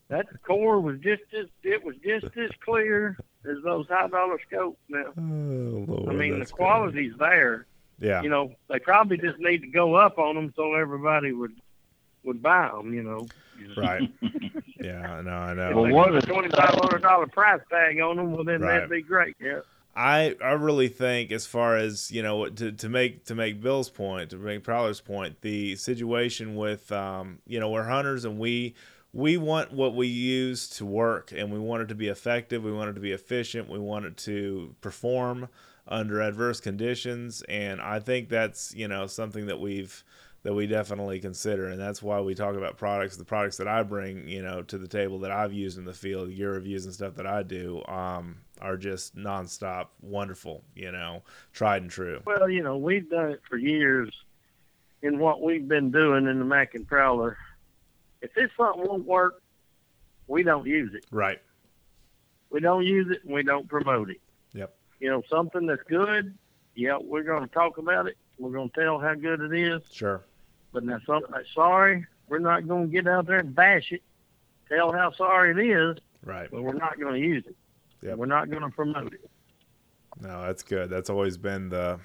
That 0.10 0.26
core 0.46 0.80
was 0.80 1.00
just 1.00 1.24
as 1.38 1.48
it 1.64 1.84
was 1.84 1.96
just 2.04 2.26
as 2.38 2.52
clear 2.64 3.18
as 3.50 3.58
those 3.64 3.88
high 3.88 4.08
dollar 4.08 4.38
scopes. 4.48 4.78
Now, 4.90 5.06
Oh 5.18 5.86
Lord. 5.88 6.10
I 6.10 6.14
mean, 6.14 6.34
the 6.34 6.40
that's 6.40 6.52
good. 6.52 6.58
quality's 6.58 7.14
there. 7.18 7.66
Yeah. 8.00 8.22
You 8.24 8.30
know, 8.30 8.54
they 8.70 8.80
probably 8.80 9.18
just 9.18 9.40
need 9.40 9.60
to 9.62 9.68
go 9.68 9.96
up 9.96 10.18
on 10.18 10.36
them 10.36 10.54
so 10.56 10.74
everybody 10.76 11.32
would 11.32 11.54
would 12.24 12.42
buy 12.42 12.70
them. 12.74 12.94
You 12.94 13.04
know, 13.04 13.28
Right. 13.78 14.10
Yeah. 14.80 15.22
No, 15.22 15.30
I 15.32 15.52
if 15.52 15.58
know. 15.58 15.72
Well, 15.76 15.84
they 15.86 15.92
what 15.92 16.08
put 16.08 16.16
a 16.16 16.18
is- 16.18 16.24
twenty 16.26 16.50
five 16.50 16.74
hundred 16.74 17.04
dollar 17.04 17.28
price 17.28 17.62
tag 17.70 18.00
on 18.02 18.18
them, 18.18 18.32
well 18.34 18.44
then 18.44 18.62
Right. 18.62 18.74
that'd 18.76 18.90
be 18.90 19.02
great. 19.04 19.36
Yeah. 19.40 19.60
I 19.96 20.36
I 20.44 20.52
really 20.54 20.88
think 20.88 21.32
as 21.32 21.46
far 21.46 21.76
as 21.78 22.12
you 22.12 22.24
know 22.24 22.48
to, 22.48 22.72
to 22.72 22.90
make 22.90 23.26
to 23.26 23.36
make 23.36 23.62
Bill's 23.62 23.90
point 23.90 24.30
to 24.32 24.38
make 24.38 24.64
Prowler's 24.64 25.02
point 25.02 25.42
the 25.42 25.76
situation 25.76 26.56
with 26.56 26.92
um 26.92 27.40
you 27.46 27.60
know 27.60 27.70
we're 27.70 27.84
hunters 27.84 28.26
and 28.26 28.40
we 28.40 28.74
we 29.14 29.38
want 29.38 29.74
what 29.74 29.96
we 29.96 30.08
use 30.08 30.70
to 30.70 30.86
work 30.86 31.32
and 31.36 31.52
we 31.52 31.60
want 31.60 31.84
it 31.84 31.88
to 31.88 31.96
be 31.96 32.08
effective. 32.08 32.64
We 32.64 32.72
want 32.72 32.92
it 32.92 32.94
to 32.94 33.02
be 33.02 33.12
efficient. 33.12 33.70
We 33.70 33.80
want 33.80 34.06
it 34.06 34.18
to 34.18 34.76
perform 34.82 35.50
under 35.88 36.22
adverse 36.22 36.60
conditions 36.62 37.42
and 37.50 37.82
I 37.82 38.00
think 38.00 38.30
that's 38.30 38.74
you 38.76 38.88
know 38.88 39.08
something 39.08 39.48
that 39.48 39.60
we've 39.60 40.04
that 40.44 40.54
we 40.54 40.66
definitely 40.66 41.20
consider 41.20 41.68
and 41.68 41.80
that's 41.80 42.02
why 42.02 42.22
we 42.22 42.36
talk 42.36 42.56
about 42.56 42.78
products. 42.78 43.18
The 43.18 43.26
products 43.26 43.58
that 43.58 43.68
I 43.68 43.84
bring 43.84 44.28
you 44.28 44.42
know 44.42 44.62
to 44.64 44.78
the 44.78 44.88
table 44.88 45.20
that 45.20 45.32
I've 45.32 45.52
used 45.52 45.78
in 45.78 45.86
the 45.86 45.94
field 45.94 46.30
your 46.30 46.54
reviews 46.54 46.86
and 46.86 46.94
stuff 46.94 47.16
that 47.16 47.28
I 47.28 47.44
do 47.44 47.84
um 47.88 48.38
are 48.62 48.78
just 48.78 49.18
nonstop 49.18 49.88
wonderful 50.02 50.64
you 50.76 50.92
know 50.92 51.24
tried 51.52 51.82
and 51.82 51.92
true. 51.92 52.22
Well, 52.26 52.48
you 52.48 52.64
know, 52.64 52.78
we've 52.78 53.10
done 53.10 53.32
it 53.32 53.42
for 53.50 53.58
years 53.58 54.14
in 55.02 55.20
what 55.20 55.42
we've 55.42 55.68
been 55.68 55.92
doing 55.92 56.28
in 56.28 56.40
the 56.40 56.46
Mac 56.46 56.76
and 56.76 56.88
Prowler. 56.88 57.38
If 58.22 58.34
this 58.34 58.50
something 58.58 58.88
won't 58.88 59.06
work, 59.06 59.42
we 60.28 60.44
don't 60.44 60.66
use 60.66 60.94
it. 60.94 61.06
right 61.12 61.40
We 62.50 62.60
don't 62.60 62.86
use 62.86 63.08
it 63.12 63.24
and 63.24 63.34
we 63.34 63.44
don't 63.44 63.68
promote 63.68 64.10
it. 64.10 64.22
Yep. 64.54 64.74
You 65.00 65.10
know, 65.10 65.24
something 65.30 65.66
that's 65.66 65.84
good, 65.84 66.38
yeah, 66.76 66.98
we're 67.02 67.24
going 67.24 67.48
to 67.48 67.54
talk 67.54 67.78
about 67.78 68.08
it. 68.08 68.18
We're 68.38 68.52
going 68.52 68.70
to 68.70 68.82
tell 68.82 69.00
how 69.00 69.14
good 69.16 69.42
it 69.42 69.54
is. 69.54 69.82
sure 69.92 70.24
But 70.72 70.84
now 70.84 71.00
something 71.06 71.34
uh, 71.34 71.38
that's 71.38 71.54
sorry, 71.54 72.06
we're 72.28 72.40
not 72.40 72.68
going 72.68 72.88
to 72.88 72.92
get 72.92 73.08
out 73.08 73.28
there 73.28 73.40
and 73.40 73.54
bash 73.54 73.92
it, 73.92 74.02
tell 74.70 74.92
how 74.92 75.12
sorry 75.12 75.52
it 75.52 75.70
is, 75.70 75.98
right 76.24 76.50
but 76.52 76.62
we're 76.62 76.74
not 76.74 77.00
going 77.00 77.22
to 77.22 77.28
use 77.28 77.44
it. 77.46 77.56
Yep. 78.04 78.18
We're 78.18 78.26
not 78.26 78.50
going 78.50 78.64
to 78.64 78.70
promote 78.70 79.14
it. 79.14 79.30
No, 80.20 80.44
that's 80.44 80.64
good. 80.64 80.90
That's 80.90 81.10
always 81.10 81.38
been 81.38 81.70
the 81.70 82.00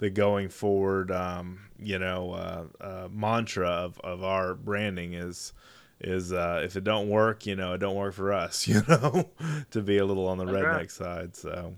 the 0.00 0.08
going 0.08 0.48
forward, 0.48 1.12
um, 1.12 1.60
you 1.78 1.98
know, 1.98 2.32
uh, 2.32 2.64
uh, 2.82 3.08
mantra 3.12 3.68
of, 3.68 4.00
of 4.00 4.24
our 4.24 4.54
branding 4.54 5.12
is 5.12 5.52
is 6.00 6.32
uh, 6.32 6.62
if 6.64 6.74
it 6.74 6.84
don't 6.84 7.10
work, 7.10 7.44
you 7.44 7.54
know, 7.54 7.74
it 7.74 7.78
don't 7.78 7.94
work 7.94 8.14
for 8.14 8.32
us, 8.32 8.66
you 8.68 8.80
know, 8.88 9.30
to 9.70 9.82
be 9.82 9.98
a 9.98 10.04
little 10.04 10.26
on 10.26 10.38
the 10.38 10.46
That's 10.46 10.56
redneck 10.56 10.90
side. 10.90 11.36
So, 11.36 11.74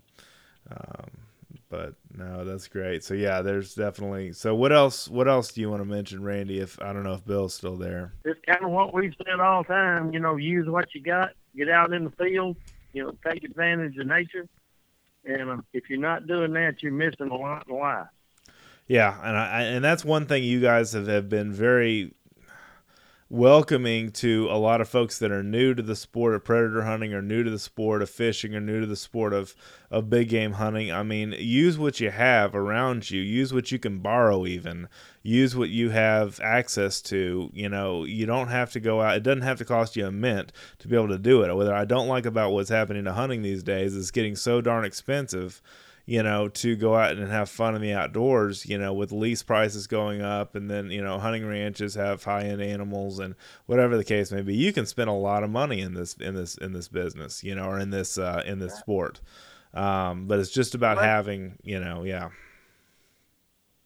um, 0.71 1.11
but 1.69 1.95
no, 2.17 2.45
that's 2.45 2.69
great. 2.69 3.03
So 3.03 3.15
yeah, 3.15 3.43
there's 3.43 3.75
definitely. 3.75 4.33
So 4.35 4.55
what 4.55 4.73
else? 4.73 5.09
What 5.09 5.27
else 5.27 5.51
do 5.51 5.61
you 5.61 5.69
want 5.69 5.83
to 5.83 5.89
mention, 5.89 6.23
Randy? 6.23 6.61
If 6.61 6.81
I 6.81 6.93
don't 6.93 7.03
know 7.03 7.15
if 7.15 7.27
Bill's 7.27 7.55
still 7.55 7.77
there. 7.77 8.13
it's 8.25 8.39
kind 8.47 8.65
of 8.65 8.71
what 8.71 8.95
we've 8.95 9.15
said 9.27 9.41
all 9.41 9.65
the 9.65 9.69
time. 9.69 10.13
You 10.13 10.21
know, 10.21 10.37
use 10.37 10.69
what 10.69 10.95
you 10.95 11.03
got, 11.03 11.31
get 11.57 11.69
out 11.69 11.93
in 11.93 12.05
the 12.05 12.11
field, 12.11 12.57
you 12.93 13.03
know, 13.03 13.15
take 13.29 13.43
advantage 13.43 13.97
of 13.97 14.07
nature. 14.07 14.47
And 15.25 15.51
uh, 15.51 15.57
if 15.73 15.89
you're 15.89 16.01
not 16.01 16.27
doing 16.27 16.53
that, 16.55 16.83
you're 16.83 16.93
missing 16.93 17.29
a 17.29 17.37
lot 17.37 17.67
in 17.69 17.77
life. 17.77 18.07
Yeah, 18.89 19.17
and 19.23 19.37
I 19.37 19.63
and 19.63 19.85
that's 19.85 20.05
one 20.05 20.27
thing 20.27 20.43
you 20.43 20.61
guys 20.61 20.93
have, 20.93 21.07
have 21.07 21.29
been 21.29 21.53
very 21.53 22.15
welcoming 23.33 24.11
to 24.11 24.47
a 24.51 24.59
lot 24.59 24.83
of 24.83 24.87
folks 24.87 25.19
that 25.19 25.33
are 25.33 25.43
new 25.43 25.73
to 25.73 25.83
the 25.83 25.97
sport 25.97 26.35
of 26.35 26.45
predator 26.45 26.83
hunting 26.83 27.15
or 27.15 27.23
new 27.23 27.43
to 27.43 27.49
the 27.49 27.59
sport 27.59 28.03
of 28.03 28.11
fishing 28.11 28.55
or 28.55 28.61
new 28.61 28.81
to 28.81 28.87
the 28.87 28.95
sport 28.95 29.33
of, 29.33 29.55
of 29.91 30.11
big 30.11 30.29
game 30.29 30.53
hunting. 30.53 30.93
I 30.93 31.03
mean, 31.03 31.35
use 31.39 31.79
what 31.79 31.99
you 31.99 32.11
have 32.11 32.55
around 32.55 33.11
you, 33.11 33.23
use 33.23 33.51
what 33.51 33.73
you 33.73 33.79
can 33.79 34.01
borrow, 34.01 34.45
even 34.45 34.87
use 35.23 35.57
what 35.57 35.71
you 35.71 35.89
have 35.89 36.41
access 36.41 37.01
to. 37.03 37.51
You 37.55 37.71
know, 37.71 38.05
you 38.05 38.27
don't 38.27 38.49
have 38.49 38.71
to 38.73 38.81
go 38.81 39.01
out, 39.01 39.17
it 39.17 39.23
doesn't 39.23 39.41
have 39.41 39.59
to 39.59 39.65
cost 39.65 39.97
you 39.97 40.05
a 40.05 40.13
mint 40.13 40.53
to 40.81 40.87
be 40.87 40.95
able 40.95 41.09
to 41.09 41.17
do 41.17 41.43
it. 41.43 41.57
What 41.57 41.73
I 41.73 41.87
don't 41.87 42.09
like 42.09 42.27
about 42.27 42.53
what's 42.53 42.69
happening 42.69 43.05
to 43.05 43.15
hunting 43.15 43.41
these 43.41 43.63
days 43.63 43.95
is 43.95 44.11
getting 44.11 44.37
so 44.37 44.61
darn 44.61 44.85
expensive 44.85 45.63
you 46.05 46.23
know, 46.23 46.49
to 46.49 46.75
go 46.75 46.97
out 46.97 47.17
and 47.17 47.31
have 47.31 47.49
fun 47.49 47.77
in 47.77 47.81
the 47.81 47.93
outdoors, 47.93 48.67
you 48.67 48.77
know, 48.77 48.93
with 48.93 49.13
lease 49.13 49.43
prices 49.43 49.87
going 49.87 50.21
up 50.21 50.57
and 50.57 50.69
then, 50.69 50.91
you 50.91 51.03
know, 51.03 51.19
hunting 51.19 51.47
ranches 51.47 51.95
have 51.95 52.25
high 52.25 52.43
end 52.43 52.61
animals 52.61 53.19
and 53.19 53.35
whatever 53.67 53.97
the 53.97 54.05
case 54.05 54.33
may 54.33 54.43
be, 54.43 54.55
you 54.55 54.73
can 54.73 54.85
spend 54.85 55.09
a 55.09 55.15
lot 55.15 55.45
of 55.45 55.51
money 55.51 55.81
in 55.81 55.95
this 55.95 56.15
in 56.15 56.35
this 56.35 56.57
in 56.57 56.73
this 56.73 56.89
business, 56.89 57.45
you 57.45 57.55
know, 57.55 57.67
or 57.67 57.79
in 57.79 57.91
this 57.91 58.19
uh 58.19 58.43
in 58.45 58.59
this 58.59 58.75
sport. 58.75 59.21
Um, 59.75 60.27
but 60.27 60.39
it's 60.39 60.51
just 60.51 60.75
about 60.75 60.99
having, 60.99 61.59
you 61.63 61.79
know, 61.79 62.03
yeah. 62.03 62.31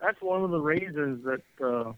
That's 0.01 0.21
one 0.21 0.43
of 0.43 0.51
the 0.51 0.61
reasons 0.61 1.25
that 1.25 1.65
uh 1.65 1.93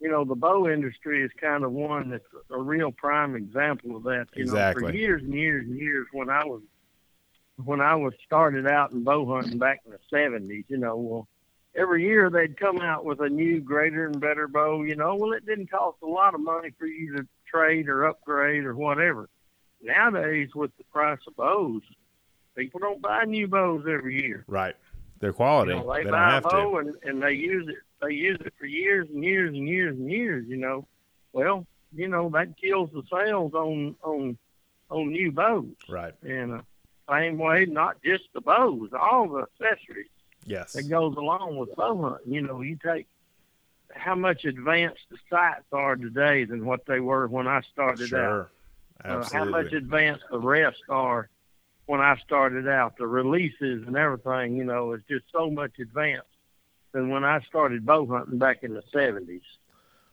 you 0.00 0.10
know, 0.10 0.24
the 0.24 0.34
bow 0.34 0.68
industry 0.68 1.22
is 1.22 1.30
kind 1.40 1.64
of 1.64 1.72
one 1.72 2.10
that's 2.10 2.24
a 2.50 2.58
real 2.58 2.92
prime 2.92 3.36
example 3.36 3.96
of 3.96 4.02
that. 4.04 4.26
You 4.34 4.42
exactly. 4.42 4.82
know, 4.82 4.88
for 4.88 4.94
years 4.94 5.22
and 5.22 5.34
years 5.34 5.66
and 5.66 5.78
years 5.78 6.06
when 6.12 6.30
I 6.30 6.44
was 6.44 6.62
when 7.62 7.80
I 7.80 7.94
was 7.94 8.14
started 8.24 8.66
out 8.66 8.92
in 8.92 9.04
bow 9.04 9.26
hunting 9.26 9.58
back 9.58 9.80
in 9.84 9.92
the 9.92 9.98
seventies, 10.10 10.64
you 10.68 10.78
know, 10.78 10.96
well 10.96 11.28
every 11.76 12.04
year 12.04 12.30
they'd 12.30 12.58
come 12.58 12.80
out 12.80 13.04
with 13.04 13.20
a 13.20 13.28
new 13.28 13.60
greater 13.60 14.06
and 14.06 14.20
better 14.20 14.48
bow, 14.48 14.82
you 14.82 14.96
know, 14.96 15.14
well 15.14 15.32
it 15.32 15.46
didn't 15.46 15.70
cost 15.70 15.98
a 16.02 16.06
lot 16.06 16.34
of 16.34 16.40
money 16.40 16.70
for 16.78 16.86
you 16.86 17.16
to 17.16 17.26
trade 17.46 17.88
or 17.88 18.06
upgrade 18.06 18.64
or 18.64 18.74
whatever. 18.74 19.28
Nowadays 19.82 20.50
with 20.54 20.76
the 20.78 20.84
price 20.84 21.18
of 21.26 21.36
bows, 21.36 21.82
people 22.56 22.80
don't 22.80 23.02
buy 23.02 23.24
new 23.24 23.46
bows 23.46 23.84
every 23.88 24.22
year. 24.22 24.44
Right. 24.46 24.74
They're 25.20 25.32
quality. 25.32 25.72
You 25.72 25.78
know, 25.78 25.92
they, 25.92 26.04
they 26.04 26.10
buy 26.10 26.38
a 26.38 26.40
bow 26.40 26.78
and, 26.78 26.94
and 27.02 27.22
they 27.22 27.32
use 27.32 27.68
it 27.68 27.76
they 28.02 28.12
use 28.12 28.38
it 28.40 28.52
for 28.58 28.66
years 28.66 29.08
and 29.12 29.24
years 29.24 29.54
and 29.54 29.68
years 29.68 29.96
and 29.96 30.10
years, 30.10 30.46
you 30.48 30.56
know. 30.56 30.86
Well, 31.32 31.66
you 31.94 32.08
know, 32.08 32.28
that 32.30 32.56
kills 32.56 32.90
the 32.92 33.02
sales 33.10 33.54
on 33.54 33.96
on 34.02 34.36
on 34.90 35.10
new 35.10 35.32
bows. 35.32 35.74
Right. 35.88 36.14
And 36.22 36.52
uh, 36.54 36.60
same 37.10 37.38
way, 37.38 37.66
not 37.66 38.02
just 38.02 38.24
the 38.32 38.40
bows, 38.40 38.90
all 38.98 39.28
the 39.28 39.46
accessories. 39.62 40.08
Yes. 40.46 40.72
That 40.74 40.88
goes 40.88 41.16
along 41.16 41.56
with 41.56 41.74
bow 41.74 42.00
hunting. 42.00 42.32
You 42.32 42.42
know, 42.42 42.60
you 42.60 42.76
take 42.84 43.06
how 43.94 44.14
much 44.14 44.44
advanced 44.44 45.02
the 45.10 45.16
sights 45.30 45.66
are 45.72 45.96
today 45.96 46.44
than 46.44 46.66
what 46.66 46.84
they 46.86 47.00
were 47.00 47.26
when 47.26 47.46
I 47.46 47.62
started 47.72 48.08
sure. 48.08 48.42
out. 48.42 48.50
Absolutely. 49.04 49.38
Uh, 49.38 49.44
how 49.44 49.50
much 49.62 49.72
advanced 49.72 50.24
the 50.30 50.38
rests 50.38 50.82
are 50.88 51.28
when 51.86 52.00
I 52.00 52.16
started 52.24 52.68
out. 52.68 52.96
The 52.96 53.06
releases 53.06 53.86
and 53.86 53.96
everything, 53.96 54.56
you 54.56 54.64
know, 54.64 54.92
is 54.92 55.02
just 55.08 55.24
so 55.32 55.50
much 55.50 55.78
advanced 55.78 56.28
than 56.92 57.10
when 57.10 57.24
I 57.24 57.40
started 57.42 57.84
bow 57.84 58.06
hunting 58.06 58.38
back 58.38 58.62
in 58.62 58.74
the 58.74 58.82
seventies. 58.92 59.42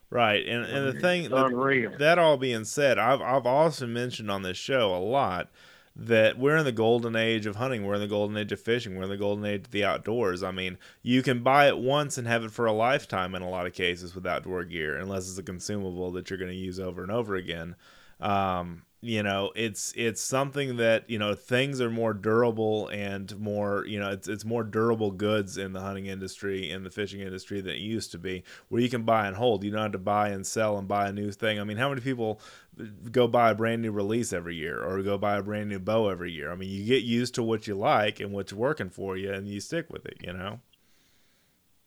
Right, 0.10 0.46
and 0.46 0.66
and 0.66 0.88
the 0.88 1.00
thing 1.00 1.30
that, 1.30 1.96
that 2.00 2.20
all 2.20 2.36
being 2.36 2.66
said, 2.66 3.00
I've 3.00 3.22
I've 3.22 3.46
also 3.46 3.88
mentioned 3.88 4.30
on 4.30 4.42
this 4.42 4.58
show 4.58 4.94
a 4.94 5.00
lot 5.00 5.50
that 5.96 6.38
we're 6.38 6.58
in 6.58 6.66
the 6.66 6.72
golden 6.72 7.16
age 7.16 7.46
of 7.46 7.58
hunting, 7.58 7.86
we're 7.86 7.96
in 7.96 8.02
the 8.02 8.08
golden 8.08 8.38
age 8.38 8.52
of 8.52 8.60
fishing, 8.60 8.96
we're 8.96 9.04
in 9.04 9.10
the 9.10 9.18
golden 9.18 9.46
age 9.46 9.66
of 9.66 9.72
the 9.72 9.84
outdoors. 9.84 10.42
I 10.42 10.52
mean, 10.52 10.78
you 11.02 11.22
can 11.22 11.44
buy 11.44 11.68
it 11.68 11.78
once 11.78 12.18
and 12.18 12.28
have 12.28 12.44
it 12.44 12.52
for 12.52 12.66
a 12.66 12.72
lifetime 12.72 13.36
in 13.36 13.42
a 13.42 13.50
lot 13.50 13.68
of 13.68 13.74
cases 13.74 14.16
with 14.16 14.26
outdoor 14.26 14.64
gear, 14.64 14.98
unless 14.98 15.28
it's 15.30 15.38
a 15.38 15.44
consumable 15.44 16.12
that 16.12 16.30
you're 16.30 16.40
going 16.40 16.52
to 16.52 16.58
use 16.58 16.80
over 16.80 17.04
and 17.04 17.12
over 17.12 17.36
again. 17.36 17.76
Um, 18.20 18.84
you 19.04 19.24
know 19.24 19.52
it's 19.56 19.92
it's 19.96 20.22
something 20.22 20.78
that 20.78 21.10
you 21.10 21.18
know 21.18 21.34
things 21.34 21.82
are 21.82 21.90
more 21.90 22.14
durable 22.14 22.88
and 22.90 23.38
more 23.40 23.84
you 23.88 24.00
know 24.00 24.12
it's 24.12 24.28
it's 24.28 24.46
more 24.46 24.64
durable 24.64 25.10
goods 25.10 25.58
in 25.58 25.74
the 25.74 25.82
hunting 25.82 26.06
industry 26.06 26.70
in 26.70 26.84
the 26.84 26.90
fishing 26.92 27.20
industry 27.20 27.62
than 27.62 27.74
it 27.74 27.80
used 27.80 28.12
to 28.12 28.20
be 28.20 28.44
where 28.70 28.80
you 28.80 28.90
can 28.90 29.02
buy 29.02 29.26
and 29.26 29.36
hold. 29.36 29.64
You 29.64 29.72
don't 29.72 29.82
have 29.82 29.92
to 29.94 29.98
buy 29.98 30.30
and 30.30 30.46
sell 30.46 30.78
and 30.78 30.88
buy 30.88 31.10
a 31.10 31.12
new 31.12 31.32
thing. 31.32 31.60
I 31.60 31.64
mean 31.64 31.78
how 31.78 31.90
many 31.90 32.02
people 32.02 32.40
uh, 32.80 32.84
go 33.12 33.28
buy 33.28 33.50
a 33.50 33.56
brand 33.56 33.82
new 33.82 33.92
release 33.92 34.34
every 34.34 34.56
year 34.56 34.80
or 34.84 35.02
go 35.02 35.18
buy 35.18 35.38
a 35.38 35.44
brand 35.44 35.70
new 35.70 35.80
bow 35.80 36.10
every 36.10 36.32
year? 36.32 36.52
I 36.52 36.56
mean 36.56 36.70
you 36.70 36.86
get 36.86 37.04
used 37.04 37.34
to 37.36 37.44
what 37.44 37.66
you 37.66 37.74
like 37.74 38.20
and 38.20 38.32
what's 38.32 38.54
working 38.54 38.92
for 38.92 39.18
you 39.18 39.34
and 39.34 39.48
you 39.48 39.60
stick 39.60 39.90
with 39.90 40.06
it 40.06 40.18
you 40.22 40.34
know? 40.34 40.60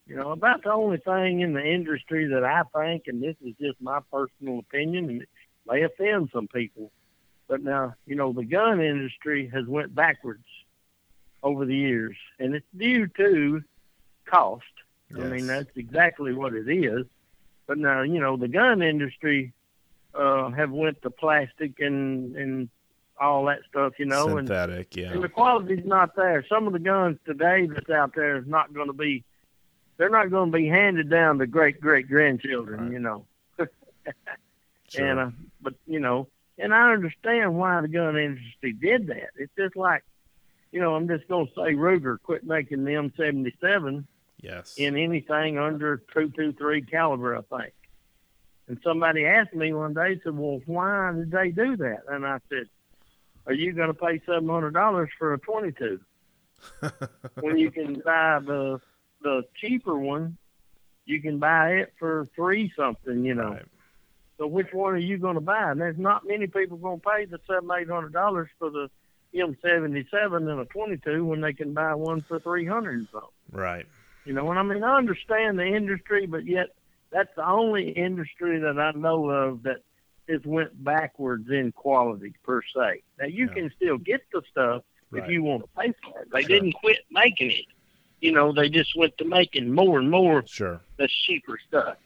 You 0.06 0.16
know 0.16 0.32
about 0.32 0.64
the 0.64 0.72
only 0.72 0.98
thing 0.98 1.40
in 1.40 1.54
the 1.54 1.64
industry 1.64 2.26
that 2.26 2.44
i 2.44 2.60
think 2.78 3.04
and 3.06 3.22
this 3.22 3.36
is 3.40 3.54
just 3.58 3.80
my 3.80 4.00
personal 4.12 4.58
opinion 4.58 5.08
and 5.08 5.26
may 5.66 5.82
offend 5.82 6.28
some 6.30 6.46
people 6.46 6.92
but 7.48 7.62
now, 7.62 7.94
you 8.06 8.16
know, 8.16 8.32
the 8.32 8.44
gun 8.44 8.80
industry 8.80 9.50
has 9.52 9.66
went 9.66 9.94
backwards 9.94 10.44
over 11.42 11.64
the 11.64 11.76
years, 11.76 12.16
and 12.38 12.54
it's 12.54 12.66
due 12.76 13.06
to 13.06 13.62
cost. 14.24 14.64
Yes. 15.10 15.26
I 15.26 15.28
mean, 15.28 15.46
that's 15.46 15.76
exactly 15.76 16.32
what 16.32 16.54
it 16.54 16.68
is. 16.68 17.06
But 17.66 17.78
now, 17.78 18.02
you 18.02 18.20
know, 18.20 18.36
the 18.36 18.48
gun 18.48 18.82
industry 18.82 19.52
uh, 20.14 20.50
have 20.50 20.70
went 20.70 21.02
to 21.02 21.10
plastic 21.10 21.80
and 21.80 22.36
and 22.36 22.68
all 23.20 23.44
that 23.46 23.60
stuff, 23.68 23.94
you 23.98 24.06
know, 24.06 24.36
synthetic, 24.36 24.88
and, 24.96 25.04
yeah. 25.04 25.12
And 25.12 25.22
the 25.22 25.28
quality's 25.28 25.84
not 25.84 26.16
there. 26.16 26.44
Some 26.48 26.66
of 26.66 26.72
the 26.72 26.78
guns 26.78 27.18
today 27.24 27.66
that's 27.66 27.90
out 27.90 28.14
there 28.14 28.36
is 28.36 28.46
not 28.46 28.72
going 28.72 28.88
to 28.88 28.92
be. 28.92 29.24
They're 29.96 30.10
not 30.10 30.30
going 30.30 30.50
to 30.50 30.58
be 30.58 30.66
handed 30.66 31.08
down 31.08 31.38
to 31.38 31.46
great 31.46 31.80
great 31.80 32.08
grandchildren, 32.08 32.80
right. 32.80 32.92
you 32.92 32.98
know. 32.98 33.26
sure. 34.88 35.06
And 35.06 35.20
uh, 35.20 35.30
but 35.62 35.74
you 35.86 36.00
know, 36.00 36.28
and 36.58 36.74
I 36.74 36.92
understand 36.92 37.56
why 37.56 37.80
the 37.80 37.88
gun 37.88 38.16
industry 38.16 38.72
did 38.72 39.08
that. 39.08 39.30
It's 39.36 39.52
just 39.56 39.76
like, 39.76 40.04
you 40.72 40.80
know, 40.80 40.94
I'm 40.94 41.08
just 41.08 41.28
going 41.28 41.46
to 41.46 41.52
say 41.52 41.74
Ruger 41.74 42.18
quit 42.22 42.44
making 42.44 42.84
the 42.84 42.92
M77 42.92 44.04
yes. 44.40 44.74
in 44.76 44.96
anything 44.96 45.58
under 45.58 45.98
223 45.98 46.82
caliber, 46.82 47.36
I 47.36 47.58
think. 47.58 47.74
And 48.66 48.78
somebody 48.82 49.26
asked 49.26 49.54
me 49.54 49.72
one 49.72 49.94
day, 49.94 50.20
said, 50.24 50.36
well, 50.36 50.60
why 50.66 51.12
did 51.14 51.30
they 51.30 51.50
do 51.50 51.76
that? 51.76 52.02
And 52.08 52.26
I 52.26 52.38
said, 52.48 52.68
are 53.46 53.52
you 53.52 53.72
going 53.72 53.88
to 53.88 53.94
pay 53.94 54.20
$700 54.20 55.08
for 55.18 55.34
a 55.34 55.38
22? 55.38 56.00
when 57.40 57.58
you 57.58 57.70
can 57.70 57.94
buy 58.04 58.40
the 58.40 58.80
the 59.22 59.42
cheaper 59.56 59.98
one, 59.98 60.36
you 61.06 61.20
can 61.20 61.38
buy 61.38 61.70
it 61.72 61.92
for 61.98 62.26
three 62.36 62.72
something, 62.76 63.24
you 63.24 63.34
know. 63.34 63.50
Right. 63.50 63.66
So 64.38 64.46
which 64.46 64.72
one 64.72 64.94
are 64.94 64.98
you 64.98 65.18
going 65.18 65.36
to 65.36 65.40
buy? 65.40 65.70
And 65.70 65.80
there's 65.80 65.98
not 65.98 66.26
many 66.26 66.46
people 66.46 66.76
going 66.76 67.00
to 67.00 67.06
pay 67.06 67.24
the 67.24 67.38
seven, 67.46 67.70
eight 67.78 67.88
hundred 67.88 68.12
dollars 68.12 68.48
for 68.58 68.70
the 68.70 68.90
M77 69.34 70.50
and 70.50 70.60
a 70.60 70.64
22 70.66 71.24
when 71.24 71.40
they 71.40 71.52
can 71.52 71.74
buy 71.74 71.94
one 71.94 72.24
for 72.26 72.38
300 72.38 72.98
and 72.98 73.08
something. 73.12 73.30
Right. 73.52 73.86
You 74.24 74.32
know, 74.32 74.48
and 74.50 74.58
I 74.58 74.62
mean, 74.62 74.82
I 74.82 74.96
understand 74.96 75.58
the 75.58 75.66
industry, 75.66 76.26
but 76.26 76.46
yet 76.46 76.68
that's 77.10 77.34
the 77.36 77.46
only 77.46 77.90
industry 77.90 78.58
that 78.60 78.78
I 78.78 78.92
know 78.92 79.28
of 79.28 79.64
that 79.64 79.82
has 80.28 80.40
went 80.44 80.82
backwards 80.82 81.50
in 81.50 81.72
quality 81.72 82.34
per 82.42 82.62
se. 82.62 83.02
Now 83.18 83.26
you 83.26 83.46
yeah. 83.48 83.54
can 83.54 83.72
still 83.76 83.98
get 83.98 84.22
the 84.32 84.42
stuff 84.50 84.82
right. 85.10 85.22
if 85.22 85.30
you 85.30 85.42
want 85.42 85.62
to 85.62 85.68
pay 85.80 85.92
for 86.02 86.22
it. 86.22 86.28
They 86.32 86.42
sure. 86.42 86.48
didn't 86.48 86.72
quit 86.72 86.98
making 87.10 87.50
it. 87.50 87.66
You 88.20 88.32
know, 88.32 88.52
they 88.52 88.70
just 88.70 88.96
went 88.96 89.18
to 89.18 89.24
making 89.26 89.72
more 89.72 89.98
and 89.98 90.10
more. 90.10 90.44
Sure. 90.46 90.80
The 90.96 91.08
cheaper 91.26 91.58
stuff. 91.68 91.96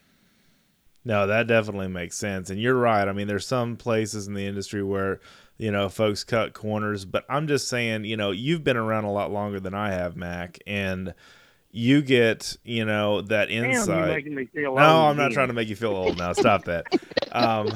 No, 1.09 1.25
that 1.25 1.47
definitely 1.47 1.87
makes 1.87 2.17
sense. 2.17 2.51
And 2.51 2.61
you're 2.61 2.75
right. 2.75 3.07
I 3.07 3.13
mean, 3.13 3.25
there's 3.27 3.47
some 3.47 3.77
places 3.77 4.27
in 4.27 4.35
the 4.35 4.45
industry 4.45 4.83
where, 4.83 5.19
you 5.57 5.71
know, 5.71 5.89
folks 5.89 6.23
cut 6.23 6.53
corners, 6.53 7.03
but 7.03 7.25
I'm 7.27 7.47
just 7.47 7.67
saying, 7.67 8.05
you 8.05 8.15
know, 8.15 8.29
you've 8.29 8.63
been 8.63 8.77
around 8.77 9.05
a 9.05 9.11
lot 9.11 9.31
longer 9.31 9.59
than 9.59 9.73
I 9.73 9.89
have, 9.89 10.15
Mac, 10.15 10.59
and 10.67 11.15
you 11.71 12.03
get, 12.03 12.57
you 12.63 12.85
know, 12.85 13.21
that 13.21 13.49
insight. 13.49 14.23
Damn, 14.23 14.65
no, 14.75 15.07
I'm 15.07 15.17
not 15.17 15.31
trying 15.31 15.47
to 15.47 15.53
make 15.55 15.67
you 15.67 15.75
feel 15.75 15.95
old 15.95 16.15
now. 16.15 16.31
Stop 16.33 16.65
that. 16.65 16.85
Um, 17.31 17.71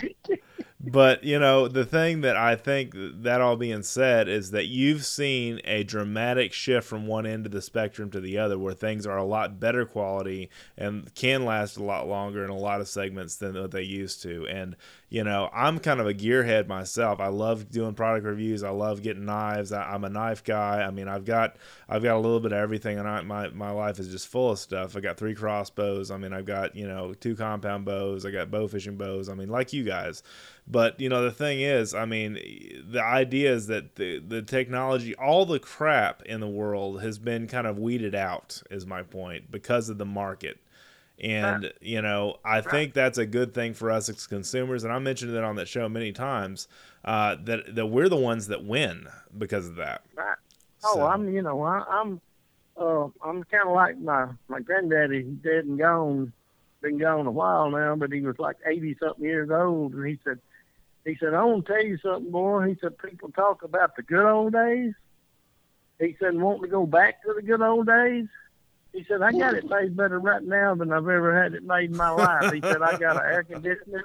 but 0.82 1.22
you 1.22 1.38
know 1.38 1.68
the 1.68 1.84
thing 1.84 2.22
that 2.22 2.36
i 2.36 2.56
think 2.56 2.92
that 2.94 3.40
all 3.40 3.56
being 3.56 3.82
said 3.82 4.28
is 4.28 4.50
that 4.50 4.66
you've 4.66 5.04
seen 5.04 5.60
a 5.64 5.84
dramatic 5.84 6.52
shift 6.52 6.86
from 6.86 7.06
one 7.06 7.24
end 7.24 7.46
of 7.46 7.52
the 7.52 7.62
spectrum 7.62 8.10
to 8.10 8.20
the 8.20 8.36
other 8.36 8.58
where 8.58 8.74
things 8.74 9.06
are 9.06 9.18
a 9.18 9.24
lot 9.24 9.60
better 9.60 9.86
quality 9.86 10.50
and 10.76 11.14
can 11.14 11.44
last 11.44 11.76
a 11.76 11.82
lot 11.82 12.08
longer 12.08 12.44
in 12.44 12.50
a 12.50 12.56
lot 12.56 12.80
of 12.80 12.88
segments 12.88 13.36
than 13.36 13.54
what 13.54 13.70
they 13.70 13.82
used 13.82 14.22
to. 14.22 14.46
And 14.48 14.76
you 15.12 15.22
know 15.22 15.50
i'm 15.52 15.78
kind 15.78 16.00
of 16.00 16.06
a 16.06 16.14
gearhead 16.14 16.66
myself. 16.66 17.20
I 17.20 17.28
love 17.28 17.70
doing 17.70 17.92
product 17.92 18.24
reviews. 18.24 18.62
I 18.62 18.70
love 18.70 19.02
getting 19.02 19.26
knives. 19.26 19.70
I, 19.70 19.94
am 19.94 20.04
a 20.04 20.08
knife 20.08 20.42
guy. 20.42 20.80
I 20.80 20.90
mean 20.90 21.06
i've 21.06 21.26
got 21.26 21.56
i've 21.86 22.02
got 22.02 22.16
a 22.16 22.18
little 22.18 22.40
bit 22.40 22.52
of 22.52 22.58
everything 22.58 22.98
and 22.98 23.06
I, 23.06 23.20
my, 23.20 23.48
my 23.48 23.70
life 23.70 23.98
is 23.98 24.08
just 24.08 24.28
full 24.28 24.52
of 24.52 24.58
stuff. 24.58 24.96
I 24.96 25.00
got 25.00 25.18
three 25.18 25.34
crossbows. 25.34 26.10
I 26.10 26.16
mean 26.16 26.32
i've 26.32 26.46
got 26.46 26.74
you 26.74 26.88
know 26.88 27.12
two 27.12 27.36
compound 27.36 27.84
bows. 27.84 28.24
I 28.24 28.30
got 28.30 28.50
bow 28.50 28.66
fishing 28.68 28.96
bows. 28.96 29.28
I 29.28 29.34
mean 29.34 29.50
like 29.50 29.74
you 29.74 29.84
guys. 29.84 30.22
But 30.66 30.98
you 30.98 31.10
know 31.10 31.22
the 31.22 31.30
thing 31.30 31.60
is, 31.60 31.92
I 31.92 32.06
mean, 32.06 32.34
the 32.88 33.02
idea 33.02 33.52
is 33.52 33.66
that 33.66 33.96
the 33.96 34.20
the 34.20 34.42
technology, 34.42 35.14
all 35.16 35.44
the 35.44 35.58
crap 35.58 36.22
in 36.22 36.40
the 36.40 36.48
world 36.48 37.02
has 37.02 37.18
been 37.18 37.48
kind 37.48 37.66
of 37.66 37.78
weeded 37.78 38.14
out. 38.14 38.62
Is 38.70 38.86
my 38.86 39.02
point 39.02 39.50
because 39.50 39.88
of 39.88 39.98
the 39.98 40.06
market. 40.06 40.58
And 41.22 41.72
you 41.80 42.02
know, 42.02 42.36
I 42.44 42.60
think 42.60 42.94
that's 42.94 43.18
a 43.18 43.26
good 43.26 43.54
thing 43.54 43.74
for 43.74 43.90
us 43.90 44.08
as 44.08 44.26
consumers. 44.26 44.82
And 44.84 44.92
I 44.92 44.98
mentioned 44.98 45.34
it 45.34 45.44
on 45.44 45.54
that 45.56 45.68
show 45.68 45.88
many 45.88 46.12
times 46.12 46.66
uh, 47.04 47.36
that 47.44 47.74
that 47.76 47.86
we're 47.86 48.08
the 48.08 48.16
ones 48.16 48.48
that 48.48 48.64
win 48.64 49.06
because 49.38 49.68
of 49.68 49.76
that. 49.76 50.02
Right. 50.16 50.36
Oh, 50.84 50.94
So- 50.94 51.06
I'm, 51.06 51.32
you 51.32 51.42
know, 51.42 51.62
I, 51.62 51.84
I'm, 51.88 52.20
uh, 52.76 53.04
I'm 53.24 53.44
kind 53.44 53.68
of 53.68 53.74
like 53.74 53.98
my 53.98 54.28
my 54.48 54.60
granddaddy. 54.60 55.22
He's 55.22 55.34
dead 55.44 55.64
and 55.66 55.78
gone, 55.78 56.32
been 56.80 56.98
gone 56.98 57.26
a 57.26 57.30
while 57.30 57.70
now, 57.70 57.94
but 57.94 58.10
he 58.10 58.20
was 58.22 58.38
like 58.40 58.56
eighty 58.66 58.96
something 59.00 59.24
years 59.24 59.50
old, 59.50 59.94
and 59.94 60.04
he 60.06 60.18
said, 60.24 60.40
he 61.04 61.16
said, 61.20 61.34
I 61.34 61.44
want 61.44 61.66
to 61.66 61.72
tell 61.72 61.84
you 61.84 61.98
something, 61.98 62.32
boy. 62.32 62.66
He 62.68 62.76
said, 62.80 62.98
people 62.98 63.30
talk 63.30 63.62
about 63.62 63.94
the 63.94 64.02
good 64.02 64.24
old 64.28 64.52
days. 64.54 64.92
He 66.00 66.16
said, 66.20 66.34
want 66.34 66.62
to 66.62 66.68
go 66.68 66.84
back 66.86 67.22
to 67.22 67.32
the 67.34 67.42
good 67.42 67.60
old 67.62 67.86
days. 67.86 68.26
He 68.92 69.04
said, 69.08 69.22
I 69.22 69.32
got 69.32 69.54
it 69.54 69.64
made 69.68 69.96
better 69.96 70.18
right 70.20 70.42
now 70.42 70.74
than 70.74 70.92
I've 70.92 71.08
ever 71.08 71.40
had 71.42 71.54
it 71.54 71.62
made 71.64 71.90
in 71.90 71.96
my 71.96 72.10
life. 72.10 72.52
He 72.52 72.60
said, 72.60 72.82
I 72.82 72.98
got 72.98 73.16
an 73.16 73.22
air 73.24 73.42
conditioner. 73.42 74.04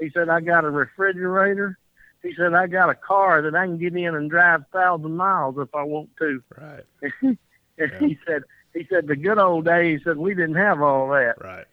He 0.00 0.10
said, 0.10 0.28
I 0.28 0.40
got 0.40 0.64
a 0.64 0.70
refrigerator. 0.70 1.78
He 2.22 2.34
said, 2.34 2.52
I 2.54 2.66
got 2.66 2.90
a 2.90 2.94
car 2.94 3.42
that 3.42 3.54
I 3.54 3.66
can 3.66 3.78
get 3.78 3.94
in 3.94 4.14
and 4.14 4.28
drive 4.30 4.64
thousand 4.72 5.14
miles 5.16 5.56
if 5.58 5.72
I 5.74 5.82
want 5.84 6.10
to. 6.18 6.42
Right. 6.58 6.84
And 7.76 7.90
Yeah. 7.90 7.98
he 8.06 8.18
said, 8.24 8.42
he 8.72 8.86
said, 8.88 9.08
the 9.08 9.16
good 9.16 9.36
old 9.38 9.64
days, 9.64 9.98
he 10.00 10.04
said, 10.04 10.16
we 10.16 10.32
didn't 10.34 10.54
have 10.54 10.80
all 10.80 11.08
that. 11.08 11.34
Right. 11.42 11.66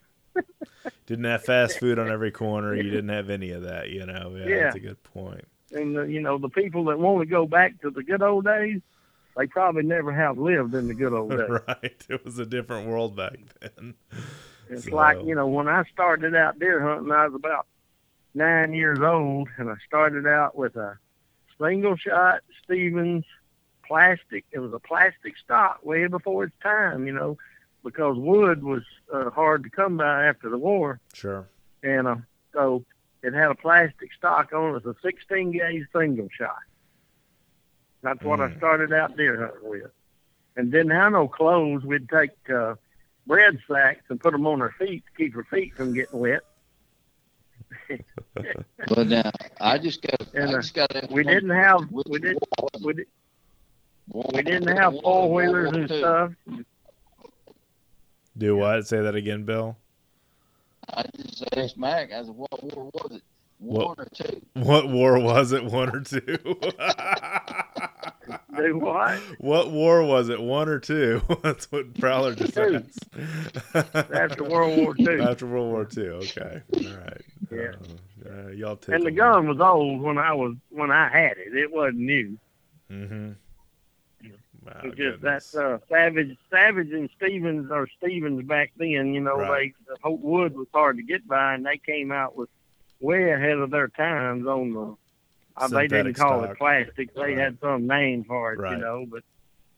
didn't 1.05 1.25
have 1.25 1.43
fast 1.43 1.77
food 1.79 1.99
on 1.99 2.09
every 2.09 2.31
corner. 2.31 2.73
You 2.75 2.89
didn't 2.89 3.09
have 3.09 3.29
any 3.29 3.51
of 3.51 3.61
that. 3.63 3.89
You 3.89 4.05
know. 4.07 4.33
Yeah, 4.35 4.45
Yeah. 4.47 4.63
that's 4.63 4.75
a 4.77 4.79
good 4.79 5.01
point. 5.03 5.45
And, 5.71 5.95
uh, 5.97 6.01
you 6.03 6.19
know, 6.21 6.37
the 6.39 6.49
people 6.49 6.85
that 6.85 6.97
want 6.99 7.21
to 7.21 7.25
go 7.27 7.45
back 7.45 7.79
to 7.81 7.91
the 7.91 8.01
good 8.03 8.21
old 8.23 8.45
days, 8.45 8.81
they 9.37 9.47
probably 9.47 9.83
never 9.83 10.11
have 10.13 10.37
lived 10.37 10.73
in 10.73 10.87
the 10.87 10.93
good 10.93 11.13
old 11.13 11.31
days. 11.31 11.49
right. 11.67 12.05
It 12.09 12.25
was 12.25 12.37
a 12.39 12.45
different 12.45 12.87
world 12.87 13.15
back 13.15 13.37
then. 13.59 13.95
It's 14.69 14.85
So- 14.85 14.95
like, 14.95 15.23
you 15.23 15.35
know, 15.35 15.47
when 15.47 15.67
I 15.67 15.83
started 15.93 16.35
out 16.35 16.59
deer 16.59 16.81
hunting, 16.81 17.11
I 17.11 17.25
was 17.27 17.35
about 17.35 17.67
nine 18.33 18.73
years 18.73 18.99
old, 18.99 19.49
and 19.57 19.69
I 19.69 19.75
started 19.85 20.25
out 20.27 20.55
with 20.57 20.75
a 20.75 20.97
single 21.59 21.95
shot 21.97 22.41
Stevens 22.63 23.25
plastic. 23.85 24.45
It 24.51 24.59
was 24.59 24.73
a 24.73 24.79
plastic 24.79 25.37
stock 25.37 25.83
way 25.85 26.07
before 26.07 26.45
its 26.45 26.55
time, 26.63 27.05
you 27.07 27.13
know, 27.13 27.37
because 27.83 28.17
wood 28.17 28.63
was 28.63 28.83
uh, 29.13 29.29
hard 29.31 29.63
to 29.63 29.69
come 29.69 29.97
by 29.97 30.25
after 30.27 30.49
the 30.49 30.57
war. 30.57 30.99
Sure. 31.13 31.47
And 31.83 32.07
uh, 32.07 32.15
so 32.53 32.85
it 33.23 33.33
had 33.33 33.51
a 33.51 33.55
plastic 33.55 34.13
stock 34.13 34.53
on 34.53 34.73
it. 34.75 34.77
It 34.77 34.85
was 34.85 34.95
a 34.95 35.01
16 35.01 35.51
gauge 35.51 35.85
single 35.93 36.29
shot. 36.37 36.55
That's 38.01 38.23
what 38.23 38.39
I 38.39 38.47
Mm. 38.47 38.57
started 38.57 38.93
out 38.93 39.15
deer 39.15 39.39
hunting 39.45 39.69
with. 39.69 39.91
And 40.55 40.71
didn't 40.71 40.91
have 40.91 41.11
no 41.13 41.27
clothes. 41.27 41.83
We'd 41.83 42.09
take 42.09 42.31
uh, 42.49 42.75
bread 43.27 43.59
sacks 43.69 44.03
and 44.09 44.19
put 44.19 44.31
them 44.31 44.45
on 44.47 44.61
our 44.61 44.71
feet 44.71 45.03
to 45.05 45.11
keep 45.17 45.35
our 45.35 45.43
feet 45.45 45.73
from 45.75 45.93
getting 45.93 46.19
wet. 46.19 46.41
But 48.87 49.07
now 49.07 49.31
I 49.59 49.77
just 49.77 50.01
got. 50.01 50.21
And, 50.33 50.49
I 50.49 50.53
uh, 50.53 50.61
just 50.61 50.73
got. 50.73 51.11
We 51.11 51.23
didn't 51.23 51.51
have 51.51 51.89
we 51.91 52.03
didn't 52.19 52.43
we, 52.81 52.93
did, 52.93 53.07
we 54.13 54.41
didn't 54.41 54.75
have 54.75 54.93
four 55.03 55.31
wheelers 55.31 55.71
and 55.71 55.87
stuff. 55.87 56.31
Do 58.37 58.55
what? 58.57 58.87
Say 58.87 59.01
that 59.01 59.15
again, 59.15 59.43
Bill. 59.43 59.77
I 60.93 61.03
just 61.15 61.43
asked 61.55 61.77
Mac. 61.77 62.11
I 62.11 62.23
said, 62.23 62.35
"What 62.35 62.63
war 62.63 62.89
was 62.93 63.11
it? 63.17 63.23
What- 63.61 63.87
One 63.89 63.99
or 63.99 64.07
two? 64.13 64.41
What 64.53 64.89
war 64.89 65.19
was 65.19 65.51
it? 65.51 65.63
One 65.63 65.95
or 65.95 66.01
two? 66.01 66.21
Do 68.55 68.77
what? 68.77 69.19
what 69.39 69.71
war 69.71 70.03
was 70.03 70.29
it? 70.29 70.41
One 70.41 70.67
or 70.69 70.79
two? 70.79 71.21
That's 71.43 71.71
what 71.71 71.93
Prowler 71.99 72.33
just 72.35 72.57
asked. 72.57 73.05
After 74.13 74.43
World 74.43 74.77
War 74.77 74.93
Two. 74.95 75.21
After 75.21 75.45
World 75.47 75.71
War 75.71 75.85
Two. 75.85 76.19
Okay. 76.23 76.61
All 76.75 76.81
right. 76.97 77.21
Yeah. 77.51 77.71
Uh, 78.25 78.29
uh, 78.29 78.47
y'all 78.49 78.75
take 78.77 78.95
And 78.95 79.05
the 79.05 79.11
gun 79.11 79.47
was 79.47 79.59
old 79.59 80.01
when 80.01 80.17
I 80.17 80.33
was 80.33 80.55
when 80.69 80.91
I 80.91 81.09
had 81.09 81.37
it. 81.37 81.55
It 81.55 81.71
wasn't 81.71 81.97
new. 81.99 82.37
Mm-hmm. 82.91 83.31
Wow, 84.63 84.73
just 84.83 84.85
Oh, 84.85 84.91
goodness. 84.91 85.51
that 85.51 85.63
uh, 85.65 85.77
Savage, 85.89 86.37
Savage 86.51 86.91
and 86.91 87.09
Stevens 87.17 87.71
or 87.71 87.87
Stevens 87.97 88.43
back 88.47 88.71
then. 88.77 89.13
You 89.13 89.21
know, 89.21 89.37
Right. 89.37 89.73
they 89.87 89.93
the 89.93 89.97
whole 90.03 90.17
wood 90.17 90.55
was 90.55 90.67
hard 90.73 90.97
to 90.97 91.03
get 91.03 91.27
by, 91.27 91.55
and 91.55 91.65
they 91.65 91.77
came 91.77 92.11
out 92.11 92.35
with 92.35 92.49
way 93.01 93.31
ahead 93.31 93.57
of 93.57 93.69
their 93.71 93.89
times 93.89 94.45
on 94.47 94.73
the. 94.73 94.95
Uh, 95.57 95.67
they 95.67 95.87
didn't 95.87 96.13
call 96.13 96.39
stock. 96.43 96.51
it 96.51 96.57
plastic. 96.57 97.13
They 97.13 97.21
Right. 97.21 97.37
had 97.37 97.59
some 97.59 97.85
name 97.85 98.23
for 98.23 98.53
it, 98.53 98.59
Right. 98.59 98.77
you 98.77 98.81
know, 98.81 99.05
but 99.09 99.23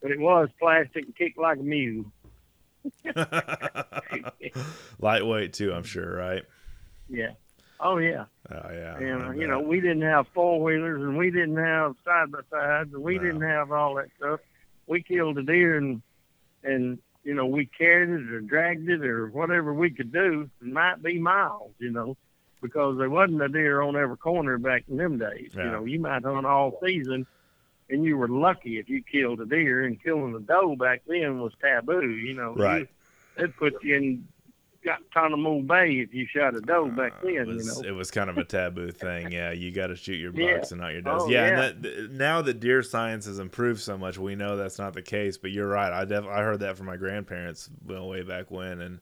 but 0.01 0.11
it 0.11 0.19
was 0.19 0.49
plastic 0.59 1.05
and 1.05 1.15
kicked 1.15 1.37
like 1.37 1.57
a 1.57 1.63
mule. 1.63 2.05
Lightweight 4.99 5.53
too, 5.53 5.73
I'm 5.73 5.83
sure, 5.83 6.15
right? 6.15 6.43
Yeah. 7.09 7.31
Oh 7.79 7.97
yeah. 7.97 8.25
Oh 8.51 8.69
yeah. 8.71 8.97
And 8.97 9.23
uh, 9.23 9.31
you 9.31 9.47
know, 9.47 9.59
we 9.59 9.79
didn't 9.81 10.03
have 10.03 10.27
four 10.33 10.61
wheelers, 10.61 11.01
and 11.01 11.17
we 11.17 11.31
didn't 11.31 11.57
have 11.57 11.95
side 12.05 12.31
by 12.31 12.39
sides, 12.51 12.93
and 12.93 13.01
we 13.03 13.15
No. 13.17 13.23
didn't 13.23 13.41
have 13.41 13.71
all 13.71 13.95
that 13.95 14.07
stuff. 14.17 14.39
We 14.87 15.01
killed 15.01 15.37
a 15.37 15.43
deer, 15.43 15.77
and 15.77 16.01
and 16.63 16.99
you 17.23 17.33
know, 17.33 17.45
we 17.45 17.65
carried 17.65 18.09
it 18.09 18.31
or 18.33 18.41
dragged 18.41 18.89
it 18.89 19.03
or 19.03 19.27
whatever 19.27 19.73
we 19.73 19.89
could 19.89 20.11
do. 20.11 20.49
It 20.61 20.67
might 20.67 21.01
be 21.01 21.19
miles, 21.19 21.71
you 21.79 21.91
know, 21.91 22.15
because 22.63 22.97
there 22.97 23.09
wasn't 23.11 23.41
a 23.43 23.47
deer 23.49 23.81
on 23.81 23.95
every 23.95 24.17
corner 24.17 24.57
back 24.57 24.85
in 24.89 24.97
them 24.97 25.19
days. 25.19 25.51
Yeah. 25.55 25.65
You 25.65 25.71
know, 25.71 25.85
you 25.85 25.99
might 25.99 26.23
hunt 26.23 26.47
all 26.47 26.79
season, 26.83 27.27
and 27.91 28.03
you 28.03 28.17
were 28.17 28.27
lucky 28.29 28.79
if 28.79 28.89
you 28.89 29.03
killed 29.03 29.41
a 29.41 29.45
deer. 29.45 29.83
And 29.83 30.01
killing 30.01 30.33
a 30.33 30.39
doe 30.39 30.75
back 30.75 31.01
then 31.05 31.39
was 31.39 31.53
taboo. 31.61 32.09
You 32.09 32.33
know, 32.33 32.55
Right. 32.55 32.87
They'd 33.37 33.55
put 33.57 33.83
you 33.83 33.95
in 33.95 34.27
Guantanamo 34.83 35.61
Bay 35.61 35.99
if 35.99 36.13
you 36.13 36.25
shot 36.27 36.55
a 36.55 36.61
doe 36.61 36.89
back 36.89 37.13
Uh, 37.19 37.25
then. 37.25 37.33
it 37.35 37.47
was, 37.47 37.77
you 37.77 37.83
know. 37.83 37.89
it 37.89 37.91
was 37.93 38.11
kind 38.11 38.29
of 38.29 38.37
a 38.37 38.43
taboo 38.43 38.91
thing. 38.91 39.31
Yeah, 39.31 39.51
you 39.51 39.71
got 39.71 39.87
to 39.87 39.95
shoot 39.95 40.15
your 40.15 40.31
Yeah. 40.33 40.57
bucks 40.57 40.71
and 40.71 40.81
not 40.81 40.91
your 40.93 41.01
does. 41.01 41.21
Oh, 41.23 41.29
yeah, 41.29 41.41
yeah. 41.41 41.47
and 41.47 41.57
that, 41.57 41.83
th- 41.83 42.09
now 42.11 42.41
that 42.41 42.59
deer 42.59 42.83
science 42.83 43.25
has 43.25 43.39
improved 43.39 43.79
so 43.81 43.97
much, 43.97 44.17
we 44.17 44.35
know 44.35 44.57
that's 44.57 44.77
not 44.79 44.93
the 44.93 45.01
case. 45.01 45.37
But 45.37 45.51
you're 45.51 45.67
right. 45.69 45.91
I 45.91 46.05
def- 46.05 46.25
I 46.25 46.41
heard 46.43 46.59
that 46.59 46.77
from 46.77 46.85
my 46.87 46.97
grandparents 46.97 47.69
well, 47.85 48.07
way 48.09 48.23
back 48.23 48.51
when, 48.51 48.81
and 48.81 48.99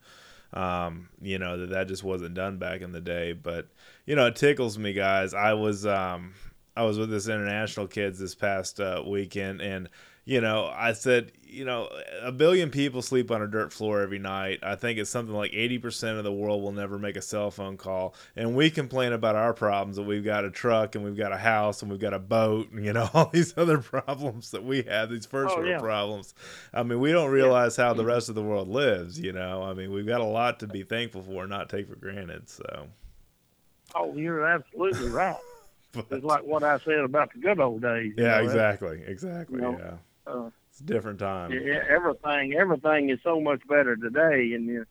um, 0.53 1.09
you 1.21 1.37
know 1.37 1.57
that 1.57 1.69
that 1.69 1.87
just 1.87 2.03
wasn't 2.03 2.33
done 2.33 2.57
back 2.57 2.81
in 2.81 2.91
the 2.91 3.01
day. 3.01 3.33
But 3.33 3.67
you 4.05 4.15
know, 4.15 4.27
it 4.27 4.35
tickles 4.35 4.77
me, 4.77 4.93
guys. 4.93 5.33
I 5.33 5.53
was 5.53 5.85
um, 5.85 6.33
I 6.75 6.83
was 6.83 6.97
with 6.97 7.09
this 7.09 7.27
international 7.27 7.87
kids 7.87 8.19
this 8.19 8.35
past 8.35 8.79
uh, 8.79 9.03
weekend, 9.05 9.61
and 9.61 9.89
you 10.25 10.39
know, 10.39 10.71
I 10.73 10.93
said, 10.93 11.31
you 11.43 11.65
know, 11.65 11.89
a 12.21 12.31
billion 12.31 12.69
people 12.69 13.01
sleep 13.01 13.31
on 13.31 13.41
a 13.41 13.47
dirt 13.47 13.73
floor 13.73 14.01
every 14.01 14.19
night. 14.19 14.59
I 14.61 14.75
think 14.75 14.99
it's 14.99 15.09
something 15.09 15.35
like 15.35 15.51
80% 15.51 16.17
of 16.17 16.23
the 16.23 16.31
world 16.31 16.61
will 16.61 16.71
never 16.71 16.97
make 16.99 17.17
a 17.17 17.21
cell 17.21 17.51
phone 17.51 17.75
call. 17.75 18.13
And 18.35 18.55
we 18.55 18.69
complain 18.69 19.13
about 19.13 19.35
our 19.35 19.53
problems 19.53 19.97
that 19.97 20.03
we've 20.03 20.23
got 20.23 20.45
a 20.45 20.51
truck 20.51 20.95
and 20.95 21.03
we've 21.03 21.17
got 21.17 21.33
a 21.33 21.37
house 21.37 21.81
and 21.81 21.91
we've 21.91 21.99
got 21.99 22.13
a 22.13 22.19
boat 22.19 22.71
and, 22.71 22.85
you 22.85 22.93
know, 22.93 23.09
all 23.13 23.29
these 23.33 23.57
other 23.57 23.79
problems 23.79 24.51
that 24.51 24.63
we 24.63 24.83
have, 24.83 25.09
these 25.09 25.25
oh, 25.25 25.29
first 25.29 25.55
Oh, 25.55 25.57
world 25.57 25.69
yeah. 25.69 25.79
problems. 25.79 26.33
I 26.73 26.83
mean, 26.83 26.99
we 26.99 27.11
don't 27.11 27.31
realize 27.31 27.75
how 27.75 27.93
the 27.93 28.03
mm-hmm. 28.03 28.11
rest 28.11 28.29
of 28.29 28.35
the 28.35 28.43
world 28.43 28.69
lives, 28.69 29.19
you 29.19 29.33
know. 29.33 29.63
I 29.63 29.73
mean, 29.73 29.91
we've 29.91 30.07
got 30.07 30.21
a 30.21 30.25
lot 30.25 30.59
to 30.59 30.67
be 30.67 30.83
thankful 30.83 31.23
for, 31.23 31.47
not 31.47 31.67
take 31.67 31.89
for 31.89 31.95
granted. 31.95 32.47
So, 32.47 32.87
Oh, 33.95 34.15
you're 34.15 34.45
absolutely 34.45 35.09
right. 35.09 35.35
but, 35.91 36.05
It's 36.11 36.23
like 36.23 36.43
what 36.43 36.63
I 36.63 36.79
said 36.79 36.99
about 36.99 37.33
the 37.33 37.39
good 37.39 37.59
old 37.59 37.81
days. 37.81 38.13
yeah, 38.17 38.37
know, 38.37 38.43
exactly. 38.43 39.01
Exactly. 39.05 39.57
you 39.57 39.61
know, 39.61 39.77
yeah. 39.77 39.97
Uh, 40.27 40.49
It's 40.69 40.79
a 40.79 40.83
different 40.83 41.19
time. 41.19 41.51
Yeah, 41.51 41.83
everything 41.89 42.53
everything 42.53 43.09
is 43.09 43.19
so 43.23 43.39
much 43.41 43.61
better 43.67 43.95
today, 43.95 44.53
and 44.53 44.65
you, 44.65 44.85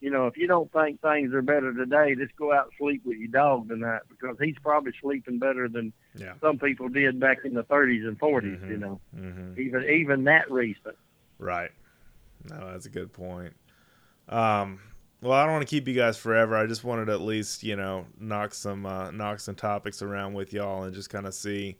you 0.00 0.10
know 0.10 0.26
if 0.26 0.36
you 0.36 0.46
don't 0.46 0.70
think 0.72 1.00
things 1.00 1.32
are 1.32 1.42
better 1.42 1.72
today, 1.72 2.14
just 2.14 2.36
go 2.36 2.52
out 2.52 2.64
and 2.64 2.72
sleep 2.78 3.02
with 3.04 3.16
your 3.18 3.28
dog 3.28 3.68
tonight 3.68 4.02
because 4.08 4.36
he's 4.40 4.58
probably 4.62 4.92
sleeping 5.00 5.38
better 5.38 5.68
than 5.68 5.92
Yeah. 6.14 6.34
some 6.40 6.58
people 6.58 6.88
did 6.88 7.18
back 7.18 7.38
in 7.44 7.54
the 7.54 7.64
30s 7.64 8.06
and 8.06 8.18
40s. 8.18 8.60
Mhm. 8.60 8.70
You 8.70 8.76
know, 8.78 9.00
hmm 9.14 9.60
even 9.60 9.84
even 9.84 10.24
that 10.24 10.50
recent. 10.50 10.96
Right. 11.38 11.70
No, 12.48 12.70
that's 12.70 12.86
a 12.86 12.90
good 12.90 13.12
point. 13.12 13.54
Um, 14.28 14.80
well, 15.20 15.32
I 15.32 15.44
don't 15.44 15.52
want 15.54 15.66
to 15.66 15.70
keep 15.70 15.88
you 15.88 15.94
guys 15.94 16.18
forever. 16.18 16.54
I 16.56 16.66
just 16.66 16.84
wanted 16.84 17.06
to 17.06 17.12
at 17.12 17.20
least, 17.20 17.62
you 17.62 17.76
know, 17.76 18.06
knock 18.18 18.52
some 18.54 18.84
uh, 18.84 19.10
knock 19.10 19.40
some 19.40 19.54
topics 19.54 20.02
around 20.02 20.34
with 20.34 20.52
y'all 20.52 20.84
and 20.84 20.94
just 20.94 21.08
kind 21.10 21.26
of 21.26 21.34
see 21.34 21.76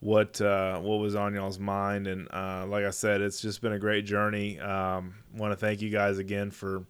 what 0.00 0.40
uh, 0.40 0.78
what 0.80 0.96
was 0.96 1.14
on 1.14 1.34
y'all's 1.34 1.58
mind. 1.58 2.06
And 2.06 2.28
uh, 2.32 2.66
like 2.66 2.84
I 2.84 2.90
said, 2.90 3.20
it's 3.20 3.40
just 3.40 3.60
been 3.60 3.72
a 3.72 3.78
great 3.78 4.04
journey. 4.04 4.58
Um, 4.60 5.14
want 5.34 5.52
to 5.52 5.56
thank 5.56 5.80
you 5.80 5.90
guys 5.90 6.18
again 6.18 6.50
for 6.50 6.84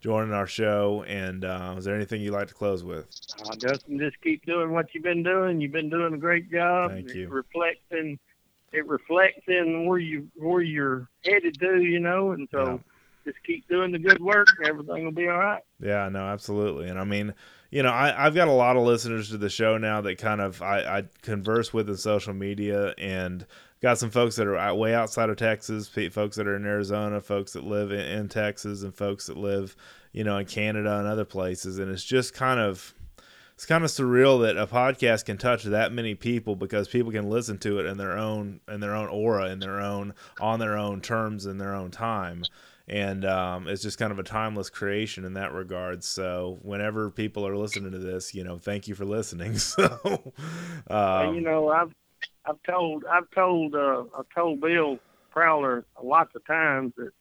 joining 0.00 0.32
our 0.32 0.46
show. 0.46 1.04
And 1.06 1.44
uh, 1.44 1.74
is 1.78 1.84
there 1.84 1.94
anything 1.94 2.20
you'd 2.20 2.32
like 2.32 2.48
to 2.48 2.54
close 2.54 2.84
with? 2.84 3.06
Uh, 3.44 3.54
Dustin, 3.56 3.98
just 3.98 4.20
keep 4.20 4.44
doing 4.46 4.72
what 4.72 4.94
you've 4.94 5.04
been 5.04 5.22
doing. 5.22 5.60
You've 5.60 5.72
been 5.72 5.90
doing 5.90 6.14
a 6.14 6.18
great 6.18 6.50
job. 6.50 6.92
Thank 6.92 7.10
it 7.10 7.16
you. 7.16 7.28
reflects 7.28 7.84
in 7.90 8.18
it 8.72 8.86
reflects 8.86 9.42
in 9.48 9.86
where 9.86 9.98
you 9.98 10.28
where 10.36 10.62
you're 10.62 11.08
headed 11.24 11.58
to. 11.60 11.82
You 11.82 12.00
know, 12.00 12.32
and 12.32 12.48
so. 12.50 12.64
Yeah. 12.64 12.78
Just 13.24 13.38
keep 13.46 13.68
doing 13.68 13.92
the 13.92 14.00
good 14.00 14.20
work. 14.20 14.48
Everything 14.64 15.04
will 15.04 15.12
be 15.12 15.28
all 15.28 15.38
right. 15.38 15.62
Yeah, 15.80 16.08
no, 16.08 16.26
absolutely. 16.26 16.88
And 16.88 16.98
I 16.98 17.04
mean, 17.04 17.32
you 17.72 17.82
know, 17.82 17.88
I, 17.88 18.26
I've 18.26 18.34
got 18.34 18.48
a 18.48 18.52
lot 18.52 18.76
of 18.76 18.82
listeners 18.82 19.30
to 19.30 19.38
the 19.38 19.48
show 19.48 19.78
now 19.78 20.02
that 20.02 20.18
kind 20.18 20.42
of 20.42 20.60
I, 20.60 20.98
I 20.98 21.04
converse 21.22 21.72
with 21.72 21.88
in 21.88 21.96
social 21.96 22.34
media 22.34 22.94
and 22.98 23.46
got 23.80 23.96
some 23.96 24.10
folks 24.10 24.36
that 24.36 24.46
are 24.46 24.74
way 24.74 24.94
outside 24.94 25.30
of 25.30 25.38
Texas, 25.38 25.88
folks 25.88 26.36
that 26.36 26.46
are 26.46 26.54
in 26.54 26.66
Arizona, 26.66 27.18
folks 27.18 27.54
that 27.54 27.64
live 27.64 27.90
in, 27.90 28.00
in 28.00 28.28
Texas, 28.28 28.82
and 28.82 28.94
folks 28.94 29.26
that 29.26 29.38
live, 29.38 29.74
you 30.12 30.22
know, 30.22 30.36
in 30.36 30.44
Canada 30.44 30.98
and 30.98 31.08
other 31.08 31.24
places. 31.24 31.78
And 31.78 31.90
it's 31.90 32.04
just 32.04 32.34
kind 32.34 32.60
of 32.60 32.94
it's 33.54 33.64
kind 33.64 33.84
of 33.84 33.90
surreal 33.90 34.42
that 34.42 34.58
a 34.58 34.66
podcast 34.66 35.24
can 35.24 35.38
touch 35.38 35.64
that 35.64 35.92
many 35.92 36.14
people 36.14 36.54
because 36.54 36.88
people 36.88 37.10
can 37.10 37.30
listen 37.30 37.56
to 37.58 37.78
it 37.78 37.86
in 37.86 37.96
their 37.96 38.18
own 38.18 38.60
in 38.68 38.80
their 38.80 38.94
own 38.94 39.08
aura, 39.08 39.46
in 39.46 39.60
their 39.60 39.80
own 39.80 40.12
on 40.42 40.58
their 40.58 40.76
own 40.76 41.00
terms, 41.00 41.46
in 41.46 41.56
their 41.56 41.74
own 41.74 41.90
time. 41.90 42.44
And 42.92 43.24
um, 43.24 43.68
it's 43.68 43.80
just 43.80 43.96
kind 43.96 44.12
of 44.12 44.18
a 44.18 44.22
timeless 44.22 44.68
creation 44.68 45.24
in 45.24 45.32
that 45.32 45.54
regard. 45.54 46.04
So 46.04 46.58
whenever 46.60 47.08
people 47.08 47.46
are 47.46 47.56
listening 47.56 47.90
to 47.92 47.98
this, 47.98 48.34
you 48.34 48.44
know, 48.44 48.58
thank 48.58 48.86
you 48.86 48.94
for 48.94 49.06
listening. 49.06 49.56
So, 49.72 50.34
um, 50.90 51.34
you 51.34 51.40
know, 51.40 51.70
I've 51.70 51.94
I've 52.44 52.62
told 52.68 53.06
I've 53.10 53.30
told 53.30 53.74
uh, 53.74 54.04
I've 54.18 54.28
told 54.34 54.60
Bill 54.60 54.98
Prowler 55.30 55.86
lots 56.02 56.34
of 56.34 56.46
times 56.46 56.92
that 56.96 57.12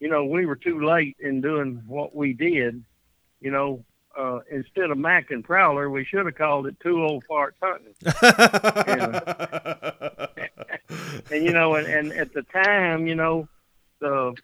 you 0.00 0.08
know 0.08 0.24
we 0.24 0.46
were 0.46 0.56
too 0.56 0.84
late 0.84 1.16
in 1.20 1.40
doing 1.40 1.80
what 1.86 2.16
we 2.16 2.32
did. 2.32 2.82
You 3.40 3.52
know, 3.52 3.84
uh, 4.18 4.40
instead 4.50 4.90
of 4.90 4.98
Mac 4.98 5.30
and 5.30 5.44
Prowler, 5.44 5.88
we 5.90 6.04
should 6.04 6.26
have 6.26 6.34
called 6.34 6.66
it 6.66 6.74
Two 6.82 7.04
Old 7.04 7.22
Farts 7.30 7.52
Hunting. 7.62 7.94
And 11.30 11.44
you 11.44 11.52
know, 11.52 11.74
and, 11.74 11.86
and 11.86 12.12
at 12.12 12.32
the 12.32 12.42
time, 12.42 13.06
you 13.06 13.14
know, 13.14 13.46
the 14.00 14.34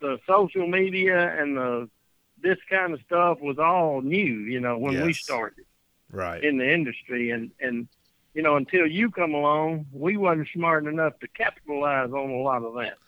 the 0.00 0.18
social 0.26 0.66
media 0.66 1.40
and 1.40 1.56
the 1.56 1.88
this 2.40 2.58
kind 2.70 2.94
of 2.94 3.00
stuff 3.04 3.40
was 3.40 3.58
all 3.58 4.00
new. 4.00 4.40
You 4.40 4.60
know, 4.60 4.78
when 4.78 5.04
we 5.04 5.12
started 5.12 5.64
right. 6.12 6.42
in 6.42 6.58
the 6.58 6.72
industry 6.72 7.30
and 7.30 7.50
and 7.60 7.88
you 8.34 8.42
know 8.42 8.56
until 8.56 8.86
you 8.86 9.10
come 9.10 9.34
along 9.34 9.86
we 9.92 10.16
wasn't 10.16 10.48
smart 10.54 10.86
enough 10.86 11.18
to 11.20 11.28
capitalize 11.28 12.10
on 12.10 12.30
a 12.30 12.36
lot 12.36 12.62
of 12.62 12.74
that 12.74 12.98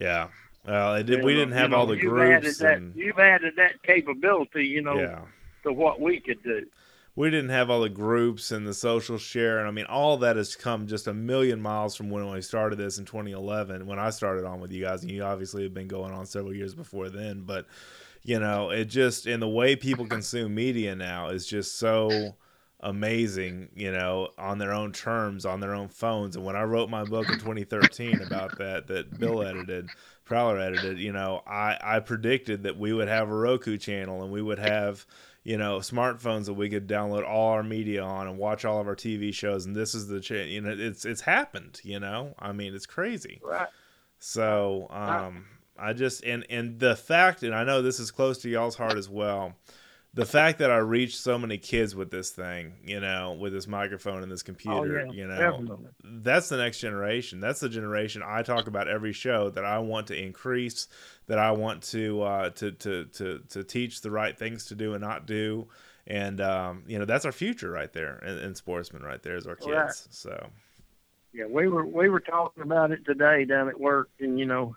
Yeah. 0.00 0.28
Well, 0.66 0.94
it 0.94 1.04
did, 1.04 1.22
we 1.22 1.34
know, 1.34 1.42
uh, 1.42 1.44
didn't 1.44 1.58
have 1.58 1.70
know, 1.70 1.76
all 1.76 1.86
the 1.86 1.96
you've 1.96 2.18
added 2.18 2.42
groups 2.42 2.58
that, 2.58 2.80
you've 2.94 3.18
added 3.18 3.54
that 3.56 3.82
capability 3.82 4.66
you 4.66 4.80
know 4.80 4.98
yeah. 4.98 5.20
to 5.64 5.72
what 5.72 6.00
we 6.00 6.20
could 6.20 6.42
do 6.42 6.66
we 7.16 7.30
didn't 7.30 7.50
have 7.50 7.70
all 7.70 7.80
the 7.80 7.88
groups 7.88 8.50
and 8.50 8.66
the 8.66 8.74
social 8.74 9.18
share 9.18 9.58
and 9.58 9.68
i 9.68 9.70
mean 9.70 9.86
all 9.86 10.16
that 10.16 10.36
has 10.36 10.56
come 10.56 10.86
just 10.86 11.06
a 11.06 11.14
million 11.14 11.60
miles 11.60 11.94
from 11.94 12.10
when 12.10 12.28
we 12.30 12.40
started 12.40 12.76
this 12.76 12.98
in 12.98 13.04
2011 13.04 13.86
when 13.86 13.98
i 13.98 14.10
started 14.10 14.44
on 14.44 14.60
with 14.60 14.72
you 14.72 14.82
guys 14.82 15.02
and 15.02 15.10
you 15.10 15.22
obviously 15.22 15.62
have 15.62 15.74
been 15.74 15.88
going 15.88 16.12
on 16.12 16.26
several 16.26 16.54
years 16.54 16.74
before 16.74 17.08
then 17.08 17.42
but 17.42 17.66
you 18.22 18.38
know 18.38 18.70
it 18.70 18.86
just 18.86 19.26
and 19.26 19.42
the 19.42 19.48
way 19.48 19.76
people 19.76 20.06
consume 20.06 20.54
media 20.54 20.94
now 20.94 21.28
is 21.28 21.46
just 21.46 21.78
so 21.78 22.34
amazing 22.80 23.68
you 23.74 23.90
know 23.90 24.28
on 24.36 24.58
their 24.58 24.72
own 24.72 24.92
terms 24.92 25.46
on 25.46 25.60
their 25.60 25.74
own 25.74 25.88
phones 25.88 26.36
and 26.36 26.44
when 26.44 26.56
i 26.56 26.62
wrote 26.62 26.90
my 26.90 27.02
book 27.02 27.26
in 27.30 27.38
2013 27.38 28.20
about 28.20 28.58
that 28.58 28.86
that 28.86 29.18
bill 29.18 29.42
edited 29.42 29.88
prowler 30.26 30.58
edited 30.58 30.98
you 30.98 31.10
know 31.10 31.40
i 31.46 31.78
i 31.82 31.98
predicted 31.98 32.62
that 32.64 32.78
we 32.78 32.92
would 32.92 33.08
have 33.08 33.30
a 33.30 33.34
roku 33.34 33.78
channel 33.78 34.22
and 34.22 34.30
we 34.30 34.42
would 34.42 34.58
have 34.58 35.06
you 35.44 35.56
know 35.56 35.78
smartphones 35.78 36.46
that 36.46 36.54
we 36.54 36.68
could 36.68 36.88
download 36.88 37.26
all 37.26 37.50
our 37.52 37.62
media 37.62 38.02
on 38.02 38.26
and 38.26 38.38
watch 38.38 38.64
all 38.64 38.80
of 38.80 38.88
our 38.88 38.96
tv 38.96 39.32
shows 39.32 39.66
and 39.66 39.76
this 39.76 39.94
is 39.94 40.08
the 40.08 40.20
cha- 40.20 40.34
you 40.34 40.60
know 40.60 40.74
it's 40.76 41.04
it's 41.04 41.20
happened 41.20 41.80
you 41.84 42.00
know? 42.00 42.34
I 42.38 42.52
mean 42.52 42.74
it's 42.74 42.86
crazy. 42.86 43.40
Right. 43.42 43.68
So 44.18 44.86
um, 44.90 45.44
I 45.78 45.92
just 45.92 46.24
and 46.24 46.46
and 46.48 46.78
the 46.78 46.96
fact, 46.96 47.42
and 47.42 47.54
I 47.54 47.64
know 47.64 47.82
this 47.82 48.00
is 48.00 48.10
close 48.10 48.38
to 48.38 48.48
y'all's 48.48 48.76
heart 48.76 48.96
as 48.96 49.08
well. 49.08 49.54
The 50.14 50.24
fact 50.24 50.60
that 50.60 50.70
I 50.70 50.76
reached 50.76 51.18
so 51.18 51.36
many 51.38 51.58
kids 51.58 51.94
with 51.94 52.10
this 52.10 52.30
thing, 52.30 52.74
you 52.84 53.00
know, 53.00 53.32
with 53.32 53.52
this 53.52 53.66
microphone 53.66 54.22
and 54.22 54.30
this 54.30 54.42
oh 54.42 54.46
computer, 54.46 55.06
yeah 55.06 55.12
you 55.12 55.26
know, 55.26 55.36
definitely 55.36 55.88
that's 56.04 56.48
the 56.48 56.56
next 56.56 56.78
generation. 56.78 57.40
That's 57.40 57.60
the 57.60 57.68
generation 57.68 58.22
I 58.24 58.42
talk 58.42 58.68
about 58.68 58.86
every 58.86 59.12
show 59.12 59.50
that 59.50 59.64
I 59.64 59.80
want 59.80 60.06
to 60.08 60.16
increase, 60.16 60.86
that 61.26 61.38
I 61.38 61.50
want 61.52 61.82
to 61.84 62.22
uh, 62.22 62.50
to, 62.50 62.70
to 62.70 63.04
to 63.06 63.40
to 63.48 63.64
teach 63.64 64.00
the 64.02 64.10
right 64.10 64.38
things 64.38 64.66
to 64.66 64.76
do 64.76 64.94
and 64.94 65.02
not 65.02 65.26
do, 65.26 65.66
and 66.06 66.40
um, 66.40 66.84
you 66.86 66.98
know 66.98 67.04
that's 67.04 67.24
our 67.24 67.32
future 67.32 67.70
right 67.70 67.92
there 67.92 68.18
in, 68.18 68.38
in 68.38 68.54
sportsmen 68.54 69.02
right 69.02 69.22
there 69.22 69.36
is 69.36 69.46
our 69.46 69.56
kids. 69.56 69.68
Right. 69.68 69.92
So 70.10 70.46
yeah 71.34 71.46
we 71.46 71.68
were 71.68 71.84
we 71.84 72.08
were 72.08 72.20
talking 72.20 72.62
about 72.62 72.92
it 72.92 73.04
today 73.04 73.44
down 73.44 73.68
at 73.68 73.78
work 73.78 74.08
and 74.20 74.38
you 74.38 74.46
know 74.46 74.74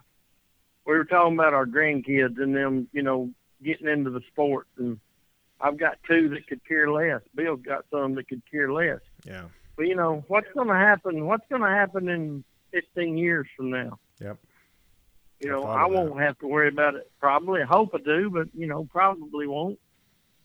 we 0.86 0.94
were 0.94 1.06
talking 1.06 1.36
about 1.36 1.54
our 1.54 1.66
grandkids 1.66 2.42
and 2.42 2.56
them 2.56 2.88
you 2.92 3.04
know 3.04 3.30
getting 3.64 3.88
into 3.88 4.10
the 4.10 4.22
sports 4.32 4.70
and 4.78 5.00
i've 5.62 5.78
got 5.78 5.98
two 6.08 6.30
that 6.30 6.46
could 6.48 6.64
care 6.68 6.92
less 6.92 7.22
bill's 7.36 7.62
got 7.62 7.86
some 7.92 8.16
that 8.16 8.28
could 8.28 8.42
care 8.50 8.72
less 8.72 9.00
yeah, 9.26 9.44
But 9.76 9.88
you 9.88 9.96
know 9.96 10.24
what's 10.28 10.48
going 10.54 10.68
to 10.70 10.74
happen? 10.76 11.26
What's 11.26 11.46
going 11.50 11.62
to 11.62 11.68
happen 11.68 12.08
in 12.10 12.44
15 12.72 13.18
years 13.18 13.48
from 13.56 13.70
now? 13.72 14.00
Yep. 14.22 14.38
You 15.42 15.50
I 15.50 15.52
know, 15.52 15.64
I 15.66 15.86
won't 15.86 16.20
have 16.20 16.38
to 16.40 16.48
worry 16.48 16.68
about 16.70 16.96
it. 16.96 17.12
Probably, 17.20 17.62
I 17.62 17.66
hope 17.66 17.92
I 17.94 18.00
do, 18.00 18.30
but 18.30 18.48
you 18.56 18.66
know, 18.68 18.88
probably 18.92 19.46
won't. 19.48 19.80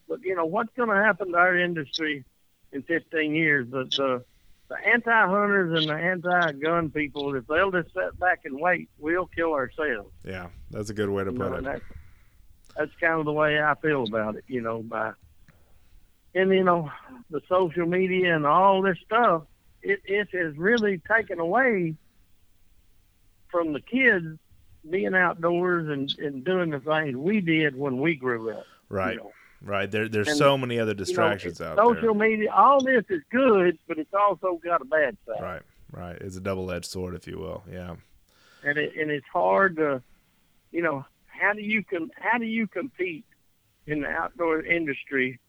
But 0.07 0.21
you 0.21 0.35
know, 0.35 0.45
what's 0.45 0.71
going 0.75 0.89
to 0.89 0.95
happen 0.95 1.31
to 1.31 1.37
our 1.37 1.57
industry 1.57 2.25
in 2.73 2.83
15 2.83 3.33
years? 3.33 3.67
The 3.71 3.85
the, 3.85 4.23
the 4.69 4.75
anti-hunters 4.93 5.79
and 5.81 5.89
the 5.89 5.95
anti-gun 5.95 6.91
people, 6.91 7.33
if 7.35 7.47
they'll 7.47 7.71
just 7.71 7.93
sit 7.93 8.19
back 8.19 8.41
and 8.45 8.59
wait, 8.59 8.89
we'll 8.99 9.27
kill 9.27 9.53
ourselves. 9.53 10.11
yeah, 10.23 10.47
that's 10.71 10.89
a 10.89 10.93
good 10.93 11.09
way 11.09 11.23
to 11.23 11.31
You 11.31 11.37
put 11.39 11.63
know, 11.63 11.71
it. 11.71 11.81
That's, 12.77 12.91
kind 12.99 13.19
of 13.19 13.25
the 13.25 13.31
way 13.33 13.61
I 13.61 13.75
feel 13.75 14.03
about 14.03 14.35
it, 14.35 14.43
you 14.47 14.61
know, 14.61 14.81
by 14.81 15.11
and 16.35 16.49
you 16.51 16.63
know, 16.63 16.91
the 17.29 17.41
social 17.47 17.85
media 17.85 18.35
and 18.35 18.45
all 18.45 18.81
this 18.81 18.97
stuff, 19.05 19.43
it 19.81 20.01
it 20.05 20.29
has 20.33 20.57
really 20.57 20.99
taken 21.11 21.39
away 21.39 21.95
from 23.49 23.73
the 23.73 23.81
kids 23.81 24.39
being 24.89 25.13
outdoors 25.13 25.87
and, 25.89 26.13
and 26.17 26.43
doing 26.43 26.71
the 26.71 26.79
things 26.79 27.15
we 27.15 27.39
did 27.39 27.75
when 27.77 27.99
we 27.99 28.15
grew 28.15 28.49
up. 28.51 28.65
you 28.89 28.95
Right, 28.97 29.17
know. 29.17 29.31
right. 29.61 29.89
There, 29.89 30.09
there's 30.09 30.27
And, 30.27 30.37
so 30.37 30.57
many 30.57 30.79
other 30.79 30.91
You 30.91 30.95
know, 30.95 31.05
distractions 31.05 31.51
it's 31.51 31.59
there. 31.59 31.75
social 31.77 32.13
media, 32.15 32.51
all 32.51 32.83
this 32.83 33.05
is 33.09 33.21
good, 33.31 33.77
but 33.87 33.97
it's 33.99 34.13
also 34.13 34.59
got 34.63 34.81
a 34.81 34.85
bad 34.85 35.15
side. 35.25 35.41
Right, 35.41 35.61
right. 35.91 36.17
It's 36.19 36.35
a 36.35 36.41
double-edged 36.41 36.85
sword, 36.89 37.15
if 37.15 37.27
you 37.27 37.37
will. 37.37 37.63
Yeah, 37.71 37.95
and 38.65 38.77
it 38.77 38.93
and 38.99 39.09
it's 39.11 39.27
hard 39.31 39.77
to, 39.77 40.01
you 40.71 40.81
know, 40.81 41.05
how 41.43 41.53
do 41.53 41.61
you 41.61 41.83
com- 41.83 42.11
how 42.15 42.37
do 42.37 42.45
you 42.45 42.67
compete 42.67 43.25
in 43.85 44.01
the 44.01 44.07
outdoor 44.07 44.61
industry 44.63 45.39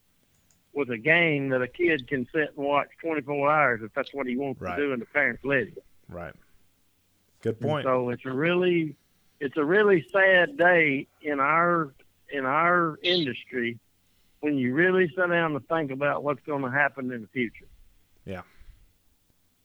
with 0.73 0.91
a 0.91 0.99
game 0.99 1.51
that 1.51 1.63
a 1.63 1.69
kid 1.69 2.09
can 2.09 2.27
sit 2.35 2.53
and 2.57 2.67
watch 2.67 2.89
24 3.01 3.51
hours 3.53 3.81
if 3.85 3.95
that's 3.95 4.13
what 4.13 4.27
he 4.27 4.37
wants 4.37 4.61
Right. 4.61 4.75
to 4.77 4.83
do 4.87 4.93
and 4.93 5.01
the 5.01 5.07
parents 5.07 5.45
let 5.45 5.69
him. 5.69 5.77
right. 6.09 6.35
Good 7.43 7.57
And 7.61 7.69
point. 7.71 7.85
So 7.85 8.09
it's 8.11 8.25
a 8.25 8.33
really 8.33 8.97
it's 9.41 9.57
a 9.57 9.65
really 9.65 10.05
sad 10.13 10.57
day 10.57 11.07
in 11.23 11.39
our 11.39 11.95
in 12.31 12.45
our 12.45 12.99
industry 13.03 13.79
when 14.41 14.57
you 14.57 14.75
really 14.75 15.09
sit 15.09 15.29
down 15.31 15.55
and 15.55 15.69
think 15.69 15.91
about 15.93 16.25
what's 16.25 16.43
going 16.45 16.63
to 16.63 16.71
happen 16.71 17.13
in 17.13 17.21
the 17.23 17.29
future. 17.29 17.67
Yeah. 18.25 18.43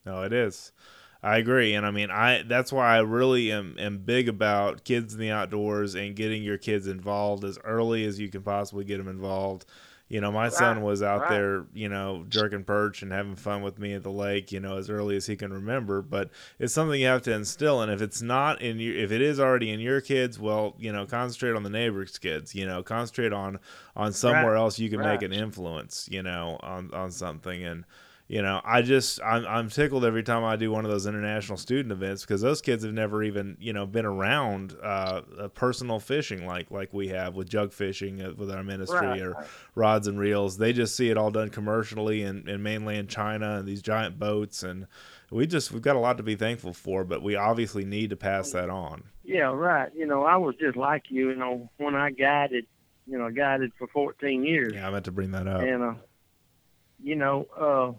No, 0.06 0.22
it 0.24 0.32
is. 0.34 0.72
I 1.22 1.38
agree, 1.38 1.74
and 1.74 1.86
I 1.86 1.92
mean, 1.92 2.12
I 2.12 2.44
that's 2.44 2.72
why 2.72 2.96
I 2.96 3.00
really 3.00 3.52
am 3.52 3.76
am 3.78 3.98
big 4.00 4.30
about 4.30 4.86
kids 4.86 5.14
in 5.14 5.20
the 5.20 5.32
outdoors 5.32 5.94
and 5.96 6.16
getting 6.16 6.44
your 6.44 6.58
kids 6.58 6.88
involved 6.88 7.44
as 7.44 7.58
early 7.66 8.06
as 8.06 8.20
you 8.20 8.30
can 8.30 8.42
possibly 8.42 8.86
get 8.86 8.98
them 9.00 9.10
involved. 9.10 9.66
You 10.08 10.22
know, 10.22 10.32
my 10.32 10.50
son 10.50 10.82
was 10.82 11.04
out 11.04 11.22
right. 11.22 11.30
there, 11.30 11.66
you 11.74 11.88
know, 11.90 12.26
jerking 12.30 12.64
perch 12.64 13.04
and 13.04 13.12
having 13.12 13.36
fun 13.36 13.62
with 13.62 13.78
me 13.78 13.94
at 13.94 14.02
the 14.02 14.12
lake, 14.12 14.52
you 14.52 14.60
know, 14.60 14.78
as 14.78 14.90
early 14.90 15.16
as 15.18 15.28
he 15.28 15.36
can 15.36 15.54
remember. 15.54 16.02
But 16.02 16.32
it's 16.58 16.74
something 16.74 17.00
you 17.00 17.06
have 17.08 17.22
to 17.24 17.34
instill, 17.34 17.82
and 17.82 17.92
if 17.92 18.02
it's 18.02 18.22
not 18.22 18.62
in 18.62 18.80
your, 18.80 18.96
if 18.96 19.12
it 19.12 19.22
is 19.22 19.40
already 19.40 19.72
in 19.72 19.80
your 19.82 20.02
kids, 20.02 20.40
well, 20.40 20.76
you 20.80 20.92
know, 20.92 21.06
concentrate 21.06 21.56
on 21.56 21.64
the 21.64 21.70
neighbor's 21.70 22.18
kids. 22.18 22.56
You 22.56 22.66
know, 22.66 22.82
concentrate 22.82 23.34
on 23.34 23.60
on 23.96 24.14
somewhere 24.14 24.54
Right, 24.54 24.60
else 24.60 24.80
you 24.80 24.90
can 24.90 25.02
make 25.02 25.22
an 25.22 25.34
influence. 25.34 26.08
You 26.10 26.24
know, 26.24 26.58
on 26.64 26.92
on 26.94 27.12
something 27.12 27.64
and 27.64 27.84
you 28.32 28.42
know 28.44 28.62
i 28.64 28.82
just 28.84 29.20
I'm, 29.26 29.44
I'm 29.48 29.70
tickled 29.70 30.06
every 30.06 30.22
time 30.24 30.44
i 30.44 30.56
do 30.56 30.72
one 30.72 30.86
of 30.86 30.92
those 30.92 31.08
international 31.08 31.58
student 31.58 31.92
events 31.92 32.22
because 32.22 32.42
those 32.42 32.62
kids 32.62 32.84
have 32.86 32.94
never 32.94 33.24
even 33.24 33.58
you 33.60 33.74
know 33.74 33.86
been 33.88 34.06
around 34.06 34.76
uh, 34.84 35.22
personal 35.56 36.00
fishing 36.00 36.46
like 36.46 36.70
like 36.72 36.94
we 36.94 37.08
have 37.10 37.36
with 37.36 37.50
jug 37.50 37.74
fishing 37.74 38.18
with 38.38 38.52
our 38.52 38.64
ministry 38.64 39.08
Right. 39.08 39.22
or 39.22 39.46
rods 39.76 40.08
and 40.08 40.20
reels 40.20 40.58
they 40.58 40.72
just 40.74 40.96
see 40.96 41.10
it 41.10 41.18
all 41.18 41.32
done 41.32 41.50
commercially 41.50 42.22
in, 42.22 42.48
in 42.48 42.62
mainland 42.62 43.10
china 43.10 43.58
and 43.58 43.68
these 43.68 43.82
giant 43.82 44.20
boats 44.20 44.62
and 44.62 44.86
we 45.32 45.48
just 45.48 45.72
we've 45.72 45.82
got 45.82 45.96
a 45.96 46.00
lot 46.00 46.18
to 46.18 46.24
be 46.24 46.36
thankful 46.36 46.72
for 46.74 47.04
but 47.04 47.24
we 47.24 47.36
obviously 47.36 47.84
need 47.84 48.12
to 48.12 48.16
pass 48.16 48.52
that 48.52 48.70
on 48.70 49.04
Yeah, 49.24 49.52
right. 49.54 49.92
You 49.96 50.06
know, 50.08 50.24
I 50.24 50.38
was 50.38 50.56
just 50.60 50.76
like 50.78 51.04
you, 51.10 51.30
you 51.30 51.36
know, 51.36 51.70
when 51.78 51.94
I 51.96 52.10
guided, 52.10 52.66
you 53.06 53.18
know, 53.20 53.30
guided 53.30 53.72
for 53.78 53.88
14 53.88 54.44
years. 54.44 54.74
yeah 54.74 54.88
i 54.88 54.92
meant 54.92 55.06
to 55.06 55.12
bring 55.12 55.32
that 55.32 55.48
up 55.48 55.62
And, 55.62 55.84
uh, 55.84 55.94
you 57.02 57.16
know, 57.16 57.48
uh, 57.58 57.92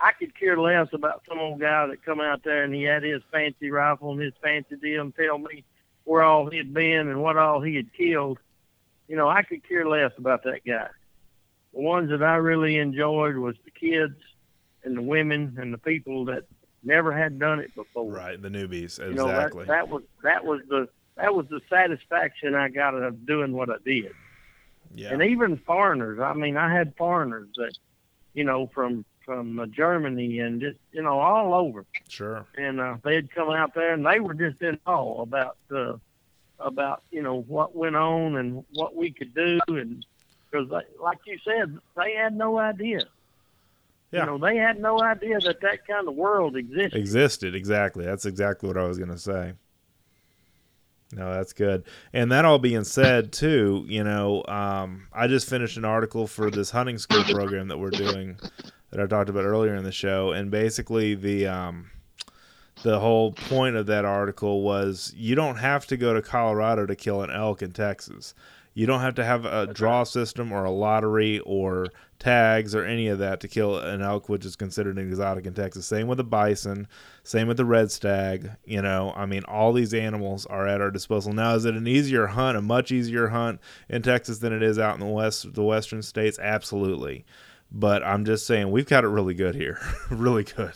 I 0.00 0.12
could 0.12 0.38
care 0.38 0.58
less 0.58 0.88
about 0.92 1.22
some 1.28 1.38
old 1.38 1.60
guy 1.60 1.86
that 1.86 2.04
come 2.04 2.20
out 2.20 2.44
there 2.44 2.62
and 2.62 2.72
he 2.74 2.84
had 2.84 3.02
his 3.02 3.22
fancy 3.32 3.70
rifle 3.70 4.12
and 4.12 4.20
his 4.20 4.34
fancy 4.42 4.76
deal 4.76 5.02
and 5.02 5.14
tell 5.14 5.38
me 5.38 5.64
where 6.04 6.22
all 6.22 6.48
he'd 6.48 6.72
been 6.72 7.08
and 7.08 7.22
what 7.22 7.36
all 7.36 7.60
he 7.60 7.74
had 7.76 7.92
killed. 7.92 8.38
You 9.08 9.16
know, 9.16 9.28
I 9.28 9.42
could 9.42 9.66
care 9.66 9.88
less 9.88 10.12
about 10.16 10.44
that 10.44 10.60
guy. 10.64 10.88
The 11.74 11.80
ones 11.80 12.10
that 12.10 12.22
I 12.22 12.36
really 12.36 12.78
enjoyed 12.78 13.36
was 13.36 13.56
the 13.64 13.70
kids 13.70 14.14
and 14.84 14.96
the 14.96 15.02
women 15.02 15.56
and 15.60 15.72
the 15.72 15.78
people 15.78 16.24
that 16.26 16.44
never 16.82 17.12
had 17.12 17.38
done 17.38 17.58
it 17.58 17.74
before. 17.74 18.10
Right, 18.12 18.40
the 18.40 18.48
newbies, 18.48 18.98
exactly. 19.00 19.08
You 19.08 19.14
know, 19.14 19.26
that, 19.26 19.66
that 19.66 19.88
was 19.88 20.02
that 20.22 20.44
was 20.44 20.60
the 20.68 20.88
that 21.16 21.34
was 21.34 21.46
the 21.50 21.60
satisfaction 21.68 22.54
I 22.54 22.68
got 22.68 22.94
out 22.94 23.02
of 23.02 23.26
doing 23.26 23.52
what 23.52 23.68
I 23.68 23.76
did. 23.84 24.12
yeah. 24.94 25.12
And 25.12 25.22
even 25.22 25.56
foreigners. 25.58 26.20
I 26.20 26.32
mean, 26.32 26.56
I 26.56 26.72
had 26.72 26.94
foreigners 26.96 27.48
that, 27.56 27.76
you 28.34 28.44
know, 28.44 28.70
from 28.72 29.04
from 29.28 29.60
uh, 29.60 29.66
Germany 29.66 30.38
and 30.38 30.58
just 30.58 30.78
you 30.90 31.02
know 31.02 31.20
all 31.20 31.52
over, 31.52 31.84
sure. 32.08 32.46
and 32.56 32.80
uh, 32.80 32.96
they'd 33.04 33.30
come 33.30 33.50
out 33.50 33.74
there 33.74 33.92
and 33.92 34.06
they 34.06 34.20
were 34.20 34.32
just 34.32 34.62
in 34.62 34.78
awe 34.86 35.20
about 35.20 35.58
uh, 35.70 35.92
about 36.58 37.02
you 37.10 37.20
know 37.20 37.42
what 37.42 37.76
went 37.76 37.94
on 37.94 38.36
and 38.36 38.64
what 38.72 38.96
we 38.96 39.10
could 39.10 39.34
do 39.34 39.60
and 39.68 40.06
because 40.50 40.70
like 40.98 41.18
you 41.26 41.36
said, 41.44 41.76
they 41.94 42.14
had 42.14 42.34
no 42.34 42.58
idea. 42.58 43.00
Yeah. 44.12 44.20
You 44.20 44.26
know, 44.26 44.38
they 44.38 44.56
had 44.56 44.80
no 44.80 45.02
idea 45.02 45.38
that 45.40 45.60
that 45.60 45.86
kind 45.86 46.08
of 46.08 46.14
world 46.14 46.56
existed. 46.56 46.94
existed 46.94 47.54
exactly 47.54 48.06
that's 48.06 48.24
exactly 48.24 48.66
what 48.66 48.78
i 48.78 48.84
was 48.84 48.96
going 48.96 49.10
to 49.10 49.18
say 49.18 49.52
no 51.12 51.30
that's 51.34 51.52
good 51.52 51.84
and 52.14 52.32
that 52.32 52.46
all 52.46 52.58
being 52.58 52.84
said 52.84 53.32
too 53.32 53.84
you 53.86 54.02
know 54.02 54.42
um, 54.48 55.08
i 55.12 55.26
just 55.26 55.46
finished 55.46 55.76
an 55.76 55.84
article 55.84 56.26
for 56.26 56.50
this 56.50 56.70
hunting 56.70 56.96
school 56.96 57.22
program 57.24 57.68
that 57.68 57.76
we're 57.76 57.90
doing 57.90 58.38
that 58.90 59.00
i 59.00 59.06
talked 59.06 59.30
about 59.30 59.44
earlier 59.44 59.74
in 59.74 59.84
the 59.84 59.92
show 59.92 60.32
and 60.32 60.50
basically 60.50 61.14
the 61.14 61.46
um, 61.46 61.90
the 62.82 63.00
whole 63.00 63.32
point 63.32 63.76
of 63.76 63.86
that 63.86 64.04
article 64.04 64.62
was 64.62 65.12
you 65.16 65.34
don't 65.34 65.56
have 65.56 65.86
to 65.86 65.96
go 65.96 66.14
to 66.14 66.22
colorado 66.22 66.86
to 66.86 66.94
kill 66.96 67.22
an 67.22 67.30
elk 67.30 67.62
in 67.62 67.72
texas 67.72 68.34
you 68.78 68.86
don't 68.86 69.00
have 69.00 69.16
to 69.16 69.24
have 69.24 69.44
a 69.44 69.66
draw 69.66 70.04
system 70.04 70.52
or 70.52 70.62
a 70.62 70.70
lottery 70.70 71.40
or 71.40 71.88
tags 72.20 72.76
or 72.76 72.84
any 72.84 73.08
of 73.08 73.18
that 73.18 73.40
to 73.40 73.48
kill 73.48 73.76
an 73.76 74.02
elk, 74.02 74.28
which 74.28 74.44
is 74.44 74.54
considered 74.54 74.98
an 74.98 75.08
exotic 75.08 75.46
in 75.46 75.52
Texas. 75.54 75.84
Same 75.84 76.06
with 76.06 76.18
the 76.18 76.24
bison, 76.24 76.86
same 77.24 77.48
with 77.48 77.56
the 77.56 77.64
red 77.64 77.90
stag. 77.90 78.52
You 78.64 78.80
know, 78.80 79.12
I 79.16 79.26
mean, 79.26 79.42
all 79.48 79.72
these 79.72 79.94
animals 79.94 80.46
are 80.46 80.68
at 80.68 80.80
our 80.80 80.92
disposal. 80.92 81.32
Now, 81.32 81.56
is 81.56 81.64
it 81.64 81.74
an 81.74 81.88
easier 81.88 82.28
hunt, 82.28 82.56
a 82.56 82.62
much 82.62 82.92
easier 82.92 83.26
hunt 83.26 83.60
in 83.88 84.02
Texas 84.02 84.38
than 84.38 84.52
it 84.52 84.62
is 84.62 84.78
out 84.78 84.94
in 84.94 85.00
the 85.00 85.06
west, 85.06 85.54
the 85.54 85.64
western 85.64 86.02
states? 86.02 86.38
Absolutely. 86.38 87.24
But 87.70 88.02
I'm 88.02 88.24
just 88.24 88.46
saying, 88.46 88.70
we've 88.70 88.86
got 88.86 89.04
it 89.04 89.08
really 89.08 89.34
good 89.34 89.54
here, 89.54 89.78
really 90.10 90.44
good. 90.44 90.72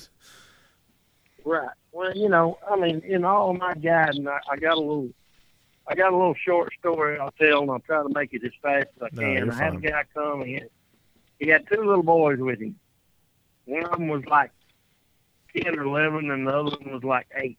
Right. 1.45 1.69
Well, 1.91 2.15
you 2.17 2.29
know, 2.29 2.59
I 2.71 2.77
mean, 2.77 3.01
in 3.01 3.25
all 3.25 3.55
my 3.55 3.75
guiding, 3.75 4.29
I, 4.29 4.39
I 4.51 4.57
got 4.57 4.77
a 4.77 4.81
little, 4.81 5.11
I 5.89 5.95
got 5.95 6.13
a 6.13 6.17
little 6.17 6.35
short 6.35 6.73
story 6.79 7.19
I'll 7.19 7.33
tell, 7.33 7.63
and 7.63 7.71
I'll 7.71 7.81
try 7.81 8.03
to 8.03 8.09
make 8.15 8.33
it 8.35 8.45
as 8.45 8.53
fast 8.63 8.87
as 8.97 9.03
I 9.03 9.09
No, 9.13 9.21
can. 9.23 9.33
you're 9.47 9.53
I 9.53 9.57
had 9.57 9.73
fine. 9.75 9.85
a 9.85 9.91
guy 9.91 10.05
come, 10.15 10.41
had, 10.47 10.69
he 11.39 11.49
had 11.49 11.67
two 11.67 11.83
little 11.83 12.03
boys 12.03 12.39
with 12.39 12.61
him. 12.61 12.77
One 13.65 13.85
of 13.85 13.91
them 13.93 14.09
was 14.09 14.25
like 14.27 14.51
ten 15.57 15.79
or 15.79 15.83
eleven, 15.85 16.31
and 16.31 16.47
the 16.47 16.51
other 16.53 16.77
one 16.79 16.93
was 16.93 17.05
like 17.05 17.27
eight. 17.37 17.59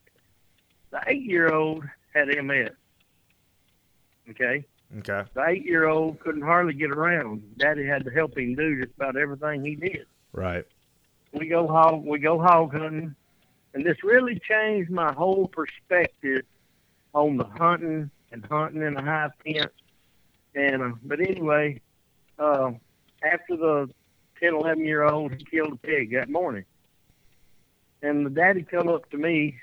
The 0.92 1.02
eight-year-old 1.08 1.84
had 2.14 2.28
MS. 2.28 2.70
Okay. 4.30 4.66
Okay. 5.00 5.24
The 5.34 5.46
eight-year-old 5.48 6.20
couldn't 6.20 6.44
hardly 6.44 6.74
get 6.74 6.91
around. 6.91 7.41
Daddy 7.58 7.86
had 7.86 8.06
to 8.06 8.12
help 8.12 8.38
him 8.38 8.54
do 8.56 8.80
just 8.84 8.96
about 8.96 9.18
everything 9.18 9.66
he 9.66 9.76
did. 9.76 10.06
Right. 10.34 10.66
we 11.34 11.48
go 11.48 11.68
hog 11.68 12.06
we 12.06 12.20
go 12.20 12.39
hog 12.39 12.74
hunting 12.74 13.16
and 13.74 13.86
this 13.86 14.04
really 14.04 14.39
changed 14.48 14.89
my 14.91 15.12
whole 15.14 15.48
perspective 15.48 16.44
on 17.14 17.38
the 17.38 17.46
hunting 17.46 18.10
and 18.32 18.46
hunting 18.46 18.82
in 18.82 18.98
a 18.98 19.02
high 19.02 19.30
fence 19.44 19.72
and 20.56 20.82
uh, 20.82 20.91
but 21.04 21.20
anyway 21.20 21.80
uh, 22.39 22.72
after 23.24 23.56
the 23.58 23.89
10 24.39 24.56
11 24.56 24.86
year 24.86 25.04
old 25.04 25.34
he 25.34 25.44
killed 25.44 25.74
a 25.74 25.78
pig 25.78 26.12
that 26.14 26.30
morning 26.30 26.66
and 28.02 28.26
the 28.26 28.30
daddy 28.30 28.64
come 28.64 28.89
up 28.89 29.10
to 29.12 29.18
me 29.18 29.56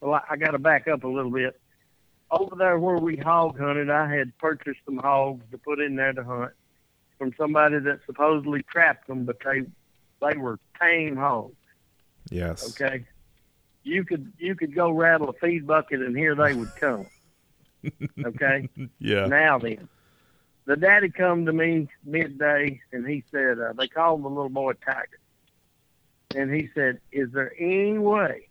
well 0.00 0.14
I, 0.14 0.34
I 0.34 0.36
got 0.36 0.50
to 0.50 0.58
back 0.58 0.88
up 0.88 1.04
a 1.04 1.08
little 1.08 1.30
bit 1.30 1.58
over 2.38 2.56
there 2.56 2.78
where 2.78 2.98
we 2.98 3.16
hog 3.16 3.58
hunted 3.58 3.90
i 3.90 4.12
had 4.12 4.36
purchased 4.38 4.80
some 4.84 4.98
hogs 4.98 5.44
to 5.50 5.58
put 5.58 5.80
in 5.80 5.96
there 5.96 6.12
to 6.12 6.24
hunt 6.24 6.52
from 7.18 7.32
somebody 7.38 7.78
that 7.78 8.00
supposedly 8.06 8.62
trapped 8.62 9.06
them 9.06 9.24
but 9.24 9.36
they 9.44 9.62
they 10.20 10.36
were 10.36 10.58
tame 10.80 11.16
hogs. 11.16 11.54
Yes. 12.30 12.64
Okay, 12.70 13.04
you 13.84 14.04
could 14.04 14.32
you 14.38 14.54
could 14.54 14.74
go 14.74 14.90
rattle 14.90 15.30
a 15.30 15.32
feed 15.34 15.66
bucket 15.66 16.00
and 16.00 16.16
here 16.16 16.34
they 16.34 16.54
would 16.54 16.74
come. 16.74 17.06
Okay, 18.24 18.68
Yeah. 18.98 19.26
now 19.26 19.58
then, 19.58 19.88
the 20.64 20.76
daddy 20.76 21.08
come 21.08 21.46
to 21.46 21.52
me 21.52 21.88
midday 22.04 22.80
and 22.92 23.06
he 23.06 23.22
said 23.30 23.60
uh, 23.60 23.72
they 23.74 23.86
called 23.86 24.24
the 24.24 24.28
little 24.28 24.48
boy 24.48 24.72
Tiger, 24.84 25.20
and 26.34 26.52
he 26.52 26.68
said, 26.74 26.98
"Is 27.12 27.30
there 27.32 27.52
any 27.60 27.98
way 27.98 28.48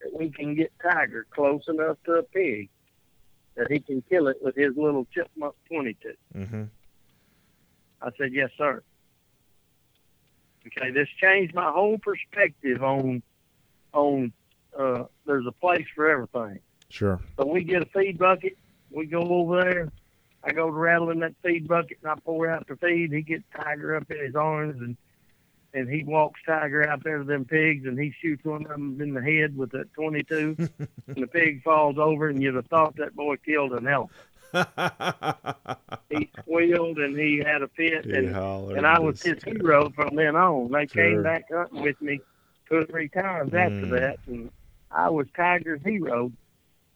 that 0.00 0.18
we 0.18 0.30
can 0.30 0.54
get 0.54 0.72
Tiger 0.80 1.26
close 1.30 1.64
enough 1.68 1.98
to 2.06 2.12
a 2.12 2.22
pig 2.22 2.70
that 3.56 3.70
he 3.70 3.80
can 3.80 4.02
kill 4.08 4.28
it 4.28 4.36
with 4.42 4.56
his 4.56 4.76
little 4.76 5.06
chipmunk 5.12 5.54
22?" 5.68 6.14
Mm-hmm. 6.34 6.64
I 8.02 8.10
said, 8.18 8.32
yes, 8.32 8.50
sir. 8.58 8.82
Okay, 10.66 10.90
this 10.90 11.08
changed 11.20 11.54
my 11.54 11.70
whole 11.70 11.98
perspective 11.98 12.82
on 12.82 13.22
on 13.92 14.32
uh, 14.78 15.04
there's 15.26 15.46
a 15.46 15.52
place 15.52 15.86
for 15.94 16.08
everything. 16.08 16.58
Sure. 16.88 17.20
So 17.38 17.46
we 17.46 17.64
get 17.64 17.82
a 17.82 17.86
feed 17.86 18.18
bucket, 18.18 18.56
we 18.90 19.06
go 19.06 19.20
over 19.20 19.62
there. 19.62 19.92
I 20.42 20.52
go 20.52 20.66
to 20.66 20.72
rattling 20.72 21.20
that 21.20 21.34
feed 21.42 21.66
bucket 21.66 21.98
and 22.02 22.10
I 22.10 22.16
pour 22.16 22.48
out 22.48 22.66
the 22.66 22.76
feed. 22.76 23.12
He 23.12 23.22
gets 23.22 23.44
Tiger 23.56 23.96
up 23.96 24.10
in 24.10 24.18
his 24.18 24.34
arms 24.34 24.80
and 24.80 24.96
and 25.74 25.88
he 25.90 26.04
walks 26.04 26.40
Tiger 26.46 26.88
out 26.88 27.02
there 27.04 27.18
to 27.18 27.24
them 27.24 27.44
pigs 27.44 27.84
and 27.84 27.98
he 27.98 28.14
shoots 28.22 28.44
one 28.44 28.62
of 28.62 28.70
them 28.70 28.98
in 29.00 29.12
the 29.12 29.20
head 29.22 29.56
with 29.56 29.74
a 29.74 29.84
22 29.94 30.56
and 30.58 30.88
the 31.16 31.26
pig 31.26 31.62
falls 31.62 31.96
over 31.98 32.28
and 32.28 32.40
you'd 32.42 32.54
have 32.54 32.66
thought 32.68 32.96
that 32.96 33.14
boy 33.14 33.36
killed 33.44 33.72
an 33.72 33.86
elephant. 33.88 34.20
He 36.10 36.30
squealed 36.40 36.98
and 36.98 37.18
he 37.18 37.42
had 37.44 37.62
a 37.62 37.68
fit 37.68 38.04
He 38.04 38.12
and 38.12 38.36
and 38.76 38.86
I 38.86 39.00
was 39.00 39.20
his 39.22 39.42
hero 39.44 39.90
from 39.90 40.14
then 40.16 40.36
on. 40.36 40.70
They 40.70 40.86
Sure. 40.86 41.02
came 41.10 41.22
back 41.22 41.44
hunting 41.52 41.82
with 41.82 42.00
me 42.00 42.20
two 42.68 42.76
or 42.76 42.84
three 42.86 43.08
times 43.08 43.52
after 43.52 43.86
Mm. 43.86 43.90
that, 44.00 44.18
and 44.26 44.50
I 44.90 45.10
was 45.10 45.26
Tiger's 45.36 45.82
hero. 45.84 46.30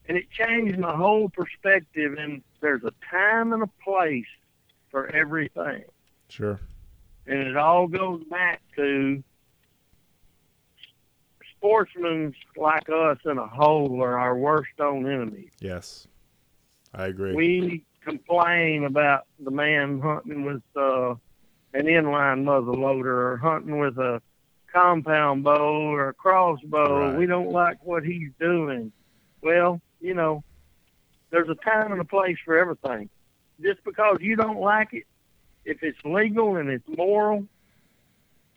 And 0.09 0.17
it 0.17 0.31
changed 0.31 0.79
my 0.79 0.95
whole 0.97 1.29
perspective. 1.29 2.15
And 2.19 2.43
there's 2.61 2.83
a 2.85 2.93
time 3.11 3.53
and 3.53 3.63
a 3.63 3.71
place 3.85 4.25
for 4.91 5.09
everything, 5.15 5.83
Sure. 6.31 6.59
And 7.29 7.41
it 7.41 7.57
all 7.57 7.87
goes 7.87 8.23
back 8.31 8.63
to 8.77 9.23
sportsmen 11.57 12.35
like 12.57 12.89
us 12.89 13.19
in 13.25 13.37
a 13.37 13.47
whole 13.47 14.03
are 14.03 14.19
our 14.19 14.37
worst 14.37 14.81
own 14.81 15.07
enemies. 15.07 15.51
Yes. 15.61 16.07
I 16.95 17.07
agree. 17.07 17.35
We 17.35 17.85
complain 18.03 18.85
about 18.85 19.27
the 19.39 19.51
man 19.51 20.01
hunting 20.01 20.45
with 20.45 20.63
uh, 20.75 21.11
an 21.75 21.85
inline 21.85 22.45
muzzle 22.45 22.75
loader 22.75 23.33
or 23.33 23.37
hunting 23.37 23.79
with 23.79 23.99
a 23.99 24.23
compound 24.73 25.45
bow 25.45 25.93
or 25.93 26.09
a 26.09 26.15
crossbow. 26.15 27.11
Right. 27.11 27.19
We 27.19 27.27
don't 27.27 27.51
like 27.51 27.85
what 27.85 28.05
he's 28.05 28.31
doing. 28.41 28.93
Well, 29.43 29.81
you 30.01 30.15
know, 30.15 30.43
there's 31.31 31.49
a 31.49 31.55
time 31.57 31.93
and 31.93 32.01
a 32.01 32.05
place 32.05 32.39
for 32.45 32.57
everything. 32.57 33.11
Just 33.61 33.85
because 33.85 34.19
you 34.21 34.37
don't 34.37 34.61
like 34.61 34.95
it, 34.95 35.05
if 35.69 35.83
it's 35.83 35.99
legal 36.05 36.57
and 36.57 36.69
it's 36.71 36.89
moral, 36.97 37.47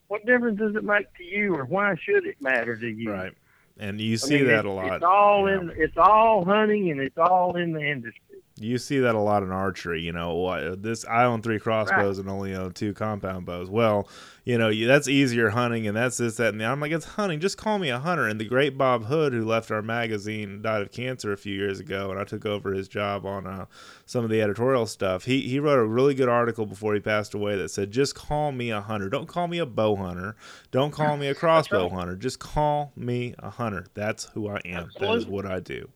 what 0.08 0.26
difference 0.26 0.60
does 0.60 0.76
it 0.76 0.84
make 0.84 1.14
to 1.16 1.24
you, 1.24 1.56
or 1.56 1.66
why 1.66 1.96
should 2.02 2.26
it 2.26 2.42
matter 2.42 2.76
to 2.78 2.88
you? 2.88 3.12
right. 3.12 3.34
And 3.80 4.00
you 4.00 4.14
I 4.14 4.18
see 4.18 4.36
mean, 4.38 4.48
that 4.48 4.66
a 4.66 4.72
lot. 4.72 4.94
It's 4.96 5.04
all 5.04 5.50
Yeah. 5.50 5.60
in. 5.60 5.72
It's 5.76 5.98
all 5.98 6.46
hunting, 6.46 6.92
and 6.92 7.00
it's 7.00 7.18
all 7.18 7.56
in 7.58 7.72
the 7.74 7.82
industry. 7.82 8.31
You 8.62 8.78
see 8.78 9.00
that 9.00 9.16
a 9.16 9.20
lot 9.20 9.44
in 9.44 9.52
archery. 9.52 10.02
You 10.02 10.12
know, 10.12 10.76
this 10.76 11.06
I 11.06 11.26
own 11.26 11.42
three 11.42 11.60
crossbows 11.60 12.20
and 12.20 12.30
only 12.30 12.56
own 12.56 12.74
two 12.74 12.94
compound 12.94 13.46
bows. 13.46 13.70
Well, 13.70 14.08
you 14.44 14.58
know, 14.58 14.70
you, 14.70 14.88
that's 14.88 15.08
easier 15.08 15.50
hunting, 15.50 15.88
and 15.88 15.96
that's 15.96 16.18
this, 16.18 16.38
that, 16.38 16.50
and 16.50 16.60
the. 16.60 16.66
I'm 16.66 16.80
like, 16.80 16.92
it's 16.92 17.06
hunting. 17.06 17.40
Just 17.40 17.58
call 17.58 17.78
me 17.78 17.90
a 17.90 18.00
hunter. 18.00 18.28
And 18.28 18.40
the 18.40 18.46
great 18.46 18.76
Bob 18.76 19.06
Hood, 19.06 19.34
who 19.34 19.46
left 19.46 19.70
our 19.70 19.84
magazine, 19.84 20.64
died 20.64 20.82
of 20.82 20.92
cancer 20.92 21.32
a 21.32 21.38
few 21.38 21.54
years 21.54 21.80
ago, 21.80 22.10
and 22.10 22.20
I 22.20 22.24
took 22.24 22.46
over 22.46 22.74
his 22.74 22.88
job 22.88 23.26
on 23.26 23.46
uh, 23.46 23.66
some 24.08 24.24
of 24.24 24.32
the 24.32 24.42
editorial 24.42 24.88
stuff. 24.88 25.26
He 25.26 25.42
he 25.42 25.60
wrote 25.60 25.78
a 25.78 25.86
really 25.86 26.16
good 26.16 26.30
article 26.30 26.66
before 26.66 26.96
he 26.96 27.00
passed 27.00 27.36
away 27.36 27.56
that 27.58 27.70
said, 27.70 27.92
"Just 27.92 28.16
call 28.16 28.52
me 28.52 28.72
a 28.72 28.82
hunter. 28.82 29.10
Don't 29.10 29.28
call 29.28 29.48
me 29.48 29.60
a 29.60 29.66
bow 29.66 29.96
hunter. 29.96 30.36
Don't 30.72 30.92
call 30.92 31.18
me 31.18 31.28
a 31.28 31.36
crossbow 31.42 31.84
right. 31.84 31.92
hunter. 31.92 32.16
Just 32.16 32.40
call 32.40 32.94
me 32.96 33.36
a 33.38 33.52
hunter. 33.52 33.86
That's 33.94 34.26
who 34.26 34.50
I 34.50 34.60
am. 34.66 34.90
That 35.00 35.16
is 35.18 35.28
what 35.28 35.46
I 35.46 35.60
do." 35.60 35.88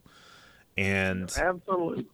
And 0.78 1.32
Absolutely. 1.36 2.06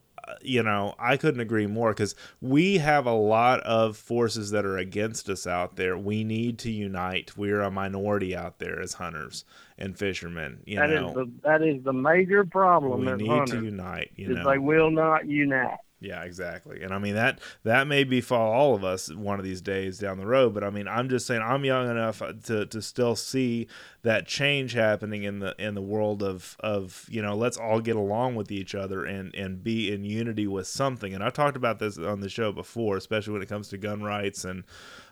You 0.42 0.64
know, 0.64 0.96
I 1.00 1.18
couldn't 1.18 1.42
agree 1.42 1.68
more 1.68 1.92
because 1.92 2.16
we 2.40 2.78
have 2.78 3.06
a 3.06 3.14
lot 3.14 3.60
of 3.62 3.98
forces 3.98 4.52
that 4.52 4.66
are 4.66 4.78
against 4.78 5.30
us 5.30 5.46
out 5.48 5.76
there. 5.76 5.98
We 5.98 6.24
need 6.24 6.60
to 6.60 6.72
unite. 6.72 7.38
We're 7.38 7.62
a 7.62 7.72
minority 7.72 8.36
out 8.36 8.60
there 8.60 8.82
as 8.82 8.94
hunters 8.94 9.46
and 9.78 9.98
fishermen. 9.98 10.62
You 10.66 10.80
That 10.80 10.92
is 10.92 11.02
know, 11.02 11.14
the 11.14 11.32
that 11.44 11.62
is 11.62 11.84
the 11.84 11.94
major 11.94 12.46
problem 12.46 13.06
we 13.06 13.14
need 13.14 13.28
hunting 13.28 13.60
to 13.60 13.66
unite. 13.66 14.12
You 14.16 14.34
know, 14.34 14.50
they 14.50 14.58
will 14.58 14.92
not 14.92 15.28
unite. 15.28 15.78
Yeah, 16.04 16.24
exactly. 16.24 16.82
And 16.82 16.96
I 16.96 16.98
mean 16.98 17.14
that 17.14 17.40
that 17.64 17.86
may 17.86 18.04
befall 18.04 18.52
all 18.52 18.74
of 18.74 18.84
us 18.84 19.14
one 19.14 19.38
of 19.38 19.46
these 19.46 19.62
days 19.62 20.00
down 20.00 20.18
the 20.18 20.26
road, 20.26 20.52
but 20.52 20.64
I 20.64 20.72
mean 20.72 20.88
I'm 20.88 21.08
just 21.10 21.28
saying 21.28 21.44
I'm 21.44 21.64
young 21.64 21.92
enough 21.92 22.24
to 22.46 22.66
to 22.66 22.82
still 22.82 23.16
see 23.16 23.68
that 24.02 24.26
change 24.26 24.74
happening 24.74 25.22
in 25.22 25.40
the 25.40 25.54
in 25.60 25.76
the 25.76 25.82
world 25.82 26.24
of 26.24 26.58
of, 26.60 27.06
you 27.08 27.22
know, 27.22 27.36
let's 27.36 27.56
all 27.56 27.80
get 27.80 27.96
along 27.96 28.34
with 28.34 28.52
each 28.52 28.74
other 28.74 29.06
and 29.06 29.36
and 29.36 29.64
be 29.64 29.94
in 29.94 30.04
unity 30.04 30.48
with 30.48 30.66
something. 30.66 31.14
And 31.14 31.24
I 31.24 31.30
talked 31.30 31.56
about 31.56 31.78
this 31.78 32.00
on 32.00 32.20
the 32.22 32.30
show 32.30 32.52
before, 32.52 32.98
especially 32.98 33.34
when 33.34 33.44
it 33.44 33.50
comes 33.50 33.68
to 33.68 33.78
gun 33.78 34.02
rights 34.02 34.44
and 34.44 34.64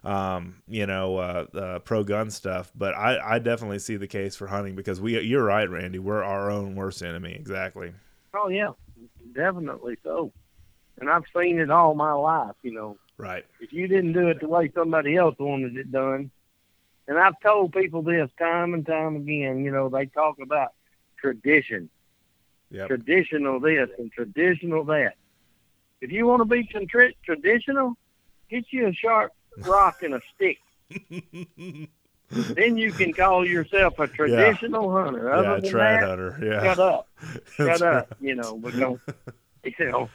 um, 0.03 0.63
you 0.67 0.87
know, 0.87 1.17
uh, 1.17 1.45
uh, 1.53 1.79
pro 1.79 2.03
gun 2.03 2.31
stuff, 2.31 2.71
but 2.75 2.95
I 2.95 3.35
I 3.35 3.37
definitely 3.37 3.79
see 3.79 3.95
the 3.95 4.07
case 4.07 4.35
for 4.35 4.47
hunting 4.47 4.75
because 4.75 4.99
we 4.99 5.19
you're 5.19 5.43
right, 5.43 5.69
Randy, 5.69 5.99
we're 5.99 6.23
our 6.23 6.49
own 6.49 6.73
worst 6.75 7.03
enemy, 7.03 7.33
exactly. 7.33 7.93
Oh 8.33 8.47
yeah, 8.47 8.71
definitely 9.35 9.97
so 10.03 10.31
and 10.99 11.09
I've 11.09 11.25
seen 11.35 11.59
it 11.59 11.69
all 11.69 11.95
my 11.95 12.13
life. 12.13 12.55
You 12.61 12.73
know, 12.73 12.97
right? 13.17 13.45
If 13.59 13.73
you 13.73 13.87
didn't 13.87 14.13
do 14.13 14.29
it 14.29 14.39
the 14.39 14.47
way 14.47 14.71
somebody 14.73 15.15
else 15.15 15.35
wanted 15.39 15.77
it 15.77 15.91
done, 15.91 16.31
and 17.07 17.17
I've 17.17 17.39
told 17.41 17.73
people 17.73 18.01
this 18.01 18.29
time 18.37 18.73
and 18.73 18.85
time 18.85 19.15
again. 19.15 19.63
You 19.63 19.71
know, 19.71 19.89
they 19.89 20.05
talk 20.05 20.37
about 20.39 20.73
tradition, 21.17 21.89
yep. 22.69 22.87
traditional 22.87 23.59
this 23.59 23.89
and 23.97 24.11
traditional 24.11 24.83
that. 24.85 25.15
If 26.01 26.11
you 26.11 26.27
want 26.27 26.41
to 26.41 26.45
be 26.45 26.63
contri- 26.63 27.15
traditional, 27.25 27.97
get 28.49 28.65
you 28.71 28.87
a 28.87 28.93
sharp 28.93 29.33
rock 29.57 30.03
and 30.03 30.13
a 30.13 30.21
stick. 30.35 30.59
then 32.31 32.77
you 32.77 32.91
can 32.91 33.11
call 33.11 33.45
yourself 33.45 33.99
a 33.99 34.07
traditional 34.07 34.93
yeah. 34.93 35.03
hunter. 35.03 35.33
Other 35.33 35.47
yeah, 35.47 35.59
than 35.59 35.71
trad 35.71 35.99
that, 35.99 36.09
hunter. 36.09 36.39
Yeah. 36.41 36.63
Shut 36.63 36.79
up. 36.79 37.07
Shut 37.55 37.81
up. 37.81 38.15
You 38.21 38.35
know, 38.35 38.57
because 38.57 38.99
you 39.79 39.91
know 39.91 40.09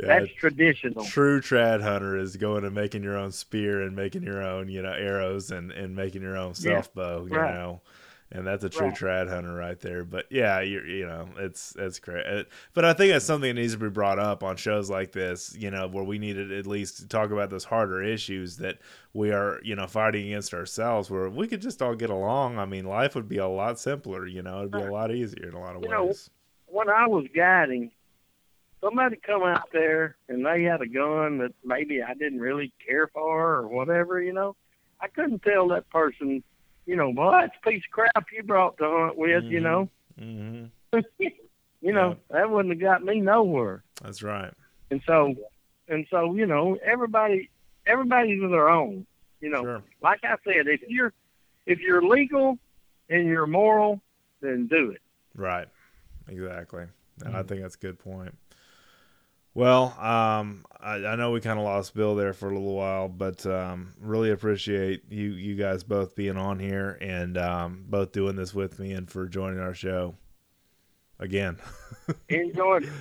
yeah, 0.00 0.20
That's 0.20 0.32
traditional. 0.34 1.04
True 1.04 1.40
trad 1.40 1.82
hunter 1.82 2.16
is 2.16 2.36
going 2.36 2.64
and 2.64 2.74
making 2.74 3.02
your 3.02 3.16
own 3.16 3.32
spear 3.32 3.82
and 3.82 3.96
making 3.96 4.22
your 4.22 4.42
own, 4.42 4.68
you 4.68 4.82
know, 4.82 4.92
arrows 4.92 5.50
and, 5.50 5.72
and 5.72 5.96
making 5.96 6.22
your 6.22 6.36
own 6.36 6.54
self 6.54 6.92
bow, 6.94 7.26
you 7.26 7.36
right. 7.36 7.54
know. 7.54 7.80
And 8.30 8.46
that's 8.46 8.62
a 8.62 8.68
true 8.68 8.88
right. 8.88 8.94
trad 8.94 9.28
hunter 9.28 9.54
right 9.54 9.80
there. 9.80 10.04
But 10.04 10.26
yeah, 10.30 10.60
you 10.60 10.82
you 10.82 11.06
know, 11.06 11.30
it's 11.38 11.74
it's 11.78 11.98
great. 11.98 12.26
It, 12.26 12.48
but 12.74 12.84
I 12.84 12.92
think 12.92 13.10
that's 13.10 13.24
something 13.24 13.48
that 13.54 13.60
needs 13.60 13.72
to 13.72 13.78
be 13.78 13.88
brought 13.88 14.18
up 14.18 14.42
on 14.42 14.56
shows 14.56 14.90
like 14.90 15.12
this, 15.12 15.56
you 15.58 15.70
know, 15.70 15.88
where 15.88 16.04
we 16.04 16.18
need 16.18 16.34
to 16.34 16.58
at 16.58 16.66
least 16.66 17.08
talk 17.08 17.30
about 17.30 17.48
those 17.48 17.64
harder 17.64 18.02
issues 18.02 18.58
that 18.58 18.80
we 19.14 19.32
are, 19.32 19.60
you 19.64 19.74
know, 19.74 19.86
fighting 19.86 20.26
against 20.26 20.52
ourselves. 20.52 21.10
Where 21.10 21.30
we 21.30 21.48
could 21.48 21.62
just 21.62 21.80
all 21.80 21.94
get 21.94 22.10
along. 22.10 22.58
I 22.58 22.66
mean, 22.66 22.84
life 22.84 23.14
would 23.14 23.30
be 23.30 23.38
a 23.38 23.48
lot 23.48 23.80
simpler. 23.80 24.26
You 24.26 24.42
know, 24.42 24.58
it'd 24.58 24.72
be 24.72 24.82
a 24.82 24.92
lot 24.92 25.10
easier 25.10 25.48
in 25.48 25.54
a 25.54 25.60
lot 25.60 25.74
of 25.74 25.82
you 25.82 25.88
ways. 25.88 26.30
Know, 26.68 26.76
when 26.78 26.90
I 26.90 27.06
was 27.06 27.24
guiding, 27.34 27.92
somebody 28.80 29.16
come 29.16 29.42
out 29.42 29.70
there 29.72 30.16
and 30.28 30.44
they 30.44 30.62
had 30.62 30.80
a 30.80 30.86
gun 30.86 31.38
that 31.38 31.52
maybe 31.64 32.02
I 32.02 32.14
didn't 32.14 32.40
really 32.40 32.72
care 32.86 33.08
for 33.08 33.56
or 33.56 33.68
whatever, 33.68 34.20
you 34.20 34.32
know, 34.32 34.56
I 35.00 35.08
couldn't 35.08 35.42
tell 35.42 35.68
that 35.68 35.88
person, 35.90 36.42
you 36.86 36.96
know, 36.96 37.10
well, 37.10 37.32
that's 37.32 37.54
a 37.62 37.70
piece 37.70 37.82
of 37.84 37.90
crap 37.90 38.26
you 38.32 38.42
brought 38.42 38.78
to 38.78 38.84
hunt 38.84 39.18
with, 39.18 39.44
mm-hmm. 39.44 39.52
you 39.52 39.60
know. 39.60 39.88
Mm-hmm. 40.20 40.98
you 41.80 41.92
know, 41.92 42.16
yeah. 42.30 42.38
that 42.38 42.50
wouldn't 42.50 42.74
have 42.74 42.80
got 42.80 43.04
me 43.04 43.20
nowhere. 43.20 43.82
That's 44.02 44.22
right. 44.22 44.52
And 44.90 45.00
so, 45.06 45.34
and 45.88 46.06
so, 46.10 46.34
you 46.34 46.46
know, 46.46 46.78
everybody, 46.84 47.50
everybody's 47.86 48.40
their 48.40 48.68
own. 48.68 49.06
You 49.40 49.50
know, 49.50 49.62
sure. 49.62 49.82
like 50.02 50.20
I 50.24 50.34
said, 50.44 50.66
if 50.66 50.80
you're 50.88 51.12
if 51.64 51.78
you're 51.78 52.02
legal 52.02 52.58
and 53.08 53.26
you're 53.26 53.46
moral, 53.46 54.00
then 54.40 54.66
do 54.66 54.90
it. 54.90 55.00
Right. 55.36 55.68
Exactly. 56.26 56.82
And 56.82 56.90
Mm-hmm. 57.20 57.36
I 57.36 57.42
think 57.42 57.62
that's 57.62 57.74
a 57.74 57.78
good 57.78 57.98
point. 57.98 58.34
Well, 59.58 59.86
um, 59.98 60.64
I, 60.80 61.04
I, 61.04 61.16
know 61.16 61.32
we 61.32 61.40
kind 61.40 61.58
of 61.58 61.64
lost 61.64 61.92
Bill 61.92 62.14
there 62.14 62.32
for 62.32 62.48
a 62.48 62.52
little 62.52 62.76
while, 62.76 63.08
but 63.08 63.44
um, 63.44 63.90
really 64.00 64.30
appreciate 64.30 65.02
you 65.10 65.30
you 65.30 65.56
guys 65.56 65.82
both 65.82 66.14
being 66.14 66.36
on 66.36 66.60
here 66.60 66.96
and 67.00 67.36
um, 67.36 67.84
both 67.88 68.12
doing 68.12 68.36
this 68.36 68.54
with 68.54 68.78
me 68.78 68.92
and 68.92 69.10
for 69.10 69.26
joining 69.26 69.58
our 69.58 69.74
show 69.74 70.14
again. 71.18 71.58
Enjoyed 72.28 72.84
it. 72.84 72.92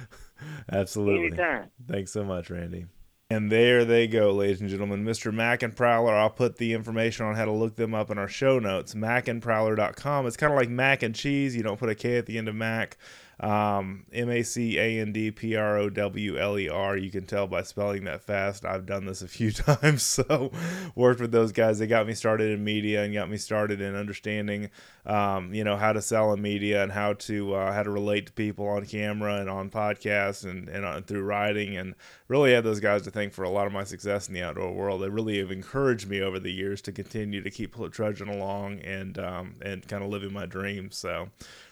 Absolutely. 0.71 1.27
Anytime. 1.27 1.69
Thanks 1.87 2.11
so 2.11 2.23
much, 2.23 2.49
Randy. 2.49 2.87
And 3.29 3.51
there 3.51 3.85
they 3.85 4.07
go, 4.07 4.31
ladies 4.31 4.59
and 4.59 4.69
gentlemen. 4.69 5.05
Mr. 5.05 5.31
Mac 5.31 5.61
and 5.61 5.75
Prowler. 5.75 6.15
I'll 6.15 6.31
put 6.31 6.57
the 6.57 6.73
information 6.73 7.27
on 7.27 7.35
how 7.35 7.45
to 7.45 7.51
look 7.51 7.75
them 7.75 7.93
up 7.93 8.09
in 8.09 8.17
our 8.17 8.27
show 8.27 8.57
notes. 8.57 8.95
MacandProwler.com. 8.95 10.25
It's 10.25 10.37
kind 10.37 10.51
of 10.51 10.57
like 10.57 10.69
mac 10.69 11.03
and 11.03 11.13
cheese. 11.13 11.55
You 11.55 11.61
don't 11.61 11.77
put 11.77 11.89
a 11.89 11.95
K 11.95 12.17
at 12.17 12.25
the 12.25 12.39
end 12.39 12.47
of 12.47 12.55
Mac. 12.55 12.97
Um, 13.39 14.05
M 14.11 14.29
A 14.29 14.41
C 14.41 14.79
A 14.79 14.99
N 14.99 15.11
D 15.11 15.29
P 15.29 15.55
R 15.55 15.77
O 15.77 15.89
W 15.89 16.39
L 16.39 16.57
E 16.57 16.69
R. 16.69 16.97
You 16.97 17.11
can 17.11 17.25
tell 17.25 17.45
by 17.45 17.61
spelling 17.61 18.05
that 18.05 18.23
fast. 18.23 18.65
I've 18.65 18.87
done 18.87 19.05
this 19.05 19.21
a 19.21 19.27
few 19.27 19.51
times, 19.53 20.01
so 20.01 20.51
worked 20.95 21.21
with 21.21 21.31
those 21.31 21.51
guys. 21.51 21.77
They 21.77 21.85
got 21.85 22.07
me 22.07 22.15
started 22.15 22.51
in 22.51 22.63
media 22.63 23.03
and 23.03 23.13
got 23.13 23.29
me 23.29 23.37
started 23.37 23.79
in 23.79 23.95
understanding, 23.95 24.71
um, 25.05 25.53
you 25.53 25.63
know, 25.63 25.77
how 25.77 25.93
to 25.93 26.01
sell 26.01 26.33
in 26.33 26.41
media 26.41 26.81
and 26.81 26.91
how 26.91 27.13
to 27.13 27.53
uh, 27.53 27.73
how 27.73 27.83
to 27.83 27.91
relate 27.91 28.25
to 28.27 28.31
people 28.31 28.67
on 28.67 28.85
camera 28.85 29.35
and 29.35 29.49
on 29.49 29.69
podcasts 29.69 30.43
and 30.43 30.67
and 30.67 30.83
on, 30.83 31.03
through 31.03 31.23
writing. 31.23 31.77
And 31.77 31.93
really 32.27 32.53
had 32.53 32.63
those 32.63 32.79
guys 32.79 33.03
to 33.03 33.11
thank 33.11 33.33
for 33.33 33.43
a 33.43 33.49
lot 33.49 33.67
of 33.67 33.73
my 33.73 33.83
success 33.83 34.27
in 34.27 34.33
the 34.33 34.41
outdoor 34.41 34.73
world. 34.73 35.01
They 35.01 35.09
really 35.09 35.37
have 35.37 35.51
encouraged 35.51 36.09
me 36.09 36.21
over 36.21 36.39
the 36.39 36.51
years 36.51 36.81
to 36.83 36.91
continue 36.91 37.41
to 37.43 37.51
keep 37.51 37.75
trudging 37.91 38.29
along 38.29 38.79
and 38.79 39.19
um, 39.19 39.55
and 39.61 39.87
kind 39.87 40.03
of 40.03 40.09
living 40.09 40.33
my 40.33 40.47
dreams. 40.47 40.97
So 40.97 41.29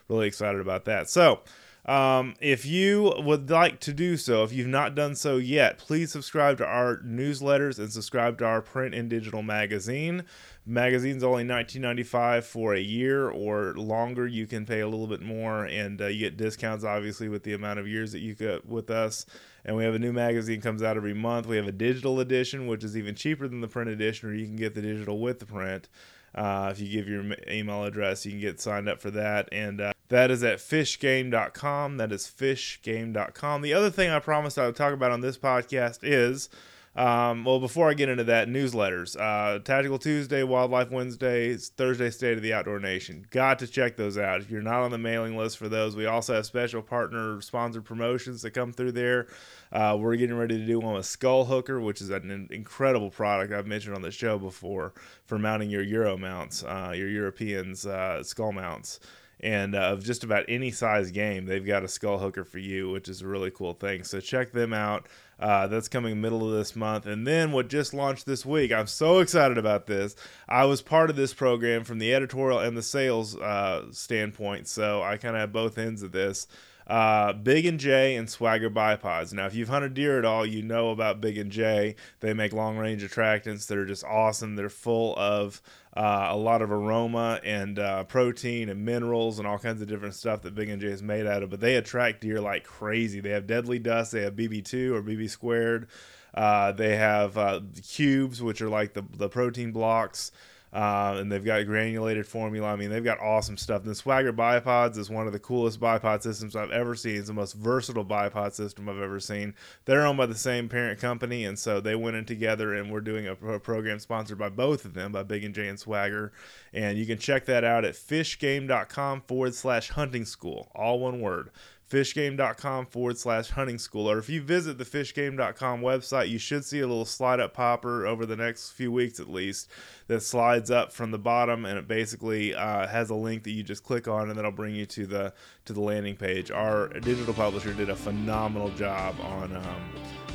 really 0.08 0.28
excited 0.28 0.62
about 0.62 0.86
that. 0.86 1.10
So, 1.10 1.42
um, 1.86 2.34
if 2.40 2.66
you 2.66 3.14
would 3.20 3.50
like 3.50 3.80
to 3.82 3.94
do 3.94 4.18
so, 4.18 4.44
if 4.44 4.52
you've 4.52 4.68
not 4.68 4.96
done 4.96 5.14
so 5.14 5.38
yet, 5.38 5.78
please 5.78 6.12
subscribe 6.12 6.58
to 6.58 6.66
our 6.66 6.98
newsletters 6.98 7.78
and 7.78 7.94
subscribe 7.94 8.40
to 8.40 8.46
our 8.46 8.62
print 8.62 8.96
and 8.96 9.08
digital 9.08 9.44
magazine. 9.44 10.24
Magazine's 10.66 11.24
only 11.24 11.44
$19.95 11.44 12.44
for 12.44 12.74
a 12.74 12.80
year 12.80 13.30
or 13.30 13.76
longer. 13.76 14.26
You 14.26 14.48
can 14.48 14.66
pay 14.66 14.80
a 14.80 14.88
little 14.88 15.06
bit 15.06 15.22
more, 15.22 15.66
and 15.66 16.02
uh, 16.02 16.08
you 16.08 16.22
get 16.22 16.38
discounts, 16.38 16.84
obviously, 16.84 17.30
with 17.30 17.44
the 17.44 17.54
amount 17.54 17.78
of 17.78 17.88
years 17.88 18.12
that 18.14 18.20
you 18.22 18.34
get 18.34 18.66
with 18.68 18.90
us. 18.90 19.28
And 19.64 19.76
we 19.76 19.84
have 19.84 19.94
a 19.94 20.00
new 20.00 20.12
magazine 20.12 20.62
comes 20.62 20.82
out 20.82 20.98
every 20.98 21.14
month. 21.14 21.46
We 21.46 21.58
have 21.58 21.68
a 21.68 21.72
digital 21.72 22.20
edition, 22.20 22.66
which 22.66 22.84
is 22.84 22.98
even 22.98 23.14
cheaper 23.14 23.48
than 23.48 23.62
the 23.62 23.68
print 23.68 23.92
edition, 23.92 24.28
or 24.28 24.34
you 24.34 24.48
can 24.48 24.56
get 24.56 24.74
the 24.74 24.82
digital 24.82 25.20
with 25.20 25.38
the 25.38 25.46
print. 25.46 25.88
Uh, 26.36 26.70
if 26.72 26.80
you 26.80 26.90
give 26.90 27.08
your 27.08 27.24
email 27.50 27.86
address, 27.86 28.26
you 28.26 28.32
can 28.34 28.42
get 28.42 28.60
signed 28.60 28.90
up 28.90 29.02
for 29.02 29.10
that. 29.12 29.50
And 29.52 29.80
uh, 29.80 29.94
that 30.10 30.30
is 30.30 30.44
at 30.44 30.60
fishgame.com. 30.60 31.98
That 31.98 32.12
is 32.12 32.28
fishgame.com. 32.28 33.62
The 33.62 33.74
other 33.74 33.90
thing 33.90 34.10
I 34.10 34.20
promised 34.20 34.60
I 34.60 34.66
would 34.66 34.76
talk 34.76 34.94
about 34.94 35.12
on 35.12 35.22
this 35.22 35.38
podcast 35.38 36.00
is. 36.04 36.50
Um, 36.96 37.44
well, 37.44 37.60
before 37.60 37.90
I 37.90 37.94
get 37.94 38.08
into 38.08 38.24
that, 38.26 38.48
newsletters. 38.48 39.20
Uh, 39.20 39.60
Tactical 39.60 40.00
Tuesday, 40.00 40.44
Wildlife 40.44 40.92
Wednesday, 40.92 41.58
Thursday, 41.58 42.10
State 42.10 42.38
of 42.38 42.42
the 42.42 42.54
Outdoor 42.54 42.80
Nation. 42.80 43.26
Got 43.32 43.60
to 43.60 43.68
check 43.68 43.98
those 43.98 44.18
out. 44.18 44.40
If 44.40 44.50
you're 44.50 44.62
not 44.62 44.84
on 44.84 44.92
the 44.92 44.98
mailing 44.98 45.36
list 45.36 45.58
for 45.58 45.68
those, 45.68 45.96
we 45.96 46.06
also 46.06 46.36
have 46.36 46.46
special 46.46 46.82
partner 46.82 47.42
sponsored 47.42 47.84
promotions 47.84 48.42
that 48.44 48.52
come 48.52 48.72
through 48.72 48.94
there. 48.94 49.28
Uh, 49.74 49.98
we're 50.00 50.16
getting 50.16 50.38
ready 50.38 50.58
to 50.58 50.66
do 50.66 50.80
one 50.80 50.96
with 50.96 51.06
Skull 51.06 51.44
Hooker, 51.46 51.82
which 51.82 52.00
is 52.00 52.10
an 52.12 52.48
incredible 52.50 53.10
product 53.10 53.52
I've 53.52 53.68
mentioned 53.68 53.96
on 53.96 54.02
the 54.02 54.12
show 54.12 54.38
before 54.38 54.94
for 55.26 55.38
mounting 55.38 55.70
your 55.70 55.84
Euro 55.84 56.18
mounts, 56.18 56.64
uh, 56.64 56.94
your 56.96 57.10
Europeans 57.10 57.86
uh, 57.86 58.24
skull 58.24 58.54
mounts 58.54 59.02
and 59.40 59.76
uh, 59.76 59.80
of 59.80 60.04
just 60.04 60.24
about 60.24 60.46
any 60.48 60.72
size 60.72 61.12
game, 61.12 61.46
they've 61.46 61.66
got 61.66 61.84
a 61.84 61.88
skull 61.88 62.18
hooker 62.18 62.44
for 62.44 62.60
you, 62.60 62.90
which 62.90 63.10
is 63.10 63.22
a 63.22 63.28
really 63.28 63.52
cool 63.52 63.74
thing. 63.74 64.04
So 64.04 64.20
check 64.20 64.52
them 64.52 64.74
out. 64.74 65.08
Uh, 65.38 65.68
that's 65.68 65.90
coming 65.90 66.22
middle 66.22 66.48
of 66.48 66.58
this 66.58 66.76
month. 66.76 67.06
And 67.06 67.28
then 67.28 67.52
what 67.52 67.68
just 67.68 67.94
launched 67.94 68.26
this 68.26 68.46
week, 68.46 68.72
I'm 68.72 68.88
so 68.88 69.20
excited 69.20 69.58
about 69.58 69.86
this. 69.86 70.16
I 70.48 70.64
was 70.64 70.82
part 70.82 71.10
of 71.10 71.18
this 71.18 71.34
program 71.34 71.84
from 71.84 72.00
the 72.00 72.14
editorial 72.14 72.60
and 72.60 72.78
the 72.78 72.82
sales 72.82 73.36
uh, 73.36 73.92
standpoint, 73.92 74.68
so 74.70 75.02
I 75.02 75.18
kind 75.18 75.36
of 75.36 75.42
have 75.42 75.52
both 75.52 75.78
ends 75.78 76.04
of 76.04 76.14
this. 76.14 76.48
Uh, 76.88 77.34
Big 77.34 77.66
and 77.66 77.80
J 77.80 78.16
and 78.16 78.30
Swagger 78.30 78.70
bipods. 78.70 79.34
Now, 79.34 79.48
if 79.48 79.56
you've 79.56 79.70
hunted 79.70 79.96
deer 79.96 80.20
at 80.20 80.26
all, 80.26 80.46
you 80.46 80.62
know 80.62 80.92
about 80.92 81.20
Big 81.20 81.38
and 81.38 81.52
J. 81.52 81.96
They 82.20 82.34
make 82.34 82.54
long 82.54 82.78
range 82.78 83.04
attractants 83.04 83.68
that 83.68 83.78
are 83.78 83.86
just 83.86 84.04
awesome. 84.04 84.56
They're 84.56 84.70
full 84.70 85.16
of 85.18 85.62
uh, 85.96 86.28
a 86.30 86.38
lot 86.38 86.62
of 86.62 86.72
aroma 86.72 87.40
and 87.44 87.80
uh, 87.80 88.04
protein 88.04 88.70
and 88.70 88.86
minerals 88.86 89.40
and 89.40 89.48
all 89.48 89.58
kinds 89.58 89.82
of 89.82 89.88
different 89.88 90.14
stuff 90.14 90.44
that 90.44 90.54
Big 90.54 90.70
and 90.70 90.80
J 90.80 90.88
is 90.90 91.02
made 91.02 91.26
out 91.26 91.42
of. 91.42 91.50
But 91.50 91.60
they 91.60 91.76
attract 91.76 92.22
deer 92.22 92.40
like 92.40 92.64
crazy. 92.64 93.20
They 93.20 93.32
have 93.32 93.48
deadly 93.48 93.80
dust. 93.80 94.12
They 94.12 94.22
have 94.22 94.36
BB2 94.36 94.94
or 94.94 95.02
BB 95.02 95.30
squared. 95.30 95.88
Uh, 96.36 96.72
they 96.74 96.98
have 96.98 97.38
uh, 97.38 97.62
cubes, 97.88 98.44
which 98.44 98.62
are 98.62 98.70
like 98.70 98.94
the 98.94 99.04
the 99.18 99.30
protein 99.30 99.72
blocks. 99.72 100.32
Uh, 100.74 101.16
and 101.20 101.32
they've 101.32 101.46
got 101.46 101.66
granulated 101.66 102.28
formula. 102.28 102.68
I 102.68 102.76
mean, 102.76 102.90
they've 102.90 103.04
got 103.04 103.20
awesome 103.20 103.56
stuff. 103.56 103.84
The 103.84 103.96
Swagger 103.96 104.34
bipods 104.34 104.98
is 104.98 105.10
one 105.10 105.26
of 105.26 105.32
the 105.32 105.40
coolest 105.40 105.80
bipod 105.80 106.22
systems 106.22 106.56
I've 106.56 106.72
ever 106.72 106.96
seen. 106.96 107.16
It's 107.16 107.28
the 107.28 107.34
most 107.34 107.54
versatile 107.54 108.04
bipod 108.04 108.54
system 108.54 108.90
I've 108.90 109.02
ever 109.02 109.22
seen. 109.22 109.54
They're 109.86 110.06
owned 110.06 110.18
by 110.18 110.26
the 110.26 110.36
same 110.36 110.68
parent 110.68 111.00
company, 111.00 111.46
and 111.46 111.58
so 111.58 111.80
they 111.80 111.96
went 111.96 112.18
in 112.18 112.26
together, 112.26 112.74
and 112.74 112.92
we're 112.92 113.02
doing 113.02 113.28
a, 113.28 113.34
a 113.34 113.60
program 113.60 114.00
sponsored 114.00 114.38
by 114.38 114.50
both 114.50 114.84
of 114.84 114.94
them, 114.94 115.14
by 115.14 115.24
Big 115.24 115.46
and 115.46 115.56
J 115.56 115.70
and 115.70 115.80
Swagger. 115.80 116.34
And 116.74 116.98
you 116.98 117.06
can 117.06 117.18
check 117.18 117.46
that 117.46 117.64
out 117.64 117.86
at 117.86 117.94
fishgame.com 117.94 119.22
forward 119.22 119.56
slash 119.56 119.92
hunting 119.92 120.26
school, 120.26 120.72
all 120.76 121.00
one 121.00 121.22
word 121.22 121.52
fishgame.com 121.90 122.88
forward 122.88 123.18
slash 123.18 123.50
hunting 123.52 123.78
school. 123.78 124.10
Or 124.10 124.18
if 124.18 124.30
you 124.30 124.42
visit 124.42 124.78
the 124.78 124.86
fishgame.com 124.86 125.82
website, 125.82 126.30
you 126.30 126.38
should 126.38 126.66
see 126.66 126.80
a 126.80 126.88
little 126.88 127.06
slide 127.06 127.40
up 127.40 127.54
popper 127.54 128.06
over 128.08 128.26
the 128.26 128.36
next 128.36 128.72
few 128.72 128.92
weeks 128.92 129.20
at 129.20 129.30
least 129.30 129.70
that 130.08 130.22
slides 130.22 130.72
up 130.72 130.92
from 130.92 131.12
the 131.12 131.18
bottom 131.18 131.66
and 131.66 131.78
it 131.78 131.88
basically 131.88 132.54
uh, 132.54 132.88
has 132.88 133.10
a 133.10 133.16
link 133.16 133.44
that 133.44 133.52
you 133.52 133.64
just 133.64 133.84
click 133.84 134.08
on 134.08 134.30
and 134.30 134.38
that'll 134.38 134.52
bring 134.52 134.76
you 134.76 134.86
to 134.86 135.06
the 135.06 135.34
to 135.66 135.74
the 135.74 135.82
landing 135.82 136.16
page. 136.16 136.52
Our 136.52 136.90
digital 137.00 137.34
publisher 137.34 137.74
did 137.74 137.90
a 137.90 137.96
phenomenal 137.96 138.70
job 138.72 139.16
on 139.22 139.56
um, 139.56 139.92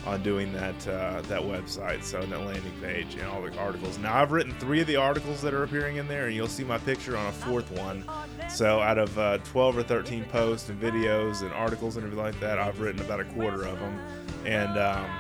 on 0.06 0.22
doing 0.22 0.52
that 0.52 0.88
uh, 0.88 1.20
that 1.22 1.42
website, 1.42 2.02
so 2.02 2.20
that 2.20 2.40
landing 2.40 2.72
page 2.80 3.14
and 3.14 3.24
all 3.24 3.42
the 3.42 3.56
articles. 3.58 3.98
Now 3.98 4.16
I've 4.16 4.32
written 4.32 4.52
three 4.54 4.80
of 4.80 4.86
the 4.86 4.96
articles 4.96 5.42
that 5.42 5.54
are 5.54 5.62
appearing 5.62 5.96
in 5.96 6.08
there, 6.08 6.26
and 6.26 6.34
you'll 6.34 6.48
see 6.48 6.64
my 6.64 6.78
picture 6.78 7.16
on 7.16 7.26
a 7.26 7.32
fourth 7.32 7.70
one. 7.72 8.04
So 8.48 8.80
out 8.80 8.98
of 8.98 9.16
uh, 9.18 9.38
12 9.38 9.78
or 9.78 9.82
13 9.82 10.24
posts 10.24 10.68
and 10.68 10.80
videos 10.80 11.39
and 11.42 11.52
articles 11.52 11.96
and 11.96 12.04
everything 12.04 12.24
like 12.24 12.40
that, 12.40 12.58
I've 12.58 12.80
written 12.80 13.00
about 13.00 13.20
a 13.20 13.24
quarter 13.24 13.66
of 13.66 13.78
them, 13.78 14.00
and 14.44 14.78
um, 14.78 15.10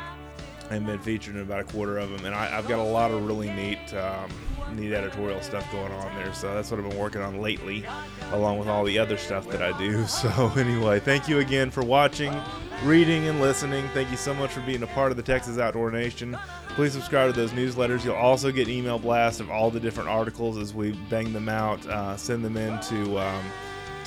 and 0.70 0.86
been 0.86 1.00
featured 1.00 1.36
in 1.36 1.42
about 1.42 1.60
a 1.60 1.64
quarter 1.64 1.98
of 1.98 2.10
them. 2.10 2.24
And 2.24 2.34
I, 2.34 2.46
have 2.46 2.68
got 2.68 2.78
a 2.78 2.82
lot 2.82 3.10
of 3.10 3.26
really 3.26 3.50
neat 3.50 3.92
um, 3.94 4.30
neat 4.74 4.92
editorial 4.92 5.40
stuff 5.40 5.70
going 5.72 5.92
on 5.92 6.14
there. 6.16 6.32
So 6.32 6.54
that's 6.54 6.70
what 6.70 6.80
I've 6.80 6.88
been 6.88 6.98
working 6.98 7.20
on 7.20 7.40
lately, 7.40 7.84
along 8.32 8.58
with 8.58 8.68
all 8.68 8.84
the 8.84 8.98
other 8.98 9.16
stuff 9.16 9.48
that 9.48 9.62
I 9.62 9.76
do. 9.78 10.04
So 10.06 10.52
anyway, 10.56 11.00
thank 11.00 11.28
you 11.28 11.38
again 11.38 11.70
for 11.70 11.82
watching 11.82 12.34
reading 12.84 13.28
and 13.28 13.40
listening. 13.40 13.86
Thank 13.92 14.10
you 14.10 14.16
so 14.16 14.32
much 14.32 14.50
for 14.50 14.60
being 14.62 14.82
a 14.82 14.86
part 14.86 15.10
of 15.10 15.16
the 15.16 15.22
Texas 15.22 15.58
Outdoor 15.58 15.90
Nation. 15.90 16.36
Please 16.70 16.92
subscribe 16.92 17.32
to 17.32 17.38
those 17.38 17.50
newsletters. 17.52 18.04
You'll 18.04 18.14
also 18.14 18.50
get 18.50 18.68
email 18.68 18.98
blasts 18.98 19.40
of 19.40 19.50
all 19.50 19.70
the 19.70 19.80
different 19.80 20.08
articles 20.08 20.56
as 20.56 20.72
we 20.72 20.92
bang 21.10 21.32
them 21.32 21.48
out, 21.48 21.84
uh, 21.86 22.16
send 22.16 22.44
them 22.44 22.56
in 22.56 22.80
to. 22.80 23.18
Um, 23.18 23.44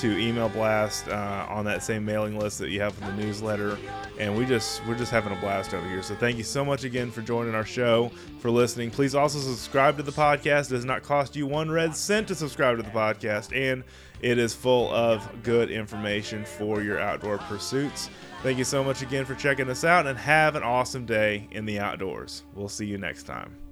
to 0.04 0.20
email 0.20 0.49
blast 0.49 1.08
uh, 1.08 1.45
on 1.47 1.64
that 1.64 1.82
same 1.82 2.04
mailing 2.04 2.38
list 2.38 2.60
that 2.60 2.70
you 2.70 2.82
have 2.82 2.93
for 2.93 3.06
the 3.06 3.14
newsletter. 3.14 3.78
And 4.20 4.38
we 4.38 4.45
just 4.45 4.86
we're 4.86 4.97
just 4.97 5.14
having 5.14 5.32
a 5.32 5.39
blast 5.39 5.74
over 5.74 5.88
here. 5.88 6.04
So 6.04 6.14
thank 6.14 6.38
you 6.38 6.43
so 6.43 6.66
much 6.66 6.84
again 6.84 7.10
for 7.10 7.22
joining 7.22 7.56
our 7.56 7.64
show 7.64 8.12
for 8.39 8.51
listening. 8.51 8.91
Please 8.91 9.16
also 9.16 9.39
subscribe 9.39 9.95
to 9.95 10.04
the 10.04 10.12
podcast. 10.12 10.68
It 10.68 10.76
does 10.76 10.84
not 10.84 11.04
cost 11.04 11.38
you 11.38 11.47
one 11.47 11.72
red 11.72 11.95
cent 11.95 12.28
to 12.28 12.36
subscribe 12.36 12.76
to 12.76 12.84
the 12.84 12.89
podcast 12.89 13.56
and 13.56 13.82
it 14.20 14.38
is 14.38 14.54
full 14.54 14.91
of 14.93 15.26
good 15.41 15.72
information 15.72 16.43
for 16.43 16.82
your 16.82 16.99
outdoor 16.99 17.38
pursuits. 17.38 18.10
Thank 18.41 18.58
you 18.58 18.66
so 18.66 18.84
much 18.84 19.04
again 19.04 19.24
for 19.24 19.36
checking 19.36 19.70
us 19.70 19.86
out 19.86 20.06
and 20.06 20.18
have 20.18 20.58
an 20.58 20.64
awesome 20.64 21.06
day 21.06 21.47
in 21.51 21.64
the 21.64 21.80
outdoors. 21.80 22.43
We'll 22.56 22.68
see 22.68 22.86
you 22.86 22.97
next 22.97 23.24
time 23.24 23.62